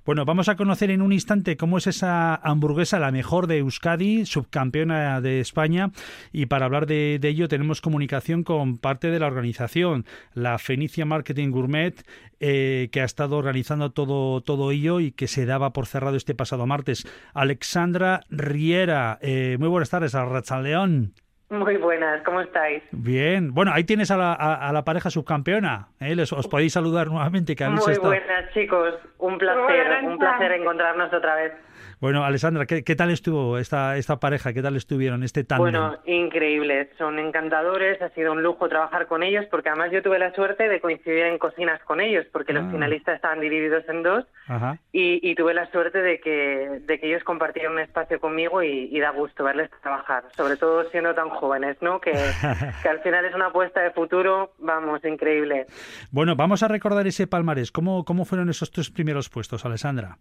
Bueno, 0.06 0.24
vamos 0.26 0.48
a 0.48 0.56
conocer 0.56 0.90
en 0.90 1.02
un 1.02 1.12
instante 1.12 1.58
cómo 1.58 1.78
es 1.78 1.86
esa 1.86 2.36
hamburguesa, 2.36 2.98
la 2.98 3.12
mejor 3.12 3.46
de 3.46 3.58
Euskadi, 3.58 4.26
subcampeona 4.26 5.20
de 5.20 5.42
España. 5.42 5.92
Y 6.32 6.46
para 6.46 6.66
hablar 6.66 6.88
de, 6.88 7.20
ello 7.22 7.50
tenemos 7.50 7.82
comunicación 7.82 8.44
con 8.44 8.78
parte 8.78 9.12
de 9.12 9.20
la 9.20 9.28
organización, 9.28 10.06
la 10.34 10.58
Fenicia 10.58 11.06
Marketing 11.06 11.52
Gourmet, 11.52 12.04
eh, 12.40 12.88
que 12.92 13.02
ha 13.02 13.06
estado 13.06 13.38
organizando 13.38 13.92
todo, 13.92 14.42
todo 14.42 14.72
ello 14.72 15.02
y 15.02 15.12
que 15.12 15.28
se 15.28 15.46
daba 15.46 15.74
por 15.74 15.86
cerrado 15.86 16.16
este 16.16 16.34
pasado 16.34 16.66
martes. 16.66 17.06
Alexandra 17.34 18.22
Riera, 18.30 19.20
eh, 19.22 19.58
muy 19.60 19.68
buenas 19.68 19.90
tardes, 19.90 20.16
a 20.16 20.62
León. 20.62 21.14
Muy 21.50 21.78
buenas, 21.78 22.22
¿cómo 22.24 22.42
estáis? 22.42 22.84
Bien, 22.92 23.54
bueno, 23.56 23.72
ahí 23.74 23.84
tienes 23.84 24.12
a 24.12 24.18
la, 24.18 24.34
a, 24.34 24.70
a 24.70 24.72
la 24.72 24.84
pareja 24.84 25.10
subcampeona. 25.10 25.88
¿eh? 26.00 26.16
Les, 26.16 26.32
os 26.32 26.48
podéis 26.48 26.74
saludar 26.74 27.08
nuevamente, 27.08 27.56
que 27.56 27.64
habéis 27.64 27.82
Muy 27.84 27.94
estado- 27.94 28.10
buenas, 28.10 28.54
chicos. 28.54 28.94
Un 29.18 29.38
placer, 29.40 30.04
un 30.04 30.18
placer 30.20 30.52
encontrarnos 30.52 31.12
otra 31.12 31.36
vez. 31.36 31.54
Bueno, 32.02 32.24
Alessandra, 32.24 32.66
¿qué, 32.66 32.86
qué 32.86 32.96
tal 32.96 33.10
estuvo 33.12 33.58
esta, 33.58 33.98
esta 33.98 34.22
pareja? 34.22 34.54
¿Qué 34.54 34.62
tal 34.62 34.78
estuvieron 34.78 35.22
este 35.22 35.44
tándem? 35.44 35.64
Bueno, 35.74 35.98
increíbles, 36.06 36.88
son 36.98 37.20
encantadores, 37.20 38.02
ha 38.02 38.08
sido 38.12 38.32
un 38.32 38.42
lujo 38.42 38.70
trabajar 38.70 39.08
con 39.08 39.22
ellos 39.22 39.46
porque 39.52 39.68
además 39.68 39.92
yo 39.92 40.02
tuve 40.02 40.18
la 40.18 40.34
suerte 40.34 40.70
de 40.70 40.80
coincidir 40.80 41.26
en 41.26 41.38
cocinas 41.38 41.82
con 41.84 42.00
ellos 42.00 42.26
porque 42.32 42.54
Ah. 42.54 42.62
los 42.62 42.72
finalistas 42.72 43.16
estaban 43.16 43.42
divididos 43.42 43.84
en 43.90 44.04
dos 44.04 44.24
Ajá. 44.48 44.78
y, 44.94 45.20
y 45.30 45.36
tuve 45.36 45.54
la 45.54 45.70
suerte 45.72 46.02
de 46.02 46.22
que, 46.22 46.80
de 46.86 47.00
que 47.02 47.08
ellos 47.10 47.24
compartieron 47.26 47.74
un 47.74 47.80
espacio 47.80 48.18
conmigo 48.22 48.64
y, 48.64 48.88
y 48.96 49.00
da 49.02 49.10
gusto 49.12 49.44
verles 49.44 49.70
trabajar, 49.82 50.24
sobre 50.38 50.56
todo 50.56 50.90
siendo 50.92 51.14
tan 51.14 51.28
jóvenes, 51.30 51.76
¿no? 51.82 52.00
Que, 52.00 52.14
que 52.82 52.88
al 52.88 53.02
final 53.02 53.26
es 53.26 53.36
una 53.36 53.48
apuesta 53.48 53.82
de 53.82 53.92
futuro, 53.92 54.54
vamos, 54.60 55.04
increíble. 55.04 55.66
Bueno, 56.12 56.38
vamos 56.38 56.64
a 56.64 56.70
recordar 56.70 57.06
ese 57.08 57.28
palmarés. 57.28 57.74
¿Cómo, 57.74 58.06
cómo 58.06 58.24
fueron 58.24 58.50
esos 58.50 58.72
tres 58.72 58.90
primeros 58.90 59.28
puestos, 59.28 59.66
Alessandra? 59.66 60.18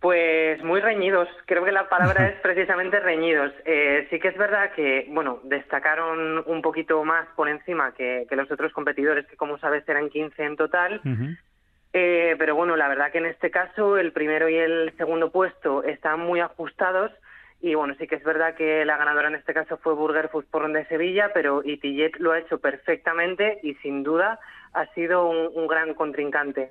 Pues 0.00 0.62
muy 0.64 0.80
reñidos, 0.80 1.28
creo 1.44 1.62
que 1.62 1.72
la 1.72 1.90
palabra 1.90 2.26
es 2.28 2.40
precisamente 2.40 2.98
reñidos. 3.00 3.52
Eh, 3.66 4.06
sí 4.08 4.18
que 4.18 4.28
es 4.28 4.36
verdad 4.36 4.72
que, 4.72 5.06
bueno, 5.10 5.40
destacaron 5.44 6.42
un 6.46 6.62
poquito 6.62 7.04
más 7.04 7.28
por 7.36 7.48
encima 7.48 7.92
que, 7.92 8.26
que 8.28 8.36
los 8.36 8.50
otros 8.50 8.72
competidores, 8.72 9.26
que 9.26 9.36
como 9.36 9.58
sabes 9.58 9.86
eran 9.88 10.08
15 10.08 10.42
en 10.42 10.56
total. 10.56 11.00
Eh, 11.92 12.34
pero 12.38 12.54
bueno, 12.54 12.76
la 12.76 12.88
verdad 12.88 13.10
que 13.12 13.18
en 13.18 13.26
este 13.26 13.50
caso 13.50 13.98
el 13.98 14.12
primero 14.12 14.48
y 14.48 14.56
el 14.56 14.94
segundo 14.96 15.30
puesto 15.30 15.84
están 15.84 16.20
muy 16.20 16.40
ajustados. 16.40 17.12
Y 17.60 17.74
bueno, 17.74 17.94
sí 17.98 18.06
que 18.06 18.14
es 18.14 18.24
verdad 18.24 18.54
que 18.54 18.86
la 18.86 18.96
ganadora 18.96 19.28
en 19.28 19.34
este 19.34 19.52
caso 19.52 19.76
fue 19.76 19.92
Burger 19.92 20.30
Food 20.30 20.46
de 20.72 20.86
Sevilla, 20.86 21.32
pero 21.34 21.62
Itillet 21.62 22.12
lo 22.18 22.32
ha 22.32 22.38
hecho 22.38 22.58
perfectamente 22.58 23.58
y 23.62 23.74
sin 23.76 24.02
duda 24.02 24.40
ha 24.72 24.86
sido 24.94 25.28
un 25.28 25.66
gran 25.66 25.92
contrincante. 25.92 26.70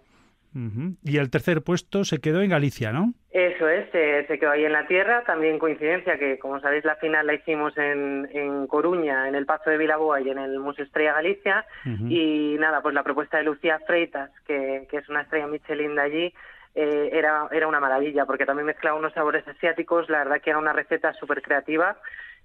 Y 0.53 1.17
el 1.17 1.29
tercer 1.29 1.61
puesto 1.61 2.03
se 2.03 2.19
quedó 2.19 2.41
en 2.41 2.49
Galicia, 2.49 2.91
¿no? 2.91 3.13
Eso 3.31 3.69
es, 3.69 3.89
se, 3.91 4.39
quedó 4.39 4.51
ahí 4.51 4.65
en 4.65 4.73
la 4.73 4.87
tierra. 4.87 5.23
También 5.23 5.59
coincidencia 5.59 6.17
que, 6.17 6.39
como 6.39 6.59
sabéis, 6.59 6.83
la 6.85 6.95
final 6.95 7.27
la 7.27 7.35
hicimos 7.35 7.77
en, 7.77 8.27
en 8.33 8.65
Coruña, 8.67 9.27
en 9.27 9.35
el 9.35 9.45
Paso 9.45 9.69
de 9.69 9.77
Vilaboa 9.77 10.21
y 10.21 10.29
en 10.29 10.39
el 10.39 10.59
Museo 10.59 10.85
Estrella 10.85 11.13
Galicia. 11.13 11.65
Y 11.85 12.55
nada, 12.59 12.81
pues 12.81 12.95
la 12.95 13.03
propuesta 13.03 13.37
de 13.37 13.43
Lucía 13.43 13.79
Freitas, 13.85 14.31
que, 14.47 14.87
que 14.89 14.97
es 14.97 15.09
una 15.09 15.21
estrella 15.21 15.47
Michelin 15.47 15.95
de 15.95 16.01
allí, 16.01 16.33
eh, 16.73 17.09
era, 17.13 17.47
era 17.51 17.67
una 17.67 17.79
maravilla, 17.79 18.25
porque 18.25 18.45
también 18.45 18.65
mezclaba 18.65 18.97
unos 18.97 19.13
sabores 19.13 19.47
asiáticos. 19.47 20.09
La 20.09 20.19
verdad 20.19 20.41
que 20.41 20.49
era 20.49 20.59
una 20.59 20.73
receta 20.73 21.13
súper 21.13 21.43
creativa. 21.43 21.97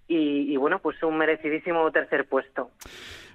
Y, 0.07 0.53
y 0.53 0.57
bueno, 0.59 0.81
pues 0.81 1.03
un 1.03 1.17
merecidísimo 1.17 1.91
tercer 1.91 2.27
puesto. 2.27 2.71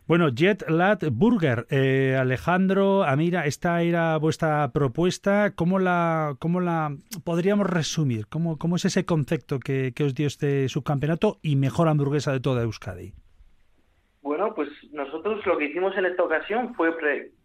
Bueno, 0.10 0.30
Jet 0.30 0.68
Lat 0.68 1.04
Burger, 1.12 1.68
eh, 1.70 2.18
Alejandro, 2.20 3.04
Amira, 3.04 3.46
esta 3.46 3.84
era 3.84 4.18
vuestra 4.18 4.72
propuesta. 4.74 5.54
¿Cómo 5.56 5.78
la, 5.78 6.34
cómo 6.40 6.62
la 6.62 6.96
podríamos 7.24 7.70
resumir? 7.70 8.26
¿Cómo, 8.28 8.58
es 8.76 8.86
ese 8.86 9.06
concepto 9.06 9.60
que, 9.60 9.94
os 10.04 10.16
dio 10.16 10.26
este 10.26 10.68
subcampeonato 10.68 11.38
y 11.44 11.58
mejor 11.58 11.88
hamburguesa 11.88 12.32
de 12.32 12.40
toda 12.40 12.64
Euskadi? 12.64 13.14
Bueno, 14.24 14.56
pues 14.56 14.70
nosotros 14.92 15.46
lo 15.46 15.60
que 15.60 15.66
hicimos 15.66 15.96
en 15.96 16.06
esta 16.08 16.24
ocasión 16.24 16.74
fue 16.74 16.92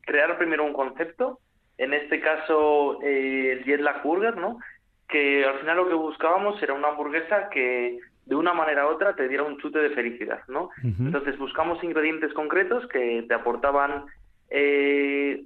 crear 0.01 0.39
primero 0.39 0.65
un 0.65 0.73
concepto, 0.73 1.41
en 1.77 1.93
este 1.93 2.19
caso 2.23 2.99
eh, 3.03 3.53
el 3.53 3.65
Jet 3.67 3.83
Lat 3.83 4.03
Burger, 4.03 4.39
¿no? 4.39 4.59
Que 5.07 5.45
al 5.45 5.61
final 5.61 5.77
lo 5.77 5.89
que 5.89 5.95
buscábamos 5.97 6.63
era 6.63 6.73
una 6.73 6.89
hamburguesa 6.89 7.51
que 7.51 7.99
de 8.27 8.35
una 8.35 8.53
manera 8.55 8.87
u 8.87 8.91
otra 8.91 9.15
te 9.15 9.29
diera 9.29 9.43
un 9.43 9.59
chute 9.59 9.79
de 9.79 9.91
felicidad, 9.91 10.41
¿no? 10.49 10.71
Entonces 10.83 11.39
buscamos 11.39 11.83
ingredientes 11.85 12.33
concretos 12.33 12.87
que 12.89 13.25
te 13.29 13.35
aportaban 13.35 14.05
eh, 14.51 15.43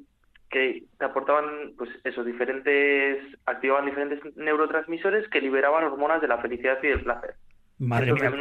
que 0.51 0.85
te 0.99 1.05
aportaban 1.05 1.73
pues 1.77 1.91
esos 2.05 2.25
diferentes 2.25 3.19
activaban 3.47 3.87
diferentes 3.87 4.21
neurotransmisores 4.37 5.29
que 5.29 5.41
liberaban 5.41 5.85
hormonas 5.85 6.21
de 6.21 6.29
la 6.29 6.39
felicidad 6.39 6.79
y 6.83 6.89
del 6.89 7.03
placer. 7.03 7.35
Madre 7.79 8.13
mía. 8.13 8.33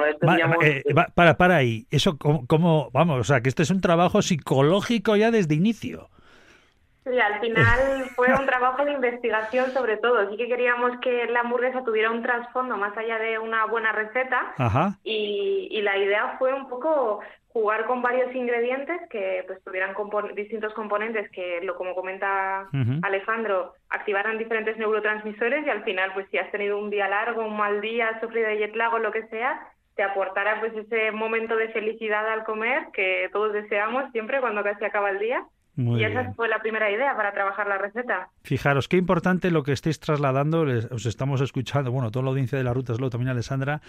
Eh, 0.62 0.84
para, 1.14 1.38
para 1.38 1.58
ahí. 1.58 1.86
Eso, 1.92 2.18
como, 2.18 2.90
vamos, 2.92 3.20
o 3.20 3.24
sea, 3.24 3.42
que 3.42 3.50
este 3.50 3.64
es 3.64 3.70
un 3.70 3.82
trabajo 3.82 4.22
psicológico 4.22 5.16
ya 5.16 5.30
desde 5.30 5.54
inicio. 5.54 6.10
Sí, 7.10 7.20
al 7.20 7.40
final 7.40 8.06
fue 8.16 8.28
un 8.34 8.46
trabajo 8.46 8.84
de 8.84 8.94
investigación 8.94 9.72
sobre 9.72 9.98
todo. 9.98 10.30
Sí 10.30 10.38
que 10.38 10.48
queríamos 10.48 11.00
que 11.00 11.26
la 11.28 11.42
hamburguesa 11.42 11.84
tuviera 11.84 12.12
un 12.12 12.22
trasfondo 12.22 12.76
más 12.78 12.96
allá 12.98 13.18
de 13.18 13.40
una 13.40 13.66
buena 13.66 13.92
receta. 13.92 14.54
Y, 15.04 15.82
la 15.82 15.98
idea 15.98 16.36
fue 16.38 16.54
un 16.54 16.68
poco 16.68 17.22
jugar 17.54 17.86
con 17.86 18.02
varios 18.02 18.36
ingredientes 18.36 19.00
que 19.10 19.44
pues 19.48 19.64
tuvieran 19.64 19.96
distintos 20.36 20.74
componentes 20.74 21.32
que, 21.32 21.62
lo 21.62 21.78
como 21.78 21.96
comenta 21.96 22.68
Alejandro, 23.04 23.74
activaran 23.90 24.38
diferentes 24.38 24.78
neurotransmisores 24.78 25.66
y 25.66 25.70
al 25.70 25.84
final, 25.84 26.12
pues 26.14 26.28
si 26.30 26.38
has 26.38 26.52
tenido 26.52 26.78
un 26.78 26.90
día 26.90 27.08
largo, 27.08 27.46
un 27.46 27.56
mal 27.56 27.80
día, 27.80 28.10
has 28.10 28.22
sufrido 28.22 28.50
de 28.50 28.58
jet 28.58 28.76
lag 28.76 28.94
o 28.94 29.00
lo 29.00 29.14
que 29.14 29.28
sea, 29.28 29.66
te 29.96 30.04
aportara 30.04 30.60
pues 30.60 30.76
ese 30.76 31.12
momento 31.12 31.56
de 31.56 31.70
felicidad 31.70 32.28
al 32.28 32.44
comer 32.44 32.88
que 32.92 33.30
todos 33.32 33.54
deseamos 33.54 34.12
siempre 34.12 34.42
cuando 34.42 34.62
casi 34.64 34.84
acaba 34.84 35.10
el 35.10 35.20
día 35.20 35.46
y 35.78 36.04
esa 36.04 36.34
fue 36.34 36.48
la 36.48 36.60
primera 36.60 36.90
idea 36.90 37.16
para 37.16 37.34
trabajar 37.34 37.68
la 37.68 37.78
receta. 37.78 38.30
Fijaros, 38.42 38.88
qué 38.88 38.98
importante 38.98 39.52
lo 39.52 39.62
que 39.62 39.74
estáis 39.74 40.00
trasladando, 40.00 40.66
os 40.90 41.06
estamos 41.06 41.40
escuchando, 41.40 41.92
bueno, 41.92 42.10
toda 42.10 42.24
la 42.24 42.32
audiencia 42.32 42.58
de 42.58 42.64
la 42.64 42.74
Ruta 42.74 42.94
lo 42.98 43.12
también 43.12 43.30
Alessandra, 43.30 43.82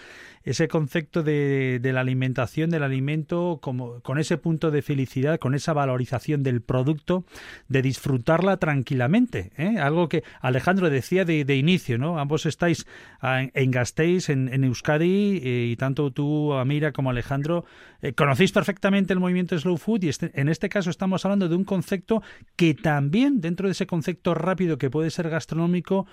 ese 0.43 0.67
concepto 0.67 1.23
de, 1.23 1.79
la 1.81 2.01
alimentación, 2.01 2.69
del 2.69 2.83
alimento, 2.83 3.57
como, 3.59 4.01
con 4.01 4.19
ese 4.19 4.37
punto 4.37 4.69
de 4.69 4.83
felicidad, 4.83 5.39
con 5.39 5.55
esa 5.55 5.73
valorización 5.73 6.43
del 6.43 6.61
producto, 6.61 7.23
de 7.69 7.81
disfrutarla 7.81 8.57
tranquilamente. 8.57 9.51
¿eh? 9.57 9.79
Algo 9.79 10.09
que 10.09 10.23
Alejandro 10.41 10.91
decía 10.91 11.25
de, 11.25 11.55
inicio, 11.55 11.97
¿no? 11.97 12.19
Ambos 12.19 12.45
estáis 12.45 12.85
en 13.21 13.71
Gasteiz, 13.71 14.29
en, 14.29 14.63
Euskadi, 14.63 15.41
eh, 15.43 15.67
y 15.71 15.75
tanto 15.75 16.11
tú, 16.11 16.53
Amira, 16.53 16.91
como 16.91 17.09
Alejandro, 17.09 17.65
eh, 18.01 18.13
conocéis 18.13 18.51
perfectamente 18.51 19.11
el 19.13 19.19
movimiento 19.19 19.57
Slow 19.57 19.77
Food, 19.77 20.03
y 20.03 20.09
este, 20.09 20.31
en 20.39 20.49
este 20.49 20.69
caso 20.69 20.91
estamos 20.91 21.25
hablando 21.25 21.49
de 21.49 21.55
un 21.55 21.63
concepto 21.63 21.78
que 22.55 22.73
también 22.73 23.41
dentro 23.41 23.67
de 23.67 23.73
ese 23.73 23.87
concepto 23.87 24.33
rápido 24.33 24.77
que 24.77 24.89
puede 24.89 25.09
ser 25.09 25.29
gastronómico 25.29 26.07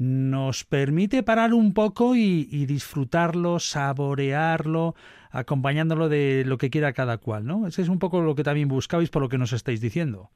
nos 0.00 0.64
permite 0.64 1.22
parar 1.22 1.52
un 1.52 1.74
poco 1.74 2.14
y, 2.16 2.46
disfrutarlo, 2.64 3.58
saborearlo, 3.58 4.94
acompañándolo 5.30 6.08
de 6.08 6.42
lo 6.46 6.56
que 6.56 6.70
quiera 6.70 6.94
cada 6.94 7.18
cual, 7.18 7.46
¿no? 7.46 7.66
Ese 7.66 7.82
es 7.82 7.90
un 7.90 7.98
poco 7.98 8.22
lo 8.22 8.34
que 8.34 8.42
también 8.42 8.66
buscabais 8.66 9.10
por 9.10 9.20
lo 9.20 9.28
que 9.28 9.36
nos 9.36 9.52
estáis 9.52 9.78
diciendo. 9.82 10.30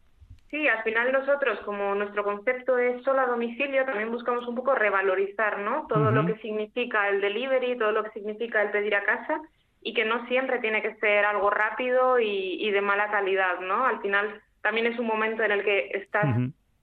Sí, 0.50 0.68
al 0.68 0.82
final 0.84 1.12
nosotros, 1.12 1.58
como 1.64 1.94
nuestro 1.94 2.24
concepto 2.24 2.76
es 2.76 3.02
solo 3.04 3.22
a 3.22 3.26
domicilio, 3.26 3.86
también 3.86 4.12
buscamos 4.12 4.46
un 4.46 4.54
poco 4.54 4.74
revalorizar, 4.74 5.58
¿no? 5.60 5.86
Todo 5.88 6.10
lo 6.10 6.26
que 6.26 6.36
significa 6.42 7.08
el 7.08 7.22
delivery, 7.22 7.78
todo 7.78 7.90
lo 7.90 8.04
que 8.04 8.10
significa 8.10 8.60
el 8.60 8.70
pedir 8.70 8.94
a 8.94 9.04
casa 9.04 9.40
y 9.80 9.94
que 9.94 10.04
no 10.04 10.26
siempre 10.28 10.58
tiene 10.58 10.82
que 10.82 10.94
ser 10.96 11.24
algo 11.24 11.48
rápido 11.48 12.20
y, 12.20 12.58
y 12.60 12.70
de 12.70 12.82
mala 12.82 13.10
calidad, 13.10 13.60
¿no? 13.60 13.86
Al 13.86 14.00
final 14.02 14.42
también 14.64 14.86
es 14.86 14.98
un 14.98 15.06
momento 15.06 15.42
en 15.42 15.52
el 15.52 15.62
que 15.62 15.90
estás 15.92 16.24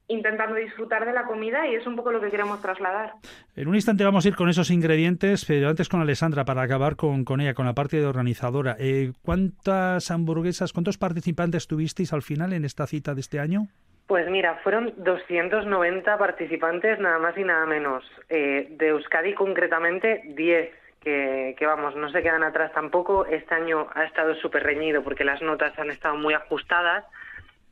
intentando 0.08 0.56
disfrutar 0.56 1.04
de 1.04 1.14
la 1.14 1.24
comida 1.24 1.68
y 1.68 1.74
es 1.74 1.88
un 1.88 1.96
poco 1.96 2.12
lo 2.12 2.22
que 2.22 2.30
queremos 2.30 2.62
trasladar. 2.62 3.14
En 3.56 3.68
un 3.68 3.74
instante 3.74 4.04
vamos 4.04 4.24
a 4.24 4.28
ir 4.28 4.36
con 4.36 4.50
esos 4.50 4.70
ingredientes, 4.70 5.46
pero 5.46 5.68
antes 5.68 5.90
con 5.90 6.00
Alessandra 6.00 6.46
para 6.46 6.62
acabar 6.62 6.96
con, 6.96 7.26
con 7.26 7.42
ella, 7.42 7.56
con 7.56 7.66
la 7.66 7.74
parte 7.74 7.98
de 7.98 8.06
organizadora. 8.06 8.76
Eh, 8.80 9.14
¿Cuántas 9.24 10.12
hamburguesas, 10.12 10.74
cuántos 10.74 11.00
participantes 11.00 11.68
tuvisteis 11.68 12.14
al 12.14 12.22
final 12.22 12.54
en 12.54 12.66
esta 12.66 12.86
cita 12.86 13.16
de 13.16 13.22
este 13.22 13.40
año? 13.40 13.68
Pues 14.06 14.30
mira, 14.30 14.60
fueron 14.64 14.94
290 14.98 16.18
participantes, 16.20 17.00
nada 17.00 17.18
más 17.18 17.36
y 17.36 17.44
nada 17.44 17.66
menos. 17.66 18.04
Eh, 18.30 18.68
de 18.78 18.90
Euskadi 18.90 19.34
concretamente 19.34 20.22
10, 20.36 20.70
que, 21.02 21.56
que, 21.58 21.66
vamos, 21.66 21.96
no 21.96 22.12
se 22.12 22.22
quedan 22.22 22.44
atrás 22.44 22.72
tampoco. 22.74 23.26
Este 23.26 23.56
año 23.56 23.88
ha 23.96 24.04
estado 24.04 24.36
súper 24.36 24.62
reñido 24.62 25.02
porque 25.02 25.24
las 25.24 25.42
notas 25.42 25.80
han 25.80 25.90
estado 25.90 26.16
muy 26.16 26.36
ajustadas. 26.36 27.06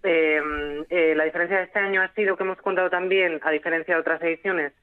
Eh, 0.03 0.85
eh, 0.89 1.13
la 1.15 1.25
diferencia 1.25 1.57
de 1.57 1.63
este 1.63 1.79
año 1.79 2.01
ha 2.01 2.13
sido 2.13 2.37
que 2.37 2.43
hemos 2.43 2.57
contado 2.59 2.89
también, 2.89 3.39
a 3.43 3.51
diferencia 3.51 3.95
de 3.95 4.01
otras 4.01 4.21
ediciones, 4.21 4.73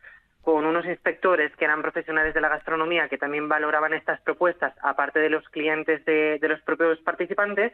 con 0.43 0.65
unos 0.65 0.85
inspectores 0.85 1.55
que 1.57 1.65
eran 1.65 1.83
profesionales 1.83 2.35
de 2.35 2.41
la 2.41 2.49
gastronomía 2.49 3.09
que 3.09 3.19
también 3.19 3.49
valoraban 3.49 3.95
estas 3.95 4.21
propuestas, 4.21 4.75
aparte 4.83 5.19
de 5.19 5.31
los 5.31 5.49
clientes 5.49 6.05
de, 6.05 6.39
los 6.43 6.61
propios 6.63 6.99
participantes. 7.01 7.73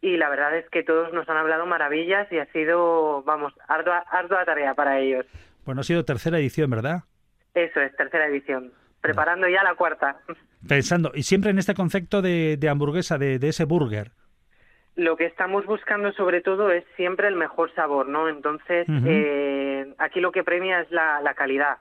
Y 0.00 0.16
la 0.16 0.30
verdad 0.30 0.56
es 0.56 0.66
que 0.70 0.82
todos 0.82 1.12
nos 1.12 1.28
han 1.28 1.36
hablado 1.36 1.66
maravillas 1.66 2.30
y 2.32 2.38
ha 2.38 2.46
sido, 2.52 3.22
vamos, 3.24 3.52
ardua, 3.68 3.98
ardua 4.10 4.46
tarea 4.46 4.74
para 4.74 4.98
ellos. 4.98 5.26
Bueno, 5.66 5.82
ha 5.82 5.84
sido 5.84 6.06
tercera 6.06 6.38
edición, 6.38 6.70
¿verdad? 6.70 7.00
Eso 7.52 7.80
es, 7.80 7.94
tercera 7.96 8.28
edición. 8.28 8.72
Preparando 9.02 9.46
ya 9.48 9.62
la 9.62 9.74
cuarta. 9.74 10.20
Pensando, 10.66 11.12
y 11.14 11.24
siempre 11.24 11.50
en 11.50 11.58
este 11.58 11.74
concepto 11.74 12.22
de, 12.22 12.58
hamburguesa, 12.70 13.18
de 13.18 13.36
ese 13.46 13.64
burger 13.64 14.12
lo 14.96 15.16
que 15.16 15.26
estamos 15.26 15.66
buscando 15.66 16.12
sobre 16.12 16.40
todo 16.40 16.70
es 16.70 16.84
siempre 16.96 17.28
el 17.28 17.36
mejor 17.36 17.72
sabor, 17.74 18.08
¿no? 18.08 18.28
Entonces, 18.28 18.86
eh, 19.06 19.92
aquí 19.98 20.20
lo 20.20 20.32
que 20.32 20.44
premia 20.44 20.80
es 20.80 20.90
la, 20.90 21.34
calidad. 21.36 21.78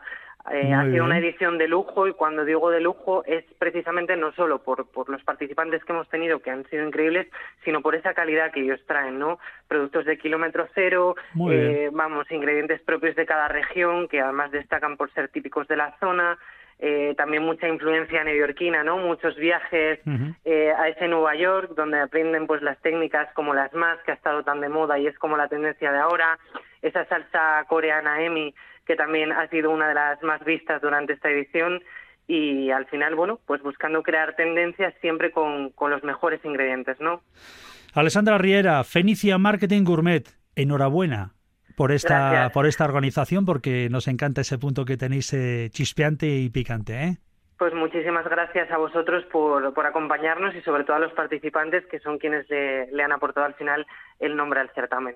Eh, 0.51 0.74
ha 0.74 0.86
sido 0.86 1.03
una 1.03 1.20
edición 1.20 1.57
de 1.57 1.68
lujo 1.68 2.07
y 2.07 2.14
cuando 2.14 2.45
digo 2.45 2.72
de 2.72 2.80
lujo 2.80 3.24
es 3.26 3.43
precisamente 3.60 4.16
no 4.16 4.32
solo 4.32 4.60
por, 4.64 4.89
por 4.89 5.10
los 5.10 5.22
participantes 5.24 5.84
que 5.84 5.91
hemos 5.91 6.07
tenido 6.10 6.39
que 6.39 6.49
han 6.49 6.66
sido 6.70 6.88
increíbles, 6.88 7.28
sino 7.66 7.82
por 7.82 7.93
esa 7.93 8.14
calidad 8.14 8.51
que 8.51 8.62
ellos 8.62 8.80
traen, 8.88 9.20
¿no? 9.20 9.38
Productos 9.68 10.05
de 10.05 10.18
kilómetro 10.18 10.68
cero, 10.74 11.16
eh, 11.51 11.89
vamos, 11.91 12.32
ingredientes 12.32 12.82
propios 12.82 13.16
de 13.16 13.26
cada 13.26 13.47
región 13.49 14.07
que 14.07 14.22
además 14.22 14.51
destacan 14.51 14.97
por 14.97 15.12
ser 15.12 15.28
típicos 15.28 15.68
de 15.68 15.76
la 15.76 15.95
zona, 15.99 16.38
eh, 16.82 17.14
también 17.18 17.44
mucha 17.44 17.68
influencia 17.68 18.24
neoyorquina, 18.24 18.84
¿no? 18.84 18.98
Muchos 18.98 19.36
viajes 19.36 20.00
eh, 20.46 20.72
a 20.78 20.88
ese 20.88 21.10
Nueva 21.10 21.36
York 21.36 21.74
donde 21.76 22.00
aprenden 22.00 22.48
pues 22.48 22.62
las 22.62 22.80
técnicas 22.82 23.28
como 23.34 23.54
las 23.54 23.74
más 23.74 24.00
que 24.06 24.12
ha 24.12 24.16
estado 24.16 24.44
tan 24.44 24.62
de 24.62 24.70
moda 24.70 24.98
y 24.98 25.06
es 25.08 25.18
como 25.20 25.36
la 25.36 25.50
tendencia 25.50 25.92
de 25.92 26.00
ahora, 26.00 26.40
esa 26.82 27.06
salsa 27.06 27.66
coreana 27.68 28.24
Emi 28.24 28.56
que 28.86 28.96
también 28.96 29.34
ha 29.34 29.48
sido 29.50 29.72
una 29.72 29.90
de 29.90 29.94
las 29.94 30.24
más 30.24 30.44
vistas 30.46 30.82
durante 30.82 31.14
esta 31.14 31.30
edición 31.30 31.82
y 32.28 32.72
al 32.72 32.86
final, 32.86 33.14
bueno, 33.16 33.40
pues 33.46 33.62
buscando 33.62 34.02
crear 34.02 34.36
tendencias 34.38 34.94
siempre 35.02 35.32
con, 35.32 35.72
con 35.72 35.92
los 35.92 36.04
mejores 36.04 36.40
ingredientes, 36.46 37.00
¿no? 37.02 37.22
Alessandra 37.94 38.38
Riera, 38.38 38.84
Fenicia 38.86 39.38
Marketing 39.38 39.84
Gourmet, 39.84 40.24
enhorabuena 40.56 41.34
por 41.80 41.94
esta, 41.94 42.50
por 42.54 42.66
esta 42.66 42.84
organización, 42.84 43.46
porque 43.46 43.88
nos 43.90 44.10
encanta 44.10 44.42
ese 44.42 44.58
punto 44.58 44.84
que 44.84 44.98
tenéis 44.98 45.32
eh, 45.32 45.70
chispeante 45.72 46.28
y 46.28 46.50
picante. 46.50 46.94
¿eh? 47.06 47.18
Pues 47.58 47.74
muchísimas 47.74 48.26
gracias 48.26 48.70
a 48.70 48.78
vosotros 48.78 49.24
por, 49.32 49.74
por, 49.74 49.86
acompañarnos 49.86 50.54
y 50.56 50.62
sobre 50.62 50.84
todo 50.84 50.98
a 50.98 51.00
los 51.00 51.14
participantes 51.14 51.86
que 51.86 52.00
son 52.00 52.18
quienes 52.18 52.50
le 52.50 53.02
han 53.02 53.14
aportado 53.14 53.46
al 53.46 53.54
final 53.54 53.88
el 54.20 54.36
nombre 54.36 54.60
al 54.60 54.70
certamen. 54.72 55.16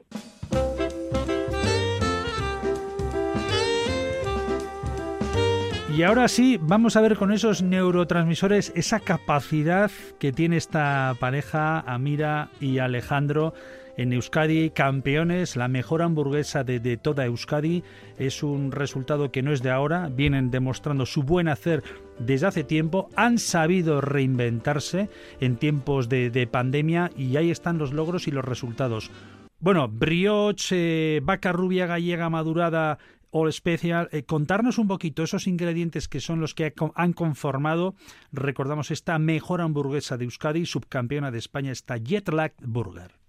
Y 5.93 6.03
ahora 6.03 6.29
sí, 6.29 6.57
vamos 6.61 6.95
a 6.95 7.01
ver 7.01 7.17
con 7.17 7.33
esos 7.33 7.61
neurotransmisores 7.61 8.71
esa 8.73 9.01
capacidad 9.01 9.91
que 10.17 10.31
tiene 10.31 10.55
esta 10.55 11.13
pareja, 11.19 11.81
Amira 11.81 12.47
y 12.61 12.79
Alejandro, 12.79 13.53
en 13.97 14.13
Euskadi, 14.13 14.71
campeones, 14.71 15.55
la 15.55 15.67
mejor 15.67 16.01
hamburguesa 16.01 16.63
de, 16.63 16.97
toda 16.97 17.25
Euskadi. 17.25 17.83
Es 18.17 18.43
un 18.43 18.71
resultado 18.71 19.31
que 19.31 19.41
no 19.41 19.51
es 19.53 19.61
de 19.61 19.71
ahora, 19.71 20.09
vienen 20.09 20.51
demostrando 20.51 21.05
su 21.05 21.23
buen 21.23 21.47
hacer 21.47 21.83
desde 22.19 22.47
hace 22.47 22.63
tiempo, 22.63 23.09
han 23.15 23.39
sabido 23.39 24.01
reinventarse 24.01 25.09
en 25.39 25.57
tiempos 25.57 26.09
de, 26.09 26.47
pandemia 26.51 27.11
y 27.17 27.37
ahí 27.37 27.51
están 27.51 27.77
los 27.77 27.93
logros 27.93 28.27
y 28.27 28.31
los 28.31 28.45
resultados. 28.45 29.11
Bueno, 29.59 29.87
brioche, 29.87 31.21
vaca 31.21 31.51
rubia 31.51 31.85
gallega 31.87 32.29
madurada 32.29 32.99
All 33.31 33.51
Special. 33.51 34.09
Eh, 34.11 34.23
contarnos 34.23 34.77
un 34.77 34.87
poquito 34.87 35.23
esos 35.23 35.47
ingredientes 35.47 36.07
que 36.07 36.19
son 36.19 36.39
los 36.39 36.53
que 36.53 36.73
han 36.95 37.13
conformado, 37.13 37.95
recordamos, 38.31 38.91
esta 38.91 39.17
mejor 39.19 39.61
hamburguesa 39.61 40.17
de 40.17 40.25
Euskadi, 40.25 40.65
subcampeona 40.65 41.31
de 41.31 41.39
España, 41.39 41.71
esta 41.71 41.97
Jetlag 41.97 42.53
Burger. 42.61 43.22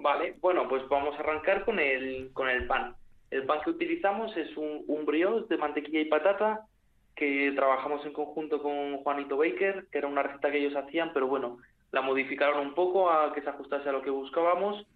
Vale, 0.00 0.34
bueno, 0.40 0.66
pues 0.68 0.88
vamos 0.88 1.14
a 1.16 1.20
arrancar 1.20 1.64
con 1.64 1.78
el, 1.78 2.30
con 2.32 2.48
el 2.48 2.66
pan. 2.66 2.94
El 3.30 3.44
pan 3.44 3.60
que 3.62 3.70
utilizamos 3.70 4.34
es 4.36 4.56
un, 4.56 4.82
un 4.86 5.04
brioche 5.04 5.46
de 5.48 5.58
mantequilla 5.58 6.00
y 6.00 6.06
patata 6.06 6.66
que 7.14 7.52
trabajamos 7.54 8.04
en 8.06 8.14
conjunto 8.14 8.62
con 8.62 8.96
Juanito 8.98 9.36
Baker, 9.36 9.86
que 9.92 9.98
era 9.98 10.08
una 10.08 10.22
receta 10.22 10.50
que 10.50 10.58
ellos 10.58 10.74
hacían, 10.74 11.12
pero 11.12 11.26
bueno, 11.26 11.58
la 11.92 12.00
modificaron 12.00 12.66
un 12.66 12.74
poco 12.74 13.10
a 13.10 13.34
que 13.34 13.42
se 13.42 13.50
ajustase 13.50 13.90
a 13.90 13.92
lo 13.92 14.00
que 14.00 14.10
buscábamos 14.10 14.86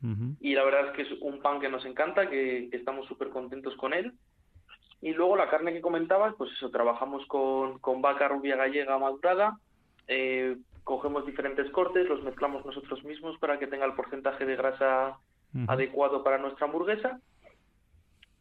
y 0.41 0.55
la 0.55 0.65
verdad 0.65 0.87
es 0.87 0.93
que 0.93 1.03
es 1.03 1.21
un 1.21 1.41
pan 1.41 1.61
que 1.61 1.69
nos 1.69 1.85
encanta, 1.85 2.31
que, 2.31 2.69
estamos 2.73 3.07
súper 3.07 3.29
contentos 3.29 3.77
con 3.77 3.93
él. 3.93 4.13
Y 5.03 5.13
luego 5.13 5.37
la 5.37 5.51
carne 5.51 5.75
que 5.75 5.83
comentabas, 5.83 6.35
pues 6.39 6.51
eso, 6.53 6.71
trabajamos 6.71 7.27
con, 7.27 7.79
con 7.81 8.01
vaca 8.01 8.29
rubia 8.29 8.57
gallega 8.57 8.99
madurada, 8.99 9.59
eh, 10.09 10.57
cogemos 10.85 11.26
diferentes 11.26 11.70
cortes, 11.70 12.09
los 12.09 12.22
mezclamos 12.22 12.64
nosotros 12.64 13.03
mismos 13.05 13.39
para 13.39 13.59
que 13.59 13.66
tenga 13.66 13.87
el 13.87 13.95
porcentaje 13.95 14.45
de 14.45 14.57
grasa 14.57 15.18
adecuado 15.68 16.22
para 16.22 16.39
nuestra 16.39 16.66
hamburguesa. 16.66 17.20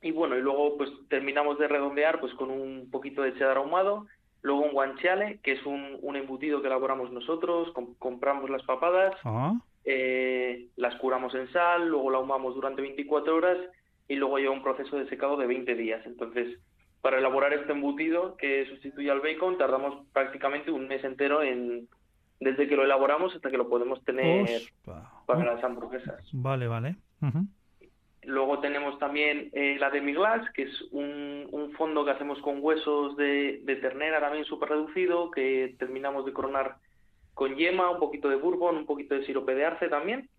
Y 0.01 0.11
bueno, 0.11 0.37
y 0.37 0.41
luego 0.41 0.77
pues 0.77 0.89
terminamos 1.09 1.57
de 1.57 1.67
redondear 1.67 2.19
pues 2.19 2.33
con 2.33 2.51
un 2.51 2.89
poquito 2.91 3.21
de 3.21 3.33
cheddar 3.33 3.57
ahumado 3.57 4.05
Luego 4.43 4.61
un 4.61 4.73
guanciale, 4.73 5.39
que 5.41 5.53
es 5.53 5.65
un, 5.65 5.97
un 6.01 6.17
embutido 6.17 6.61
que 6.61 6.67
elaboramos 6.67 7.09
nosotros, 7.11 7.73
compramos 7.97 8.49
las 8.49 8.61
papadas, 8.63 9.15
ah. 9.23 9.53
eh, 9.85 10.67
las 10.75 10.95
curamos 10.95 11.33
en 11.33 11.49
sal, 11.53 11.87
luego 11.87 12.11
la 12.11 12.17
ahumamos 12.17 12.53
durante 12.53 12.81
24 12.81 13.37
horas 13.37 13.57
y 14.09 14.15
luego 14.15 14.37
lleva 14.37 14.51
un 14.51 14.61
proceso 14.61 14.97
de 14.97 15.07
secado 15.07 15.37
de 15.37 15.47
20 15.47 15.75
días. 15.75 16.05
Entonces, 16.05 16.59
para 16.99 17.19
elaborar 17.19 17.53
este 17.53 17.71
embutido 17.71 18.35
que 18.35 18.65
sustituye 18.65 19.09
al 19.09 19.21
bacon, 19.21 19.57
tardamos 19.57 20.05
prácticamente 20.11 20.71
un 20.71 20.89
mes 20.89 21.05
entero 21.05 21.41
en 21.41 21.87
desde 22.43 22.67
que 22.67 22.75
lo 22.75 22.83
elaboramos 22.83 23.35
hasta 23.35 23.49
que 23.49 23.57
lo 23.57 23.69
podemos 23.69 24.03
tener 24.03 24.61
para 25.25 25.45
las 25.45 25.63
hamburguesas. 25.63 26.29
Vale, 26.33 26.67
vale. 26.67 26.95
Luego 28.25 28.59
tenemos 28.59 28.97
también 28.99 29.49
eh, 29.53 29.77
la 29.79 29.89
demi-glace, 29.89 30.49
que 30.53 30.63
es 30.63 30.81
un, 30.91 31.47
un, 31.51 31.71
fondo 31.73 32.05
que 32.05 32.11
hacemos 32.11 32.39
con 32.39 32.59
huesos 32.61 33.17
de, 33.17 33.59
de 33.63 33.75
ternera 33.77 34.21
también 34.21 34.45
súper 34.45 34.69
reducido, 34.69 35.29
que 35.29 35.75
terminamos 35.77 36.25
de 36.25 36.31
coronar 36.31 36.77
con 37.33 37.55
yema, 37.55 37.89
un 37.89 37.99
poquito 37.99 38.29
de 38.29 38.35
bourbon, 38.35 38.77
un 38.77 38.85
poquito 38.85 39.15
de 39.15 39.25
sirope 39.25 39.55
de 39.55 39.65
arce 39.65 39.87
también. 39.89 40.29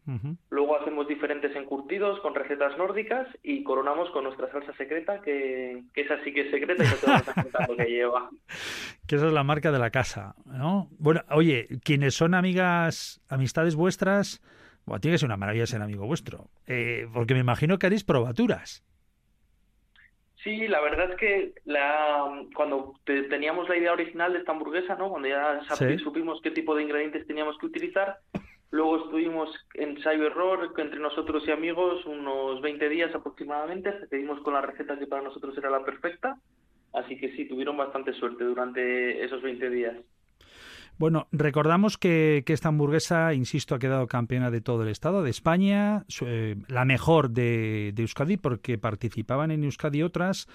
Luego 0.50 0.78
hacemos 0.78 1.08
diferentes 1.08 1.54
encurtidos 1.56 2.20
con 2.20 2.34
recetas 2.34 2.76
nórdicas 2.78 3.26
y 3.42 3.64
coronamos 3.64 4.10
con 4.10 4.24
nuestra 4.24 4.50
salsa 4.52 4.72
secreta, 4.74 5.20
que, 5.20 5.82
que 5.92 6.02
esa 6.02 6.22
sí 6.22 6.32
que 6.32 6.42
es 6.42 6.50
secreta 6.50 6.84
y 6.84 6.88
no 6.88 6.94
te 6.94 7.06
vas 7.06 7.28
a 7.28 7.42
contar 7.42 7.68
lo 7.68 7.76
que 7.76 7.86
lleva. 7.86 8.30
Que 9.06 9.16
esa 9.16 9.26
es 9.26 9.34
la 9.34 9.44
marca 9.44 9.70
de 9.70 9.78
la 9.78 9.90
casa, 9.90 10.34
¿no? 10.46 10.88
Bueno, 10.98 11.20
oye, 11.28 11.68
quienes 11.84 12.14
son 12.14 12.32
amigas, 12.32 13.20
amistades 13.28 13.74
vuestras 13.74 14.40
bueno, 14.86 15.00
tiene 15.00 15.14
que 15.14 15.18
ser 15.18 15.26
una 15.26 15.36
maravilla 15.36 15.66
ser 15.66 15.82
amigo 15.82 16.06
vuestro, 16.06 16.50
eh, 16.66 17.06
porque 17.12 17.34
me 17.34 17.40
imagino 17.40 17.78
que 17.78 17.86
haréis 17.86 18.04
probaturas. 18.04 18.84
Sí, 20.44 20.68
la 20.68 20.82
verdad 20.82 21.10
es 21.10 21.16
que 21.16 21.54
la, 21.64 22.44
cuando 22.54 22.92
teníamos 23.06 23.66
la 23.66 23.78
idea 23.78 23.94
original 23.94 24.34
de 24.34 24.40
esta 24.40 24.52
hamburguesa, 24.52 24.94
¿no? 24.94 25.08
cuando 25.08 25.26
ya 25.26 25.60
supimos 26.02 26.38
qué 26.42 26.50
tipo 26.50 26.74
de 26.74 26.82
ingredientes 26.82 27.26
teníamos 27.26 27.56
que 27.56 27.64
utilizar, 27.64 28.18
luego 28.70 29.04
estuvimos 29.04 29.48
en 29.72 29.96
ensayo 29.96 30.26
error 30.26 30.74
entre 30.76 31.00
nosotros 31.00 31.44
y 31.48 31.50
amigos 31.50 32.04
unos 32.04 32.60
20 32.60 32.90
días 32.90 33.14
aproximadamente 33.14 33.88
hasta 33.88 34.06
que 34.06 34.16
dimos 34.16 34.38
con 34.42 34.52
la 34.52 34.60
receta 34.60 34.98
que 34.98 35.06
para 35.06 35.22
nosotros 35.22 35.56
era 35.56 35.70
la 35.70 35.82
perfecta. 35.82 36.36
Así 36.92 37.16
que 37.16 37.34
sí, 37.34 37.48
tuvieron 37.48 37.78
bastante 37.78 38.12
suerte 38.12 38.44
durante 38.44 39.24
esos 39.24 39.40
20 39.40 39.70
días. 39.70 39.96
Bueno, 40.96 41.26
recordamos 41.32 41.98
que, 41.98 42.44
esta 42.46 42.68
hamburguesa, 42.68 43.34
insisto, 43.34 43.74
ha 43.74 43.78
quedado 43.78 44.06
campeona 44.06 44.50
de 44.50 44.60
todo 44.60 44.82
el 44.82 44.88
estado, 44.88 45.22
de 45.22 45.30
España, 45.30 46.04
eh, 46.24 46.56
la 46.68 46.84
mejor 46.84 47.30
de, 47.30 47.92
Euskadi, 47.96 48.36
porque 48.36 48.78
participaban 48.78 49.50
en 49.50 49.64
Euskadi 49.64 50.02
otras, 50.02 50.46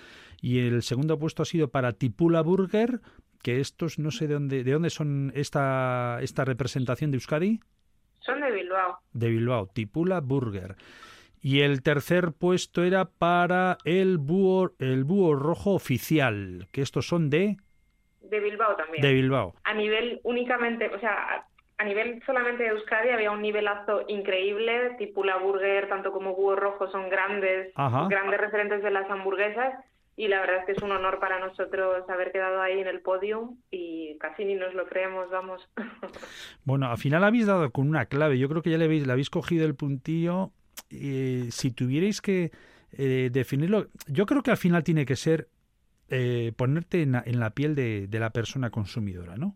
y 0.41 0.59
el 0.59 0.81
segundo 0.81 1.19
puesto 1.19 1.43
ha 1.43 1.45
sido 1.45 1.69
para 1.69 1.93
Tipula 1.93 2.41
Burger, 2.41 3.01
que 3.41 3.59
estos 3.59 3.99
no 3.99 4.11
sé 4.11 4.27
de 4.27 4.35
dónde, 4.35 4.63
de 4.63 4.71
dónde 4.71 4.89
son 4.89 5.31
esta, 5.35 6.19
esta 6.21 6.45
representación 6.45 7.11
de 7.11 7.17
Euskadi. 7.17 7.59
Son 8.21 8.39
de 8.39 8.51
Bilbao. 8.51 8.99
De 9.11 9.29
Bilbao, 9.29 9.67
Tipula 9.67 10.21
Burger. 10.21 10.77
Y 11.41 11.61
el 11.61 11.81
tercer 11.81 12.33
puesto 12.33 12.83
era 12.83 13.05
para 13.05 13.77
el 13.85 14.17
búho, 14.17 14.73
el 14.79 15.03
búho 15.03 15.35
rojo 15.35 15.71
oficial, 15.71 16.67
que 16.71 16.81
estos 16.81 17.07
son 17.07 17.29
de 17.29 17.57
de 18.29 18.39
Bilbao 18.39 18.75
también. 18.75 19.01
De 19.01 19.13
Bilbao. 19.13 19.55
A 19.63 19.73
nivel 19.73 20.19
únicamente, 20.23 20.89
o 20.93 20.99
sea, 20.99 21.45
a 21.77 21.85
nivel 21.85 22.21
solamente 22.25 22.63
de 22.63 22.69
Euskadi 22.69 23.09
había 23.09 23.31
un 23.31 23.41
nivelazo 23.41 24.03
increíble, 24.07 24.95
tipo 24.97 25.23
la 25.23 25.37
burger, 25.37 25.87
tanto 25.87 26.11
como 26.11 26.35
Búho 26.35 26.55
Rojo 26.55 26.91
son 26.91 27.09
grandes, 27.09 27.73
grandes 27.75 28.39
referentes 28.39 28.83
de 28.83 28.91
las 28.91 29.09
hamburguesas 29.09 29.73
y 30.19 30.27
la 30.27 30.41
verdad 30.41 30.57
es 30.57 30.65
que 30.65 30.71
es 30.73 30.83
un 30.83 30.91
honor 30.91 31.21
para 31.21 31.39
nosotros 31.39 32.03
haber 32.09 32.33
quedado 32.33 32.61
ahí 32.61 32.77
en 32.81 32.87
el 32.87 32.99
podium 32.99 33.55
y 33.71 34.17
casi 34.17 34.43
ni 34.43 34.55
nos 34.55 34.73
lo 34.73 34.85
creemos, 34.85 35.29
vamos. 35.29 35.67
Bueno, 36.65 36.87
al 36.87 36.97
final 36.97 37.23
habéis 37.23 37.47
dado 37.47 37.71
con 37.71 37.87
una 37.87 38.05
clave, 38.05 38.37
yo 38.37 38.49
creo 38.49 38.61
que 38.61 38.69
ya 38.69 38.77
le 38.77 38.85
habéis, 38.85 39.07
le 39.07 39.13
habéis 39.13 39.29
cogido 39.29 39.65
el 39.65 39.75
puntillo. 39.75 40.51
y 40.89 41.49
si 41.51 41.71
tuvierais 41.71 42.21
que 42.21 42.51
eh, 42.91 43.29
definirlo, 43.31 43.87
yo 44.07 44.25
creo 44.25 44.43
que 44.43 44.51
al 44.51 44.57
final 44.57 44.83
tiene 44.83 45.05
que 45.05 45.15
ser 45.15 45.47
eh, 46.09 46.53
ponerte 46.55 47.01
en 47.01 47.11
la, 47.39 47.49
piel 47.51 47.75
de, 47.75 48.07
la 48.11 48.31
persona 48.31 48.69
consumidora, 48.69 49.37
¿no? 49.37 49.55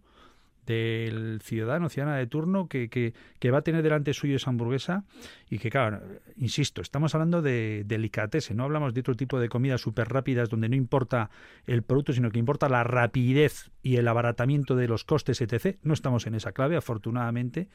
del 0.65 1.41
ciudadano, 1.41 1.89
ciudadana 1.89 2.17
de 2.17 2.27
turno 2.27 2.67
que, 2.67 2.89
que, 2.89 3.51
va 3.51 3.57
a 3.57 3.61
tener 3.63 3.83
delante 3.83 4.13
suyo 4.13 4.37
esa 4.37 4.49
hamburguesa 4.49 5.03
y 5.49 5.57
que, 5.57 5.69
claro, 5.69 6.01
insisto, 6.37 6.81
estamos 6.81 7.13
hablando 7.15 7.41
de 7.41 7.83
delicatessen, 7.85 8.57
no 8.57 8.63
hablamos 8.63 8.93
de 8.93 9.01
otro 9.01 9.15
tipo 9.15 9.39
de 9.39 9.49
comidas 9.49 9.81
súper 9.81 10.07
rápidas 10.07 10.49
donde 10.49 10.69
no 10.69 10.75
importa 10.75 11.29
el 11.65 11.83
producto, 11.83 12.13
sino 12.13 12.31
que 12.31 12.39
importa 12.39 12.69
la 12.69 12.83
rapidez 12.83 13.71
y 13.81 13.97
el 13.97 14.07
abaratamiento 14.07 14.75
de 14.75 14.87
los 14.87 15.03
costes, 15.03 15.41
etc. 15.41 15.77
No 15.83 15.93
estamos 15.93 16.27
en 16.27 16.35
esa 16.35 16.53
clave, 16.53 16.77
afortunadamente. 16.77 17.67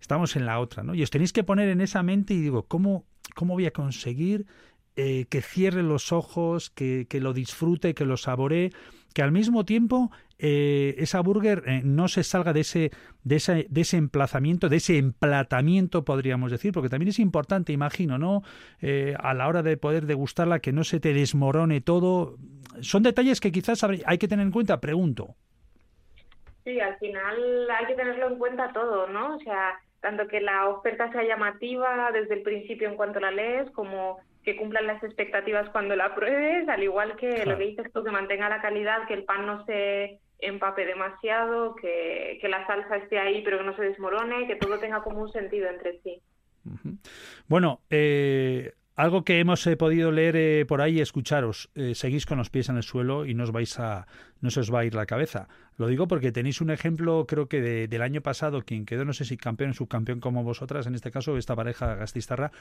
Estamos 0.00 0.36
en 0.36 0.46
la 0.46 0.58
otra, 0.60 0.82
¿no? 0.82 0.94
Y 0.94 1.02
os 1.02 1.10
tenéis 1.10 1.32
que 1.32 1.44
poner 1.44 1.68
en 1.68 1.80
esa 1.80 2.02
mente 2.02 2.34
y 2.34 2.40
digo, 2.40 2.64
¿cómo, 2.66 3.04
cómo 3.34 3.54
voy 3.54 3.66
a 3.66 3.70
conseguir 3.70 4.46
eh, 4.96 5.26
que 5.30 5.40
cierre 5.40 5.82
los 5.82 6.12
ojos, 6.12 6.70
que, 6.70 7.06
lo 7.20 7.32
disfrute, 7.32 7.94
que 7.94 8.04
lo 8.04 8.16
saboree, 8.16 8.70
que 9.14 9.22
al 9.22 9.32
mismo 9.32 9.64
tiempo 9.64 10.10
eh, 10.38 10.94
esa 10.98 11.20
burger 11.20 11.62
eh, 11.66 11.82
no 11.84 12.08
se 12.08 12.24
salga 12.24 12.52
de 12.52 12.60
ese, 12.60 12.90
de, 13.22 13.36
ese, 13.36 13.66
de 13.68 13.80
ese 13.80 13.96
emplazamiento, 13.96 14.68
de 14.68 14.76
ese 14.76 14.98
emplatamiento, 14.98 16.04
podríamos 16.04 16.50
decir, 16.50 16.72
porque 16.72 16.88
también 16.88 17.08
es 17.08 17.18
importante, 17.18 17.72
imagino, 17.72 18.18
¿no? 18.18 18.42
a 19.18 19.34
la 19.34 19.48
hora 19.48 19.62
de 19.62 19.76
poder 19.76 20.06
degustarla, 20.06 20.58
que 20.58 20.72
no 20.72 20.84
se 20.84 21.00
te 21.00 21.14
desmorone 21.14 21.80
todo. 21.80 22.36
Son 22.80 23.02
detalles 23.02 23.40
que 23.40 23.52
quizás 23.52 23.84
hay 23.84 24.18
que 24.18 24.28
tener 24.28 24.44
en 24.44 24.52
cuenta, 24.52 24.80
pregunto. 24.80 25.36
Sí, 26.64 26.78
al 26.80 26.98
final 26.98 27.70
hay 27.70 27.86
que 27.86 27.94
tenerlo 27.94 28.28
en 28.28 28.38
cuenta 28.38 28.72
todo, 28.72 29.08
¿no? 29.08 29.36
O 29.36 29.40
sea, 29.40 29.78
tanto 30.00 30.26
que 30.28 30.40
la 30.40 30.68
oferta 30.68 31.10
sea 31.12 31.22
llamativa 31.22 32.10
desde 32.12 32.34
el 32.34 32.42
principio 32.42 32.88
en 32.88 32.96
cuanto 32.96 33.20
la 33.20 33.30
lees, 33.30 33.70
como 33.70 34.18
que 34.44 34.56
cumplan 34.56 34.86
las 34.86 35.02
expectativas 35.02 35.68
cuando 35.70 35.96
la 35.96 36.14
pruebes, 36.14 36.68
al 36.68 36.82
igual 36.82 37.16
que 37.16 37.44
lo 37.44 37.58
que 37.58 37.66
dices 37.66 37.92
tú, 37.92 38.02
que 38.02 38.10
mantenga 38.10 38.48
la 38.48 38.62
calidad, 38.62 39.06
que 39.06 39.14
el 39.14 39.24
pan 39.24 39.46
no 39.46 39.64
se 39.66 40.18
empape 40.38 40.86
demasiado, 40.86 41.74
que, 41.76 42.38
que 42.40 42.48
la 42.48 42.66
salsa 42.66 42.96
esté 42.96 43.18
ahí 43.18 43.42
pero 43.44 43.58
que 43.58 43.64
no 43.64 43.76
se 43.76 43.82
desmorone, 43.82 44.46
que 44.46 44.56
todo 44.56 44.78
tenga 44.78 45.02
como 45.02 45.20
un 45.20 45.32
sentido 45.32 45.68
entre 45.68 46.00
sí. 46.00 46.22
Bueno, 47.48 47.80
eh, 47.90 48.72
algo 49.00 49.24
que 49.24 49.40
hemos 49.40 49.66
eh, 49.66 49.76
podido 49.76 50.12
leer 50.12 50.36
eh, 50.36 50.66
por 50.66 50.82
ahí, 50.82 51.00
escucharos, 51.00 51.70
eh, 51.74 51.94
seguís 51.94 52.26
con 52.26 52.38
los 52.38 52.50
pies 52.50 52.68
en 52.68 52.76
el 52.76 52.82
suelo 52.82 53.24
y 53.24 53.34
no 53.34 53.44
os 53.44 53.52
vais 53.52 53.78
a, 53.78 54.06
no 54.40 54.50
se 54.50 54.60
os 54.60 54.72
va 54.72 54.80
a 54.80 54.84
ir 54.84 54.94
la 54.94 55.06
cabeza. 55.06 55.48
Lo 55.78 55.86
digo 55.86 56.06
porque 56.06 56.32
tenéis 56.32 56.60
un 56.60 56.70
ejemplo, 56.70 57.24
creo 57.26 57.48
que 57.48 57.88
del 57.88 58.02
año 58.02 58.20
pasado, 58.20 58.62
quien 58.62 58.84
quedó, 58.84 59.06
no 59.06 59.14
sé 59.14 59.24
si 59.24 59.38
campeón, 59.38 59.72
subcampeón 59.72 60.20
como 60.20 60.44
vosotras, 60.44 60.86
en 60.86 60.94
este 60.94 61.10
caso 61.10 61.38
esta 61.38 61.56
pareja 61.56 61.94
Gastistarra, 61.94 62.52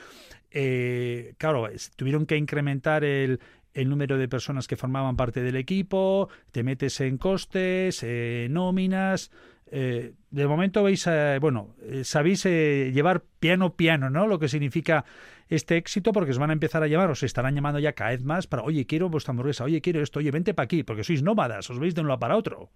claro, 1.38 1.68
tuvieron 1.98 2.26
que 2.26 2.38
incrementar 2.38 3.04
el, 3.04 3.42
el 3.74 3.90
número 3.90 4.18
de 4.18 4.30
personas 4.30 4.68
que 4.68 4.78
formaban 4.78 5.18
parte 5.18 5.44
del 5.44 5.58
equipo, 5.58 6.30
te 6.54 6.64
metes 6.64 7.02
en 7.02 7.18
costes, 7.18 8.06
nóminas, 8.50 9.32
eh, 9.72 10.14
de 10.32 10.48
momento 10.48 10.84
veis, 10.84 11.06
eh, 11.08 11.38
bueno, 11.40 11.76
eh, 11.82 12.04
sabéis 12.04 12.44
llevar 12.46 13.22
piano 13.40 13.76
piano, 13.76 14.10
¿no? 14.10 14.28
Lo 14.28 14.40
que 14.40 14.48
significa 14.48 15.06
este 15.48 15.78
éxito, 15.78 16.12
porque 16.12 16.32
os 16.32 16.40
van 16.40 16.50
a 16.50 16.54
empezar 16.54 16.84
a 16.84 16.88
llamar, 16.88 17.10
os 17.10 17.24
estarán 17.24 17.56
llamando 17.56 17.80
ya 17.80 17.94
cada 17.94 18.12
vez 18.12 18.24
más 18.24 18.48
para, 18.48 18.64
oye, 18.64 18.86
quiero 18.86 19.10
vuestra 19.10 19.32
hamburguesa, 19.32 19.64
oye, 19.64 19.82
quiero 19.82 20.02
esto, 20.02 20.20
oye, 20.20 20.32
vente 20.32 20.54
para 20.54 20.66
aquí, 20.66 20.84
porque 20.84 21.04
sois 21.04 21.24
nómadas, 21.24 21.70
os 21.70 21.80
veis 21.80 21.96
de 21.96 22.02
un 22.02 22.08
lado 22.08 22.20
para 22.20 22.38
otro. 22.38 22.70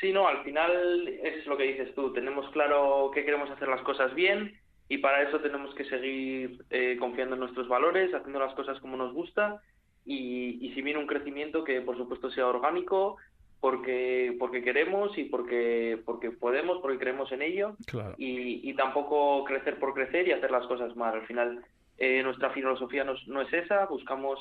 Sí, 0.00 0.12
no, 0.12 0.28
al 0.28 0.42
final 0.44 1.08
es 1.22 1.46
lo 1.46 1.56
que 1.56 1.64
dices 1.64 1.94
tú, 1.94 2.12
tenemos 2.12 2.50
claro 2.50 3.10
que 3.14 3.24
queremos 3.24 3.50
hacer 3.50 3.68
las 3.68 3.82
cosas 3.82 4.14
bien 4.14 4.58
y 4.88 4.98
para 4.98 5.22
eso 5.22 5.40
tenemos 5.40 5.74
que 5.74 5.84
seguir 5.84 6.64
confiando 6.98 7.34
en 7.34 7.40
nuestros 7.40 7.68
valores, 7.68 8.12
haciendo 8.12 8.38
las 8.38 8.54
cosas 8.54 8.78
como 8.80 8.96
nos 8.96 9.14
gusta 9.14 9.62
y, 10.04 10.58
y 10.60 10.74
si 10.74 10.82
viene 10.82 11.00
un 11.00 11.06
crecimiento 11.06 11.64
que 11.64 11.80
por 11.80 11.96
supuesto 11.96 12.30
sea 12.30 12.48
orgánico, 12.48 13.16
porque 13.64 14.36
porque 14.38 14.62
queremos 14.62 15.16
y 15.16 15.24
porque 15.24 15.98
porque 16.04 16.30
podemos 16.30 16.82
porque 16.82 16.98
creemos 16.98 17.32
en 17.32 17.40
ello. 17.40 17.78
Y, 18.18 18.68
y, 18.68 18.74
tampoco 18.74 19.42
crecer 19.44 19.78
por 19.78 19.94
crecer 19.94 20.28
y 20.28 20.32
hacer 20.32 20.50
las 20.50 20.66
cosas 20.66 20.94
mal. 20.96 21.14
Al 21.14 21.26
final 21.26 21.64
eh, 21.96 22.22
nuestra 22.22 22.50
filosofía 22.50 23.04
no, 23.04 23.14
no, 23.26 23.40
es 23.40 23.50
esa. 23.54 23.86
Buscamos 23.86 24.38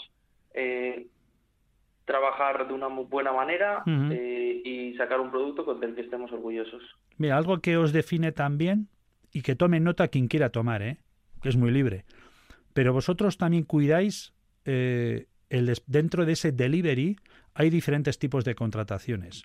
eh, 0.54 1.08
trabajar 2.04 2.68
de 2.68 2.74
una 2.74 2.90
muy 2.90 3.06
buena 3.06 3.32
manera 3.32 3.82
eh, 3.88 4.62
y 4.66 4.94
sacar 4.98 5.22
un 5.22 5.32
producto 5.32 5.64
con 5.64 5.82
el 5.82 5.96
que 5.96 6.02
estemos 6.02 6.30
orgullosos. 6.34 6.84
Mira 7.16 7.38
algo 7.38 7.62
que 7.62 7.78
os 7.78 7.94
define 7.94 8.34
también 8.34 8.90
y 9.32 9.42
que 9.42 9.56
tome 9.56 9.80
nota 9.80 10.10
quien 10.10 10.28
quiera 10.28 10.50
tomar 10.50 10.82
eh 10.82 10.98
que 11.42 11.48
es 11.48 11.56
muy 11.56 11.72
libre 11.72 12.04
pero 12.74 12.92
vosotros 12.92 13.38
también 13.38 13.64
cuidáis 13.64 14.34
dentro 15.88 16.26
de 16.26 16.34
ese 16.34 16.52
delivery 16.52 17.18
hay 17.54 17.70
diferentes 17.70 18.18
tipos 18.20 18.44
de 18.44 18.56
contrataciones. 18.56 19.44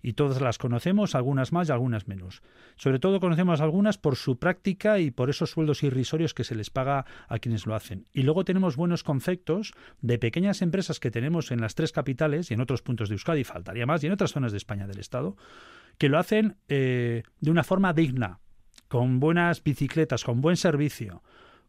Y 0.00 0.12
todas 0.12 0.40
las 0.40 0.58
conocemos, 0.58 1.14
algunas 1.14 1.52
más 1.52 1.68
y 1.68 1.72
algunas 1.72 2.06
menos. 2.06 2.42
Sobre 2.76 3.00
todo 3.00 3.18
conocemos 3.18 3.60
algunas 3.60 3.98
por 3.98 4.14
su 4.16 4.38
práctica 4.38 5.00
y 5.00 5.10
por 5.10 5.28
esos 5.28 5.50
sueldos 5.50 5.82
irrisorios 5.82 6.34
que 6.34 6.44
se 6.44 6.54
les 6.54 6.70
paga 6.70 7.04
a 7.28 7.38
quienes 7.38 7.66
lo 7.66 7.74
hacen. 7.74 8.06
Y 8.12 8.22
luego 8.22 8.44
tenemos 8.44 8.76
buenos 8.76 9.02
conceptos 9.02 9.72
de 10.00 10.18
pequeñas 10.18 10.62
empresas 10.62 11.00
que 11.00 11.10
tenemos 11.10 11.50
en 11.50 11.60
las 11.60 11.74
tres 11.74 11.90
capitales 11.90 12.50
y 12.50 12.54
en 12.54 12.60
otros 12.60 12.82
puntos 12.82 13.08
de 13.08 13.16
Euskadi, 13.16 13.42
faltaría 13.42 13.86
más, 13.86 14.02
y 14.02 14.06
en 14.06 14.12
otras 14.12 14.32
zonas 14.32 14.52
de 14.52 14.58
España 14.58 14.86
del 14.86 15.00
Estado, 15.00 15.36
que 15.98 16.08
lo 16.08 16.18
hacen 16.18 16.56
eh, 16.68 17.24
de 17.40 17.50
una 17.50 17.64
forma 17.64 17.92
digna, 17.92 18.38
con 18.86 19.18
buenas 19.18 19.62
bicicletas, 19.62 20.22
con 20.22 20.40
buen 20.40 20.56
servicio, 20.56 21.22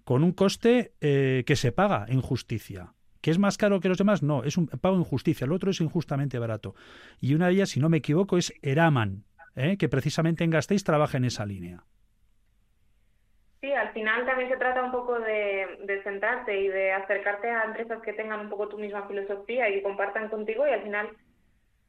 con 0.03 0.23
un 0.23 0.31
coste 0.31 0.93
eh, 1.01 1.43
que 1.45 1.55
se 1.55 1.71
paga 1.71 2.05
en 2.07 2.21
justicia. 2.21 2.93
¿Que 3.21 3.31
es 3.31 3.39
más 3.39 3.57
caro 3.57 3.79
que 3.79 3.89
los 3.89 3.97
demás? 3.97 4.23
No, 4.23 4.43
es 4.43 4.57
un 4.57 4.67
pago 4.67 4.95
en 4.95 5.03
justicia. 5.03 5.45
El 5.45 5.51
otro 5.51 5.71
es 5.71 5.81
injustamente 5.81 6.39
barato. 6.39 6.75
Y 7.19 7.33
una 7.35 7.47
de 7.47 7.53
ellas, 7.53 7.69
si 7.69 7.79
no 7.79 7.89
me 7.89 7.97
equivoco, 7.97 8.37
es 8.37 8.53
Eraman, 8.61 9.23
¿eh? 9.55 9.77
que 9.77 9.89
precisamente 9.89 10.43
en 10.43 10.51
Gasteiz 10.51 10.83
trabaja 10.83 11.17
en 11.17 11.25
esa 11.25 11.45
línea. 11.45 11.83
Sí, 13.61 13.73
al 13.73 13.91
final 13.91 14.25
también 14.25 14.49
se 14.49 14.55
trata 14.55 14.83
un 14.83 14.91
poco 14.91 15.19
de, 15.19 16.01
sentarte 16.03 16.61
y 16.61 16.69
de 16.69 16.93
acercarte 16.93 17.49
a 17.49 17.65
empresas 17.65 18.01
que 18.01 18.13
tengan 18.13 18.39
un 18.39 18.49
poco 18.49 18.69
tu 18.69 18.77
misma 18.77 19.05
filosofía 19.05 19.69
y 19.69 19.81
compartan 19.81 20.29
contigo 20.29 20.65
y 20.65 20.71
al 20.71 20.83
final 20.83 21.09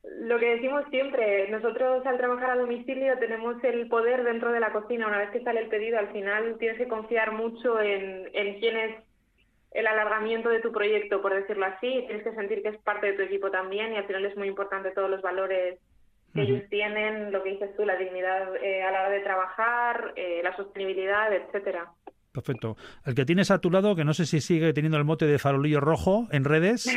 lo 0.03 0.39
que 0.39 0.57
decimos 0.57 0.83
siempre, 0.91 1.49
nosotros 1.51 2.05
al 2.07 2.17
trabajar 2.17 2.51
a 2.51 2.57
domicilio 2.57 3.19
tenemos 3.19 3.63
el 3.63 3.87
poder 3.87 4.25
dentro 4.25 4.51
de 4.51 4.59
la 4.59 4.73
cocina. 4.73 5.07
Una 5.07 5.19
vez 5.19 5.31
que 5.31 5.45
sale 5.45 5.61
el 5.61 5.69
pedido, 5.69 5.99
al 5.99 6.11
final 6.11 6.57
tienes 6.59 6.79
que 6.79 6.89
confiar 6.89 7.33
mucho 7.33 7.79
en, 7.81 8.29
en 8.33 8.59
quién 8.59 8.77
el 9.73 9.87
alargamiento 9.87 10.49
de 10.49 10.61
tu 10.61 10.73
proyecto, 10.73 11.23
por 11.23 11.35
decirlo 11.35 11.67
así, 11.67 12.05
tienes 12.07 12.25
que 12.25 12.35
sentir 12.35 12.63
que 12.63 12.71
es 12.71 12.79
parte 12.79 13.07
de 13.07 13.13
tu 13.13 13.23
equipo 13.23 13.51
también 13.51 13.93
y 13.93 13.97
al 13.97 14.07
final 14.07 14.25
es 14.25 14.37
muy 14.37 14.49
importante 14.49 14.91
todos 14.91 15.09
los 15.09 15.23
valores 15.23 15.79
que 16.35 16.43
ellos 16.43 16.63
tienen, 16.69 17.33
lo 17.33 17.43
que 17.43 17.51
dices 17.51 17.75
tú, 17.77 17.85
la 17.85 17.97
dignidad 17.97 18.55
eh, 18.63 18.83
a 18.83 18.91
la 18.91 19.01
hora 19.01 19.11
de 19.11 19.21
trabajar, 19.21 20.13
eh, 20.17 20.41
la 20.45 20.55
sostenibilidad, 20.57 21.33
etcétera. 21.33 21.91
Perfecto. 22.33 22.77
El 23.05 23.17
que 23.17 23.25
tienes 23.25 23.51
a 23.51 23.59
tu 23.59 23.73
lado, 23.73 23.97
que 23.97 24.05
no 24.05 24.15
sé 24.15 24.25
si 24.25 24.41
sigue 24.41 24.73
teniendo 24.73 24.97
el 24.99 25.05
mote 25.05 25.27
de 25.27 25.41
farolillo 25.41 25.81
rojo 25.81 26.29
en 26.31 26.45
redes. 26.45 26.89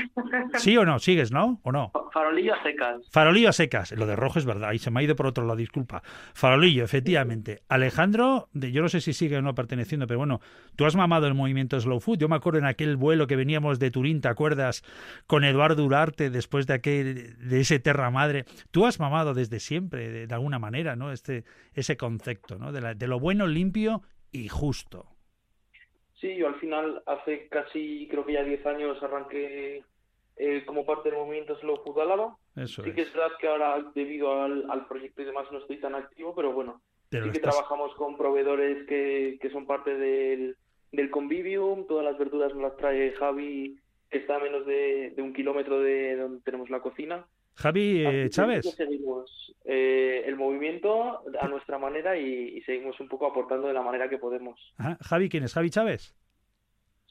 ¿Sí 0.58 0.78
o 0.78 0.86
no? 0.86 1.00
¿Sigues, 1.00 1.32
no? 1.32 1.60
¿O 1.64 1.72
no? 1.72 1.92
Farolillo 2.12 2.54
a 2.54 2.62
secas. 2.62 3.10
Farolillo 3.10 3.50
a 3.50 3.54
secas. 3.54 3.92
Lo 3.94 4.06
de 4.06 4.16
rojo 4.16 4.38
es 4.38 4.46
verdad. 4.46 4.74
Y 4.74 4.78
se 4.78 4.92
me 4.92 5.00
ha 5.00 5.04
ido 5.04 5.16
por 5.16 5.26
otro 5.26 5.44
lado, 5.46 5.56
disculpa. 5.56 6.04
Farolillo, 6.36 6.84
efectivamente. 6.84 7.64
Alejandro, 7.68 8.50
yo 8.54 8.84
no 8.84 8.90
sé 8.90 9.02
si 9.02 9.14
sigue 9.14 9.38
o 9.38 9.42
no 9.42 9.56
perteneciendo, 9.56 10.06
pero 10.06 10.20
bueno, 10.20 10.40
tú 10.76 10.86
has 10.86 10.96
mamado 10.96 11.26
el 11.26 11.34
movimiento 11.34 11.80
Slow 11.80 12.00
Food. 12.00 12.20
Yo 12.20 12.30
me 12.30 12.36
acuerdo 12.36 12.60
en 12.60 12.66
aquel 12.66 12.96
vuelo 12.96 13.26
que 13.26 13.36
veníamos 13.36 13.80
de 13.80 13.90
Turín, 13.90 14.22
¿te 14.22 14.28
acuerdas? 14.28 14.84
Con 15.26 15.44
Eduardo 15.44 15.84
Urarte, 15.84 16.30
después 16.30 16.68
de 16.68 16.76
aquel, 16.76 17.38
de 17.40 17.60
ese 17.60 17.80
Terra 17.80 18.12
Madre. 18.12 18.46
Tú 18.70 18.86
has 18.86 19.00
mamado 19.00 19.34
desde 19.34 19.60
siempre, 19.60 20.28
de, 20.28 20.34
alguna 20.36 20.60
manera, 20.60 20.96
¿no? 20.96 21.12
Este, 21.12 21.44
ese 21.74 21.98
concepto, 21.98 22.60
¿no? 22.60 22.72
De, 22.72 22.94
de 22.94 23.08
lo 23.08 23.20
bueno, 23.20 23.48
limpio 23.48 24.04
y 24.32 24.48
justo. 24.48 25.13
Sí, 26.24 26.38
yo 26.38 26.48
al 26.48 26.56
final 26.56 27.04
hace 27.06 27.50
casi, 27.50 28.08
creo 28.10 28.26
que 28.26 28.32
ya 28.32 28.46
10 28.46 28.66
años 28.66 29.04
arranqué 29.04 29.84
eh, 30.38 30.64
como 30.66 30.86
parte 30.86 31.10
del 31.10 31.20
movimiento 31.20 31.60
Slow 31.60 31.84
Food 31.84 32.00
Álava. 32.00 32.38
sí 32.66 32.94
que 32.94 33.02
es 33.02 33.14
verdad 33.14 33.36
que 33.42 33.50
ahora 33.50 33.92
debido 33.94 34.42
al, 34.42 34.88
proyecto 34.88 35.22
y 35.22 35.26
demás 35.26 35.52
no 35.52 35.58
estoy 35.58 35.82
tan 35.82 35.96
activo, 35.96 36.34
pero 36.34 36.54
bueno, 36.54 36.82
sí 37.12 37.20
que 37.30 37.40
trabajamos 37.40 37.94
con 37.96 38.16
proveedores 38.16 38.88
que, 38.88 39.38
que 39.42 39.50
son 39.50 39.68
parte 39.68 39.98
del, 39.98 40.56
del 40.94 41.12
convivium, 41.12 41.88
todas 41.88 42.06
las 42.06 42.18
verduras 42.18 42.54
nos 42.54 42.64
las 42.64 42.78
trae 42.78 43.12
Javi, 43.12 43.78
que 44.10 44.20
está 44.20 44.38
a 44.38 44.40
menos 44.40 44.66
de, 44.66 45.14
un 45.18 45.34
kilómetro 45.34 45.82
de 45.82 46.16
donde 46.16 46.42
tenemos 46.46 46.70
la 46.70 46.80
cocina. 46.80 47.28
Javi 47.56 48.06
eh, 48.06 48.30
Chávez. 48.30 48.66
Seguimos 48.76 49.56
eh, 49.66 50.24
el 50.26 50.36
movimiento 50.36 51.22
a 51.40 51.48
nuestra 51.48 51.78
manera 51.78 52.18
y, 52.18 52.62
seguimos 52.62 53.00
un 53.00 53.08
poco 53.08 53.28
aportando 53.28 53.68
de 53.68 53.74
la 53.74 53.82
manera 53.82 54.10
que 54.10 54.18
podemos. 54.18 54.60
Javi, 55.02 55.30
¿quién 55.30 55.44
es? 55.44 55.54
Javi 55.54 55.70
Chávez. 55.70 56.16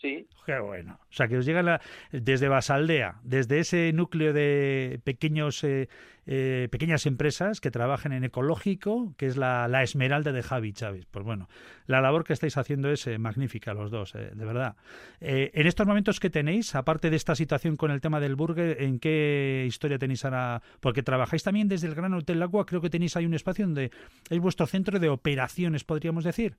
Sí. 0.03 0.27
Qué 0.45 0.59
bueno. 0.59 0.99
O 1.01 1.13
sea, 1.13 1.29
que 1.29 1.39
os 1.39 1.47
llega 1.47 1.81
desde 2.11 2.49
Basaldea, 2.49 3.21
desde 3.23 3.61
ese 3.61 3.93
núcleo 3.93 4.33
de 4.33 5.01
pequeños, 5.05 5.63
eh, 5.63 5.89
eh, 6.27 6.67
pequeñas 6.73 7.07
empresas 7.07 7.61
que 7.61 7.71
trabajan 7.71 8.13
en 8.13 8.25
ecológico, 8.25 9.15
que 9.17 9.27
es 9.27 9.37
la, 9.37 9.69
esmeralda 9.85 10.33
de 10.33 10.43
Javi 10.43 10.73
Chávez. 10.73 11.07
Pues 11.09 11.25
bueno, 11.25 11.49
la 11.87 12.01
labor 12.01 12.25
que 12.25 12.33
estáis 12.33 12.57
haciendo 12.57 12.91
es 12.91 13.07
eh, 13.07 13.19
magnífica 13.19 13.75
los 13.75 13.93
dos, 13.93 14.15
de 14.15 14.45
verdad. 14.45 14.75
en 15.21 15.67
estos 15.69 15.87
momentos 15.87 16.19
que 16.19 16.31
tenéis, 16.31 16.75
aparte 16.75 17.09
de 17.09 17.15
esta 17.15 17.37
situación 17.37 17.77
con 17.77 17.93
el 17.93 18.01
tema 18.01 18.19
del 18.19 18.35
burger, 18.35 18.83
¿en 18.83 18.99
qué 18.99 19.65
historia 19.69 20.01
tenéis 20.01 20.25
ahora? 20.25 20.63
Porque 20.81 21.05
trabajáis 21.05 21.45
también 21.45 21.69
desde 21.69 21.87
el 21.87 21.95
Gran 21.95 22.13
Hotel 22.15 22.43
Agua, 22.43 22.67
creo 22.67 22.81
que 22.81 22.91
tenéis 22.91 23.17
ahí 23.17 23.25
un 23.25 23.35
espacio 23.35 23.67
donde 23.67 23.93
es 24.29 24.39
vuestro 24.41 24.67
centro 24.67 24.99
de 24.99 25.11
operaciones, 25.11 25.85
podríamos 25.85 26.25
decir. 26.25 26.57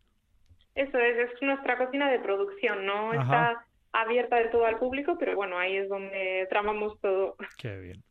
Eso 0.76 0.98
es, 0.98 1.18
es 1.18 1.42
nuestra 1.42 1.78
cocina 1.78 2.12
de 2.12 2.20
producción, 2.20 2.86
no 2.86 3.14
está 3.14 3.66
abierta 3.92 4.38
del 4.38 4.50
todo 4.50 4.66
al 4.66 4.80
público, 4.80 5.18
pero 5.20 5.36
bueno, 5.36 5.58
ahí 5.58 5.78
es 5.78 5.88
donde 5.88 6.48
tramamos 6.50 7.00
todo. 7.00 7.36
Qué 7.58 7.80
bien. 7.80 8.04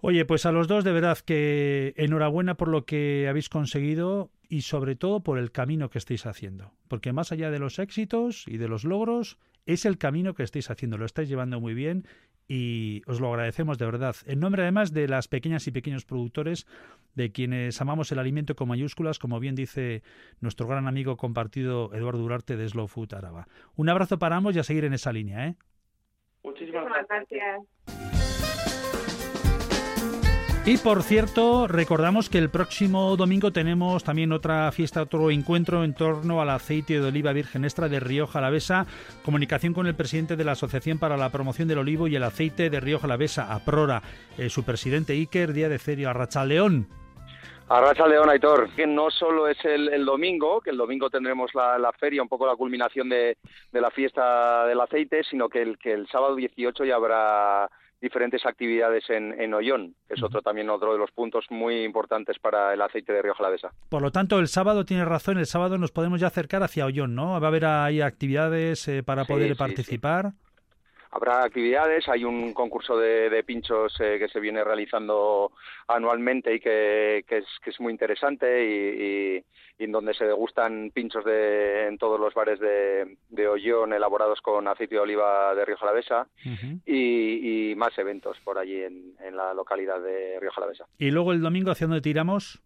Oye, 0.00 0.24
pues 0.24 0.44
a 0.46 0.52
los 0.52 0.68
dos 0.68 0.84
de 0.84 0.92
verdad 0.92 1.18
que 1.18 1.94
enhorabuena 1.96 2.56
por 2.56 2.68
lo 2.68 2.84
que 2.84 3.26
habéis 3.28 3.48
conseguido 3.48 4.30
y 4.48 4.62
sobre 4.62 4.94
todo 4.94 5.20
por 5.20 5.38
el 5.38 5.52
camino 5.52 5.90
que 5.90 5.98
estáis 5.98 6.26
haciendo. 6.26 6.72
Porque 6.88 7.12
más 7.12 7.32
allá 7.32 7.50
de 7.50 7.58
los 7.58 7.78
éxitos 7.78 8.46
y 8.46 8.58
de 8.58 8.68
los 8.68 8.84
logros, 8.84 9.38
es 9.64 9.84
el 9.84 9.98
camino 9.98 10.34
que 10.34 10.42
estáis 10.42 10.70
haciendo. 10.70 10.98
Lo 10.98 11.06
estáis 11.06 11.28
llevando 11.28 11.60
muy 11.60 11.74
bien 11.74 12.06
y 12.48 13.02
os 13.06 13.20
lo 13.20 13.28
agradecemos 13.28 13.78
de 13.78 13.86
verdad. 13.86 14.16
En 14.26 14.40
nombre 14.40 14.62
además 14.62 14.92
de 14.92 15.08
las 15.08 15.28
pequeñas 15.28 15.66
y 15.66 15.72
pequeños 15.72 16.04
productores, 16.04 16.66
de 17.14 17.32
quienes 17.32 17.80
amamos 17.80 18.12
el 18.12 18.18
alimento 18.18 18.54
con 18.54 18.68
mayúsculas, 18.68 19.18
como 19.18 19.40
bien 19.40 19.54
dice 19.54 20.02
nuestro 20.40 20.66
gran 20.66 20.86
amigo 20.86 21.16
compartido 21.16 21.92
Eduardo 21.94 22.20
Durarte 22.20 22.56
de 22.56 22.68
Slow 22.68 22.88
Food 22.88 23.14
Araba. 23.14 23.48
Un 23.74 23.88
abrazo 23.88 24.18
para 24.18 24.36
ambos 24.36 24.54
y 24.54 24.58
a 24.58 24.64
seguir 24.64 24.84
en 24.84 24.92
esa 24.92 25.12
línea. 25.12 25.48
¿eh? 25.48 25.54
Muchísimas 26.44 26.84
gracias. 26.84 28.15
Y 30.68 30.78
por 30.78 31.04
cierto, 31.04 31.68
recordamos 31.68 32.28
que 32.28 32.38
el 32.38 32.50
próximo 32.50 33.16
domingo 33.16 33.52
tenemos 33.52 34.02
también 34.02 34.32
otra 34.32 34.72
fiesta, 34.72 35.02
otro 35.02 35.30
encuentro 35.30 35.84
en 35.84 35.94
torno 35.94 36.42
al 36.42 36.50
aceite 36.50 36.98
de 36.98 37.06
oliva 37.06 37.32
virgen 37.32 37.62
extra 37.62 37.88
de 37.88 38.00
Rioja 38.00 38.40
Alavesa. 38.40 38.84
Comunicación 39.24 39.72
con 39.72 39.86
el 39.86 39.94
presidente 39.94 40.34
de 40.34 40.42
la 40.42 40.52
Asociación 40.52 40.98
para 40.98 41.16
la 41.16 41.30
Promoción 41.30 41.68
del 41.68 41.78
Olivo 41.78 42.08
y 42.08 42.16
el 42.16 42.24
Aceite 42.24 42.68
de 42.68 42.80
Rioja 42.80 43.06
Alavesa, 43.06 43.54
APRORA, 43.54 44.02
eh, 44.38 44.50
su 44.50 44.64
presidente 44.64 45.12
Iker 45.12 45.52
Díaz 45.52 45.70
de 45.70 45.78
Cerio, 45.78 46.10
Arracha 46.10 46.44
León. 46.44 46.88
Arracha 47.68 48.08
León, 48.08 48.28
Aitor, 48.28 48.68
que 48.74 48.88
no 48.88 49.08
solo 49.12 49.46
es 49.46 49.64
el, 49.64 50.04
domingo, 50.04 50.60
que 50.60 50.70
el 50.70 50.76
domingo 50.76 51.08
tendremos 51.10 51.54
la, 51.54 51.92
feria, 51.92 52.22
un 52.22 52.28
poco 52.28 52.44
la 52.44 52.56
culminación 52.56 53.08
de, 53.08 53.36
la 53.70 53.90
fiesta 53.92 54.66
del 54.66 54.80
aceite, 54.80 55.22
sino 55.22 55.48
que 55.48 55.62
el, 55.62 55.78
que 55.78 55.92
el 55.92 56.08
sábado 56.08 56.34
18 56.34 56.84
ya 56.84 56.96
habrá 56.96 57.70
diferentes 58.00 58.44
actividades 58.44 59.08
en, 59.10 59.38
en 59.40 59.54
Ollón, 59.54 59.94
que 60.06 60.14
es 60.14 60.22
otro 60.22 60.42
también 60.42 60.70
otro 60.70 60.92
de 60.92 60.98
los 60.98 61.10
puntos 61.12 61.46
muy 61.50 61.82
importantes 61.82 62.38
para 62.38 62.74
el 62.74 62.82
aceite 62.82 63.12
de 63.12 63.22
Rioja 63.22 63.40
Alavesa. 63.40 63.70
Por 63.88 64.02
lo 64.02 64.12
tanto, 64.12 64.38
el 64.38 64.48
sábado 64.48 64.84
tiene 64.84 65.04
razón, 65.04 65.38
el 65.38 65.46
sábado 65.46 65.78
nos 65.78 65.92
podemos 65.92 66.20
ya 66.20 66.26
acercar 66.26 66.62
hacia 66.62 66.86
Ollón, 66.86 67.14
¿no? 67.14 67.40
Va 67.40 67.46
a 67.46 67.48
haber 67.48 67.64
ahí 67.64 68.00
actividades 68.00 68.86
eh, 68.88 69.02
para 69.02 69.24
poder 69.24 69.56
participar. 69.56 70.32
Habrá 71.16 71.44
actividades, 71.44 72.06
hay 72.10 72.24
un 72.24 72.52
concurso 72.52 72.98
de, 72.98 73.42
pinchos 73.42 73.98
eh, 74.00 74.18
que 74.18 74.28
se 74.28 74.38
viene 74.38 74.62
realizando 74.62 75.50
anualmente 75.88 76.54
y 76.54 76.60
que, 76.60 77.24
es, 77.26 77.80
muy 77.80 77.90
interesante 77.90 78.46
y, 78.62 79.82
en 79.82 79.92
donde 79.92 80.12
se 80.12 80.26
degustan 80.26 80.90
pinchos 80.92 81.24
de, 81.24 81.86
en 81.86 81.96
todos 81.96 82.20
los 82.20 82.34
bares 82.34 82.60
de, 82.60 83.16
de 83.30 83.48
Ollón 83.48 83.94
elaborados 83.94 84.42
con 84.42 84.68
aceite 84.68 84.96
de 84.96 85.00
oliva 85.00 85.54
de 85.54 85.64
Río 85.64 85.78
Jalavesa 85.78 86.28
y, 86.84 87.72
más 87.78 87.96
eventos 87.96 88.36
por 88.44 88.58
allí 88.58 88.82
en, 88.82 89.14
en 89.20 89.36
la 89.38 89.54
localidad 89.54 90.02
de 90.02 90.38
Río 90.38 90.50
Jalavesa. 90.50 90.84
¿Y 90.98 91.10
luego 91.12 91.32
el 91.32 91.40
domingo 91.40 91.70
hacia 91.70 91.86
dónde 91.86 92.02
tiramos? 92.02 92.62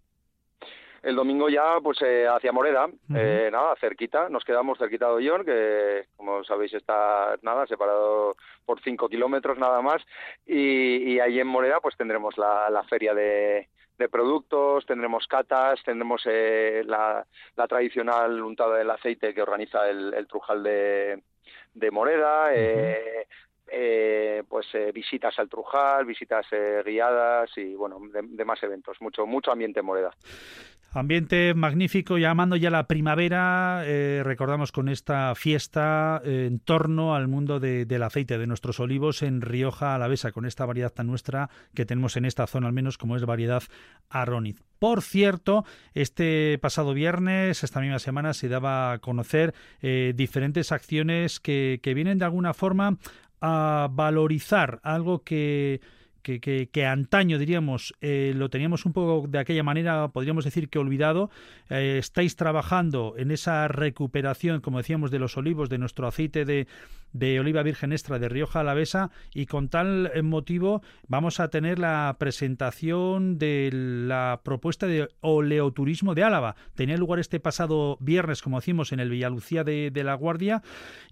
El 1.02 1.16
domingo 1.16 1.48
ya 1.48 1.78
pues 1.82 1.98
eh, 2.02 2.26
hacia 2.28 2.52
Moreda, 2.52 2.88
eh, 3.14 3.48
nada, 3.50 3.74
cerquita, 3.80 4.28
nos 4.28 4.44
quedamos 4.44 4.78
cerquita 4.78 5.06
de 5.06 5.12
Ollón, 5.12 5.44
que 5.44 6.04
como 6.16 6.44
sabéis 6.44 6.74
está 6.74 7.36
nada, 7.42 7.66
separado 7.66 8.36
por 8.66 8.80
cinco 8.82 9.08
kilómetros 9.08 9.58
nada 9.58 9.80
más, 9.82 10.02
y, 10.46 11.14
y 11.14 11.20
ahí 11.20 11.40
en 11.40 11.46
Moreda 11.46 11.80
pues 11.80 11.96
tendremos 11.96 12.36
la, 12.36 12.68
la 12.70 12.82
feria 12.84 13.14
de, 13.14 13.68
de 13.98 14.08
productos, 14.08 14.86
tendremos 14.86 15.26
catas, 15.26 15.82
tendremos 15.84 16.22
eh, 16.24 16.82
la, 16.86 17.24
la, 17.56 17.68
tradicional 17.68 18.42
untada 18.42 18.76
del 18.76 18.90
aceite 18.90 19.34
que 19.34 19.42
organiza 19.42 19.88
el, 19.88 20.14
el 20.14 20.26
Trujal 20.26 20.62
de, 20.62 21.22
de 21.74 21.90
Moreda, 21.90 22.54
eh, 22.54 23.26
eh, 23.72 24.42
pues 24.48 24.66
eh, 24.74 24.90
visitas 24.92 25.38
al 25.38 25.48
Trujal, 25.48 26.04
visitas 26.04 26.46
eh, 26.50 26.82
guiadas 26.84 27.50
y 27.56 27.74
bueno, 27.74 28.00
de, 28.10 28.44
más 28.44 28.62
eventos, 28.62 29.00
mucho 29.00 29.26
mucho 29.26 29.52
ambiente 29.52 29.80
en 29.80 29.86
Moreda. 29.86 30.10
Ambiente 30.92 31.54
magnífico, 31.54 32.18
llamando 32.18 32.56
ya 32.56 32.68
la 32.68 32.88
primavera, 32.88 33.84
recordamos 34.24 34.72
con 34.72 34.88
esta 34.88 35.36
fiesta 35.36 36.20
en 36.24 36.58
torno 36.58 37.14
al 37.14 37.28
mundo 37.28 37.60
del 37.60 38.02
aceite 38.02 38.38
de 38.38 38.48
nuestros 38.48 38.80
olivos 38.80 39.22
en 39.22 39.40
Rioja 39.40 39.94
Alavesa, 39.94 40.32
con 40.32 40.46
esta 40.46 40.66
variedad 40.66 40.92
tan 40.92 41.06
nuestra 41.06 41.48
que 41.74 41.86
tenemos 41.86 42.16
en 42.16 42.24
esta 42.24 42.48
zona 42.48 42.66
al 42.66 42.72
menos 42.72 42.98
como 42.98 43.14
es 43.14 43.24
variedad 43.24 43.62
Arroniz. 44.08 44.64
Por 44.80 45.02
cierto, 45.02 45.64
este 45.94 46.58
pasado 46.60 46.92
viernes, 46.92 47.62
esta 47.62 47.80
misma 47.80 48.00
semana, 48.00 48.34
se 48.34 48.48
daba 48.48 48.92
a 48.92 48.98
conocer 48.98 49.54
diferentes 49.80 50.72
acciones 50.72 51.38
que, 51.38 51.78
que 51.84 51.94
vienen 51.94 52.18
de 52.18 52.24
alguna 52.24 52.52
forma 52.52 52.98
a 53.40 53.88
valorizar 53.92 54.80
algo 54.82 55.22
que 55.22 55.80
que, 56.22 56.40
que, 56.40 56.86
antaño, 56.86 57.38
diríamos, 57.38 57.94
eh, 58.00 58.32
lo 58.36 58.50
teníamos 58.50 58.86
un 58.86 58.92
poco 58.92 59.26
de 59.28 59.38
aquella 59.38 59.62
manera, 59.62 60.08
podríamos 60.08 60.44
decir 60.44 60.68
que 60.68 60.78
olvidado. 60.78 61.30
Eh, 61.68 61.96
estáis 61.98 62.36
trabajando 62.36 63.14
en 63.16 63.30
esa 63.30 63.68
recuperación, 63.68 64.60
como 64.60 64.78
decíamos, 64.78 65.10
de 65.10 65.18
los 65.18 65.36
olivos, 65.36 65.68
de 65.68 65.78
nuestro 65.78 66.06
aceite 66.06 66.44
de, 66.44 66.66
de 67.12 67.40
oliva 67.40 67.62
virgen 67.62 67.92
extra 67.92 68.18
de 68.18 68.28
Rioja 68.28 68.60
Alavesa 68.60 69.10
y 69.34 69.46
con 69.46 69.68
tal 69.68 70.10
motivo 70.22 70.82
vamos 71.08 71.40
a 71.40 71.48
tener 71.48 71.78
la 71.78 72.16
presentación 72.18 73.38
de 73.38 73.70
la 73.72 74.40
propuesta 74.44 74.86
de 74.86 75.08
oleoturismo 75.20 76.14
de 76.14 76.24
Álava. 76.24 76.56
Tenía 76.74 76.96
lugar 76.96 77.18
este 77.18 77.40
pasado 77.40 77.96
viernes, 78.00 78.42
como 78.42 78.58
decimos, 78.58 78.92
en 78.92 79.00
el 79.00 79.10
Villalucía 79.10 79.64
de, 79.64 79.90
de 79.90 80.04
la 80.04 80.14
Guardia 80.14 80.62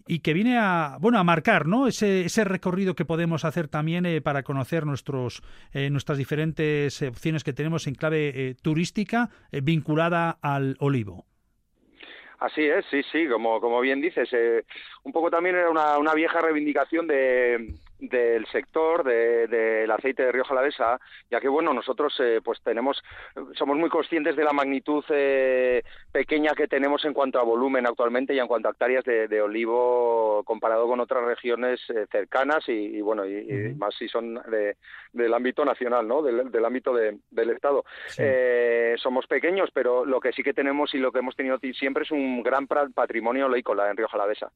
y 0.08 0.20
que 0.20 0.32
viene 0.32 0.56
a, 0.58 0.96
bueno, 1.00 1.18
a 1.18 1.24
marcar 1.24 1.66
¿no? 1.66 1.86
ese, 1.86 2.22
ese 2.22 2.42
recorrido 2.44 2.94
que 2.94 3.04
podemos 3.04 3.44
hacer 3.44 3.68
también 3.68 4.06
eh, 4.06 4.22
para 4.22 4.42
conocer 4.42 4.86
nuestros, 4.86 5.42
eh, 5.72 5.90
nuestras 5.90 6.16
diferentes 6.16 7.02
opciones 7.02 7.44
que 7.44 7.52
tenemos 7.52 7.86
en 7.86 7.94
clave 7.94 8.28
eh, 8.34 8.54
turística 8.60 9.28
vinculada 9.52 10.38
al 10.40 10.76
olivo. 10.80 11.26
Así 12.38 12.62
es, 12.62 12.84
sí, 12.90 13.02
sí, 13.12 13.28
como, 13.28 13.60
como 13.60 13.80
bien 13.80 14.00
dices, 14.00 14.30
un 15.02 15.12
poco 15.12 15.28
también 15.28 15.56
era 15.56 15.70
una, 15.70 15.98
una 15.98 16.14
vieja 16.14 16.40
reivindicación 16.40 17.08
de, 17.08 17.74
del 17.98 18.46
sector 18.46 19.04
del 19.04 19.90
aceite 19.90 20.24
de 20.24 20.32
Rioja 20.32 20.52
Alavesa, 20.52 21.00
ya 21.30 21.40
que 21.40 21.48
bueno, 21.48 21.72
nosotros 21.72 22.14
eh, 22.20 22.40
pues 22.42 22.60
tenemos, 22.62 23.02
somos 23.54 23.76
muy 23.76 23.90
conscientes 23.90 24.36
de 24.36 24.44
la 24.44 24.52
magnitud 24.52 25.04
eh, 25.08 25.82
pequeña 26.12 26.52
que 26.54 26.68
tenemos 26.68 27.04
en 27.04 27.12
cuanto 27.12 27.38
a 27.38 27.44
volumen 27.44 27.86
actualmente 27.86 28.34
y 28.34 28.38
en 28.38 28.46
cuanto 28.46 28.68
a 28.68 28.72
hectáreas 28.72 29.04
de, 29.04 29.38
olivo 29.40 30.42
comparado 30.44 30.86
con 30.86 31.00
otras 31.00 31.24
regiones 31.24 31.80
eh, 31.90 32.06
cercanas 32.10 32.68
y, 32.68 33.00
bueno, 33.00 33.24
y, 33.24 33.74
más 33.76 33.94
si 33.94 34.08
son 34.08 34.40
del 35.12 35.34
ámbito 35.34 35.64
nacional, 35.64 36.06
¿no? 36.06 36.22
Del, 36.22 36.64
ámbito 36.64 36.92
del 36.94 37.50
Estado. 37.50 37.84
somos 38.96 39.26
pequeños, 39.26 39.70
pero 39.72 40.04
lo 40.04 40.20
que 40.20 40.32
sí 40.32 40.42
que 40.42 40.54
tenemos 40.54 40.94
y 40.94 40.98
lo 40.98 41.12
que 41.12 41.20
hemos 41.20 41.36
tenido 41.36 41.58
siempre 41.74 42.04
es 42.04 42.10
un 42.10 42.42
gran 42.42 42.66
patrimonio 42.66 43.46
oleícola 43.46 43.90
en 43.90 43.96
Rioja 43.96 44.16
Alavesa. 44.16 44.50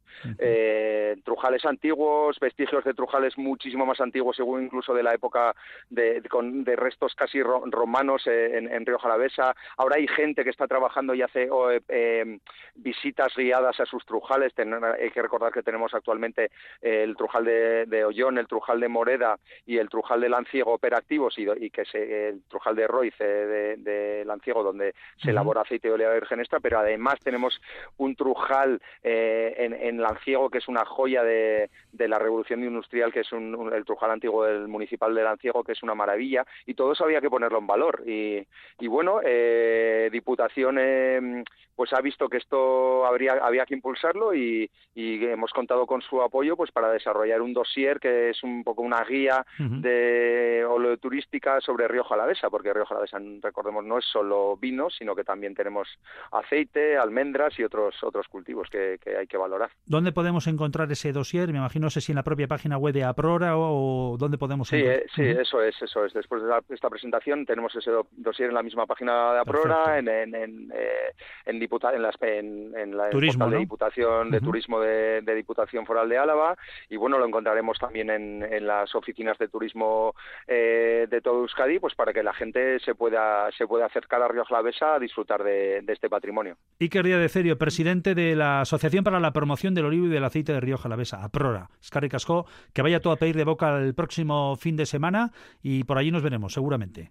trujales 1.24 1.64
antiguos, 1.64 2.38
vestigios 2.40 2.84
de 2.84 2.94
trujales 2.94 3.31
muchísimo 3.38 3.86
más 3.86 4.00
antiguo, 4.00 4.32
según 4.32 4.64
incluso 4.64 4.94
de 4.94 5.02
la 5.02 5.14
época 5.14 5.54
de, 5.90 6.22
con, 6.28 6.64
de 6.64 6.76
restos 6.76 7.14
casi 7.14 7.42
romanos 7.42 8.26
eh, 8.26 8.58
en, 8.58 8.72
en, 8.72 8.86
Río 8.86 8.98
Jalavesa. 8.98 9.54
Ahora 9.76 9.96
hay 9.96 10.06
gente 10.08 10.44
que 10.44 10.50
está 10.50 10.66
trabajando 10.66 11.14
y 11.14 11.22
hace 11.22 11.48
eh, 11.70 11.80
em, 11.88 12.40
visitas 12.74 13.34
guiadas 13.36 13.78
a 13.80 13.86
sus 13.86 14.04
trujales. 14.04 14.52
hay 14.58 15.10
que 15.10 15.22
recordar 15.22 15.52
que 15.52 15.62
tenemos 15.62 15.94
actualmente 15.94 16.50
el 16.80 17.16
trujal 17.16 17.44
de, 17.44 17.86
de, 17.86 18.04
Ollón, 18.04 18.38
el 18.38 18.46
trujal 18.46 18.80
de 18.80 18.88
Moreda 18.88 19.38
y 19.66 19.78
el 19.78 19.88
trujal 19.88 20.20
de 20.20 20.28
Lanciego 20.28 20.72
operativos 20.72 21.38
y, 21.38 21.46
y 21.64 21.70
que 21.70 21.84
se, 21.84 22.28
el 22.28 22.42
trujal 22.44 22.76
de 22.76 22.86
Roiz 22.86 23.16
de, 23.18 23.76
de, 23.76 24.24
Lanciego 24.24 24.62
donde 24.62 24.94
se 25.22 25.30
elabora 25.30 25.62
aceite 25.62 25.88
de 25.88 25.94
oliva 25.94 26.14
virgen 26.14 26.40
extra, 26.40 26.60
pero 26.60 26.78
además 26.78 27.18
tenemos 27.22 27.60
un 27.98 28.14
trujal 28.16 28.80
eh, 29.02 29.54
en, 29.58 29.74
en 29.74 30.00
Lanciego 30.00 30.50
que 30.50 30.58
es 30.58 30.68
una 30.68 30.84
joya 30.84 31.22
de, 31.22 31.70
de 31.92 32.08
la 32.08 32.18
revolución 32.18 32.62
industrial 32.62 33.12
que 33.12 33.20
es 33.22 33.32
un, 33.32 33.72
el 33.72 33.84
Trujal 33.84 34.10
antiguo 34.10 34.44
del 34.44 34.68
municipal 34.68 35.14
de 35.14 35.22
Lanciego, 35.22 35.64
que 35.64 35.72
es 35.72 35.82
una 35.82 35.94
maravilla, 35.94 36.44
y 36.66 36.74
todo 36.74 36.92
eso 36.92 37.04
había 37.04 37.20
que 37.20 37.30
ponerlo 37.30 37.58
en 37.58 37.66
valor. 37.66 38.02
Y, 38.06 38.46
y 38.78 38.86
bueno, 38.86 39.20
eh, 39.24 40.08
Diputación 40.12 40.76
eh, 40.78 41.44
pues 41.74 41.92
ha 41.92 42.00
visto 42.00 42.28
que 42.28 42.36
esto 42.36 43.06
habría, 43.06 43.32
había 43.42 43.66
que 43.66 43.74
impulsarlo 43.74 44.34
y, 44.34 44.70
hemos 44.94 45.52
contado 45.52 45.86
con 45.86 46.02
su 46.02 46.20
apoyo 46.20 46.56
pues 46.56 46.70
para 46.70 46.90
desarrollar 46.90 47.40
un 47.40 47.54
dossier 47.54 47.98
que 47.98 48.30
es 48.30 48.42
un 48.42 48.62
poco 48.62 48.82
una 48.82 49.02
guía 49.04 49.44
de 49.58 50.64
oleoturística 50.68 51.60
sobre 51.60 51.88
Río 51.88 52.04
Jalavesa, 52.04 52.50
porque 52.50 52.72
Río 52.72 52.84
Jalavesa, 52.84 53.18
recordemos, 53.40 53.84
no 53.84 53.98
es 53.98 54.04
solo 54.04 54.56
vino, 54.56 54.90
sino 54.90 55.14
que 55.14 55.24
también 55.24 55.54
tenemos 55.54 55.88
aceite, 56.30 56.96
almendras 56.96 57.58
y 57.58 57.64
otros 57.64 57.96
otros 58.02 58.28
cultivos 58.28 58.68
que, 58.70 58.98
hay 59.18 59.26
que 59.26 59.36
valorar. 59.36 59.70
¿Dónde 59.86 60.12
podemos 60.12 60.46
encontrar 60.46 60.90
ese 60.92 61.12
dossier? 61.12 61.50
Me 61.52 61.58
imagino, 61.58 61.86
no 61.86 61.90
sé 61.90 62.00
si 62.00 62.12
en 62.12 62.16
la 62.16 62.22
propia 62.22 62.46
página 62.46 62.76
web 62.76 62.94
de 62.94 63.04
Aprora 63.12 63.56
o, 63.56 64.16
dónde 64.18 64.38
podemos 64.38 64.68
sí. 64.68 64.76
Eh, 64.76 65.04
sí, 65.14 65.22
eso 65.22 65.62
es, 65.62 65.80
eso 65.80 66.04
es. 66.04 66.12
Después 66.12 66.42
de 66.42 66.74
esta 66.74 66.90
presentación 66.90 67.46
tenemos 67.46 67.74
ese 67.76 67.90
dossier 68.12 68.48
en 68.48 68.54
la 68.54 68.62
misma 68.62 68.86
página 68.86 69.34
de 69.34 69.38
Aprora, 69.40 69.98
en, 69.98 70.08
en, 70.08 70.34
en, 70.34 70.72
eh, 70.74 71.12
en 71.46 71.62
en, 71.62 72.02
las, 72.02 72.16
en, 72.20 72.96
la 72.96 73.10
turismo, 73.10 73.48
de 73.48 73.58
Diputación 73.58 74.30
de 74.30 74.40
Turismo 74.40 74.80
de, 74.80 75.22
Diputación 75.34 75.86
Foral 75.86 76.08
de 76.08 76.18
Álava 76.18 76.56
y 76.88 76.96
bueno, 76.96 77.18
lo 77.18 77.26
encontraremos 77.26 77.78
también 77.78 78.10
en, 78.10 78.66
las 78.66 78.94
oficinas 78.94 79.38
de 79.38 79.48
turismo 79.48 80.14
eh, 80.46 81.06
de 81.10 81.20
todo 81.20 81.40
Euskadi, 81.40 81.78
pues 81.78 81.94
para 81.94 82.12
que 82.12 82.22
la 82.22 82.32
gente 82.32 82.78
se 82.80 82.94
pueda 82.94 83.50
se 83.52 83.66
pueda 83.66 83.86
acercar 83.86 84.22
a 84.22 84.28
Río 84.28 84.44
Jalavesa 84.44 84.94
a 84.94 84.98
disfrutar 84.98 85.42
de, 85.42 85.84
este 85.88 86.08
patrimonio. 86.08 86.56
Iker 86.80 87.04
Díaz 87.04 87.20
de 87.20 87.28
Cerio, 87.28 87.58
presidente 87.58 88.14
de 88.14 88.34
la 88.36 88.60
Asociación 88.60 89.04
para 89.04 89.20
la 89.20 89.32
Promoción 89.32 89.74
del 89.74 89.86
Olivo 89.86 90.06
y 90.06 90.10
del 90.10 90.24
Aceite 90.24 90.52
de 90.52 90.60
Río 90.60 90.78
Jalavesa, 90.78 91.24
APRORA. 91.24 91.70
Escarri 91.80 92.08
Casco, 92.08 92.46
que 92.72 92.82
vaya 92.82 93.00
todo 93.02 93.12
a 93.12 93.16
pedir 93.16 93.36
de 93.36 93.44
boca 93.44 93.78
el 93.78 93.94
próximo 93.94 94.56
fin 94.56 94.76
de 94.76 94.86
semana 94.86 95.30
y 95.62 95.84
por 95.84 95.98
allí 95.98 96.10
nos 96.10 96.22
veremos, 96.22 96.54
seguramente. 96.54 97.10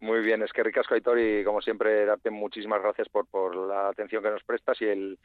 Muy 0.00 0.20
bien, 0.20 0.42
es 0.42 0.52
que 0.52 0.62
ricasco 0.62 0.94
Aitor 0.94 1.18
y 1.18 1.42
como 1.42 1.60
siempre 1.62 2.04
darte 2.04 2.30
muchísimas 2.30 2.82
gracias 2.82 3.08
por, 3.08 3.26
por 3.26 3.56
la 3.56 3.88
atención 3.88 4.22
que 4.22 4.30
nos 4.30 4.44
prestas 4.44 4.80
y 4.82 4.84
el, 4.84 5.18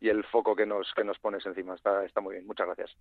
y 0.00 0.08
el 0.08 0.22
foco 0.24 0.54
que 0.54 0.66
nos, 0.66 0.92
que 0.94 1.04
nos 1.04 1.18
pones 1.18 1.44
encima. 1.46 1.74
Está, 1.74 2.04
está 2.04 2.20
muy 2.20 2.34
bien, 2.34 2.46
muchas 2.46 2.66
gracias. 2.66 2.94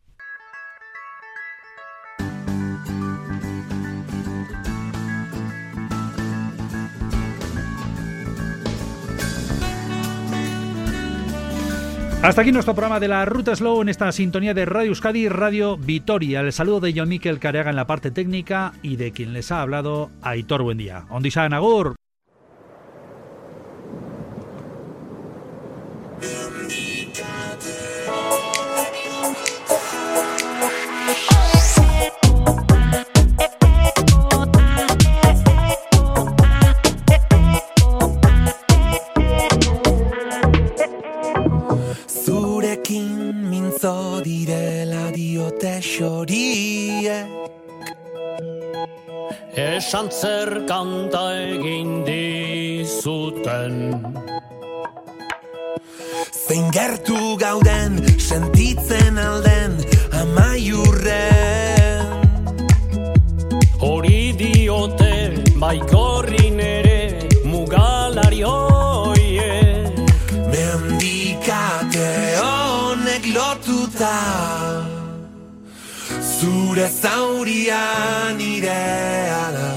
Hasta 12.24 12.41
aquí 12.41 12.51
nuestro 12.51 12.74
programa 12.74 12.99
de 12.99 13.07
la 13.07 13.26
Ruta 13.26 13.55
Slow 13.55 13.82
en 13.82 13.89
esta 13.89 14.11
sintonía 14.11 14.55
de 14.55 14.65
Radio 14.65 14.89
Euskadi 14.89 15.30
Radio 15.30 15.78
Vitoria. 15.78 16.41
El 16.41 16.51
saludo 16.51 16.80
de 16.80 16.93
John 16.95 17.09
Miquel 17.09 17.39
Careaga 17.39 17.70
en 17.70 17.76
la 17.76 17.86
parte 17.86 18.09
técnica 18.09 18.74
y 18.82 18.95
de 18.95 19.11
quien 19.11 19.34
les 19.34 19.51
ha 19.51 19.61
hablado, 19.61 20.09
Aitor 20.24 20.63
Buendía. 20.63 21.05
Ondisa 21.09 21.47
Nagur. 21.47 21.95
Esan 49.88 50.09
kanta 50.67 51.21
egin 51.39 52.03
dizuten 52.03 53.75
Zein 56.47 56.65
gertu 56.75 57.38
gauden 57.39 57.95
sentitzen 58.19 59.17
alden 59.17 59.77
amaiurren 60.11 62.03
Hori 63.79 64.35
diote 64.35 65.39
baikorrin 65.55 66.59
ere 66.59 66.99
mugalari 67.47 68.43
hoiek 68.43 70.03
Mendikate 70.51 72.11
honek 72.43 73.23
lotuta 73.39 74.15
Zure 76.19 76.91
zauria 76.91 77.83
nirea 78.35 79.43
da 79.55 79.76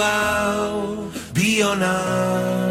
I'll 0.00 1.10
be 1.32 1.62
on. 1.62 1.82
Our 1.82 2.65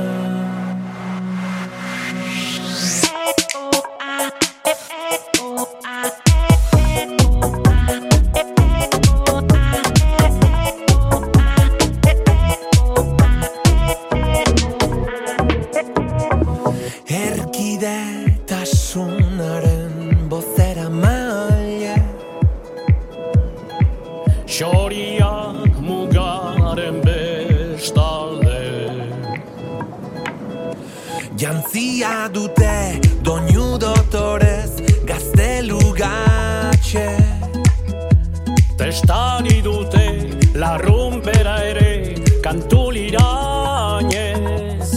Testari 38.95 39.59
dute 39.59 40.07
larrumpera 40.55 41.55
ere 41.69 42.15
kantu 42.45 42.83
lirainez. 42.95 44.87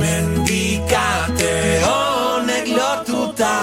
Mendikate 0.00 1.52
honek 1.86 2.66
lotuta 2.78 3.54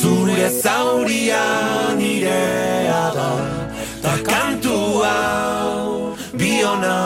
Zure 0.00 0.48
zauria 0.62 1.44
nirea 2.00 3.04
da 3.18 3.28
Ta 4.00 4.14
kantu 4.30 4.78
hau 5.04 6.16
biona. 6.40 6.98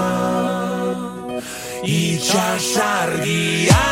Itxasargia 1.82 3.82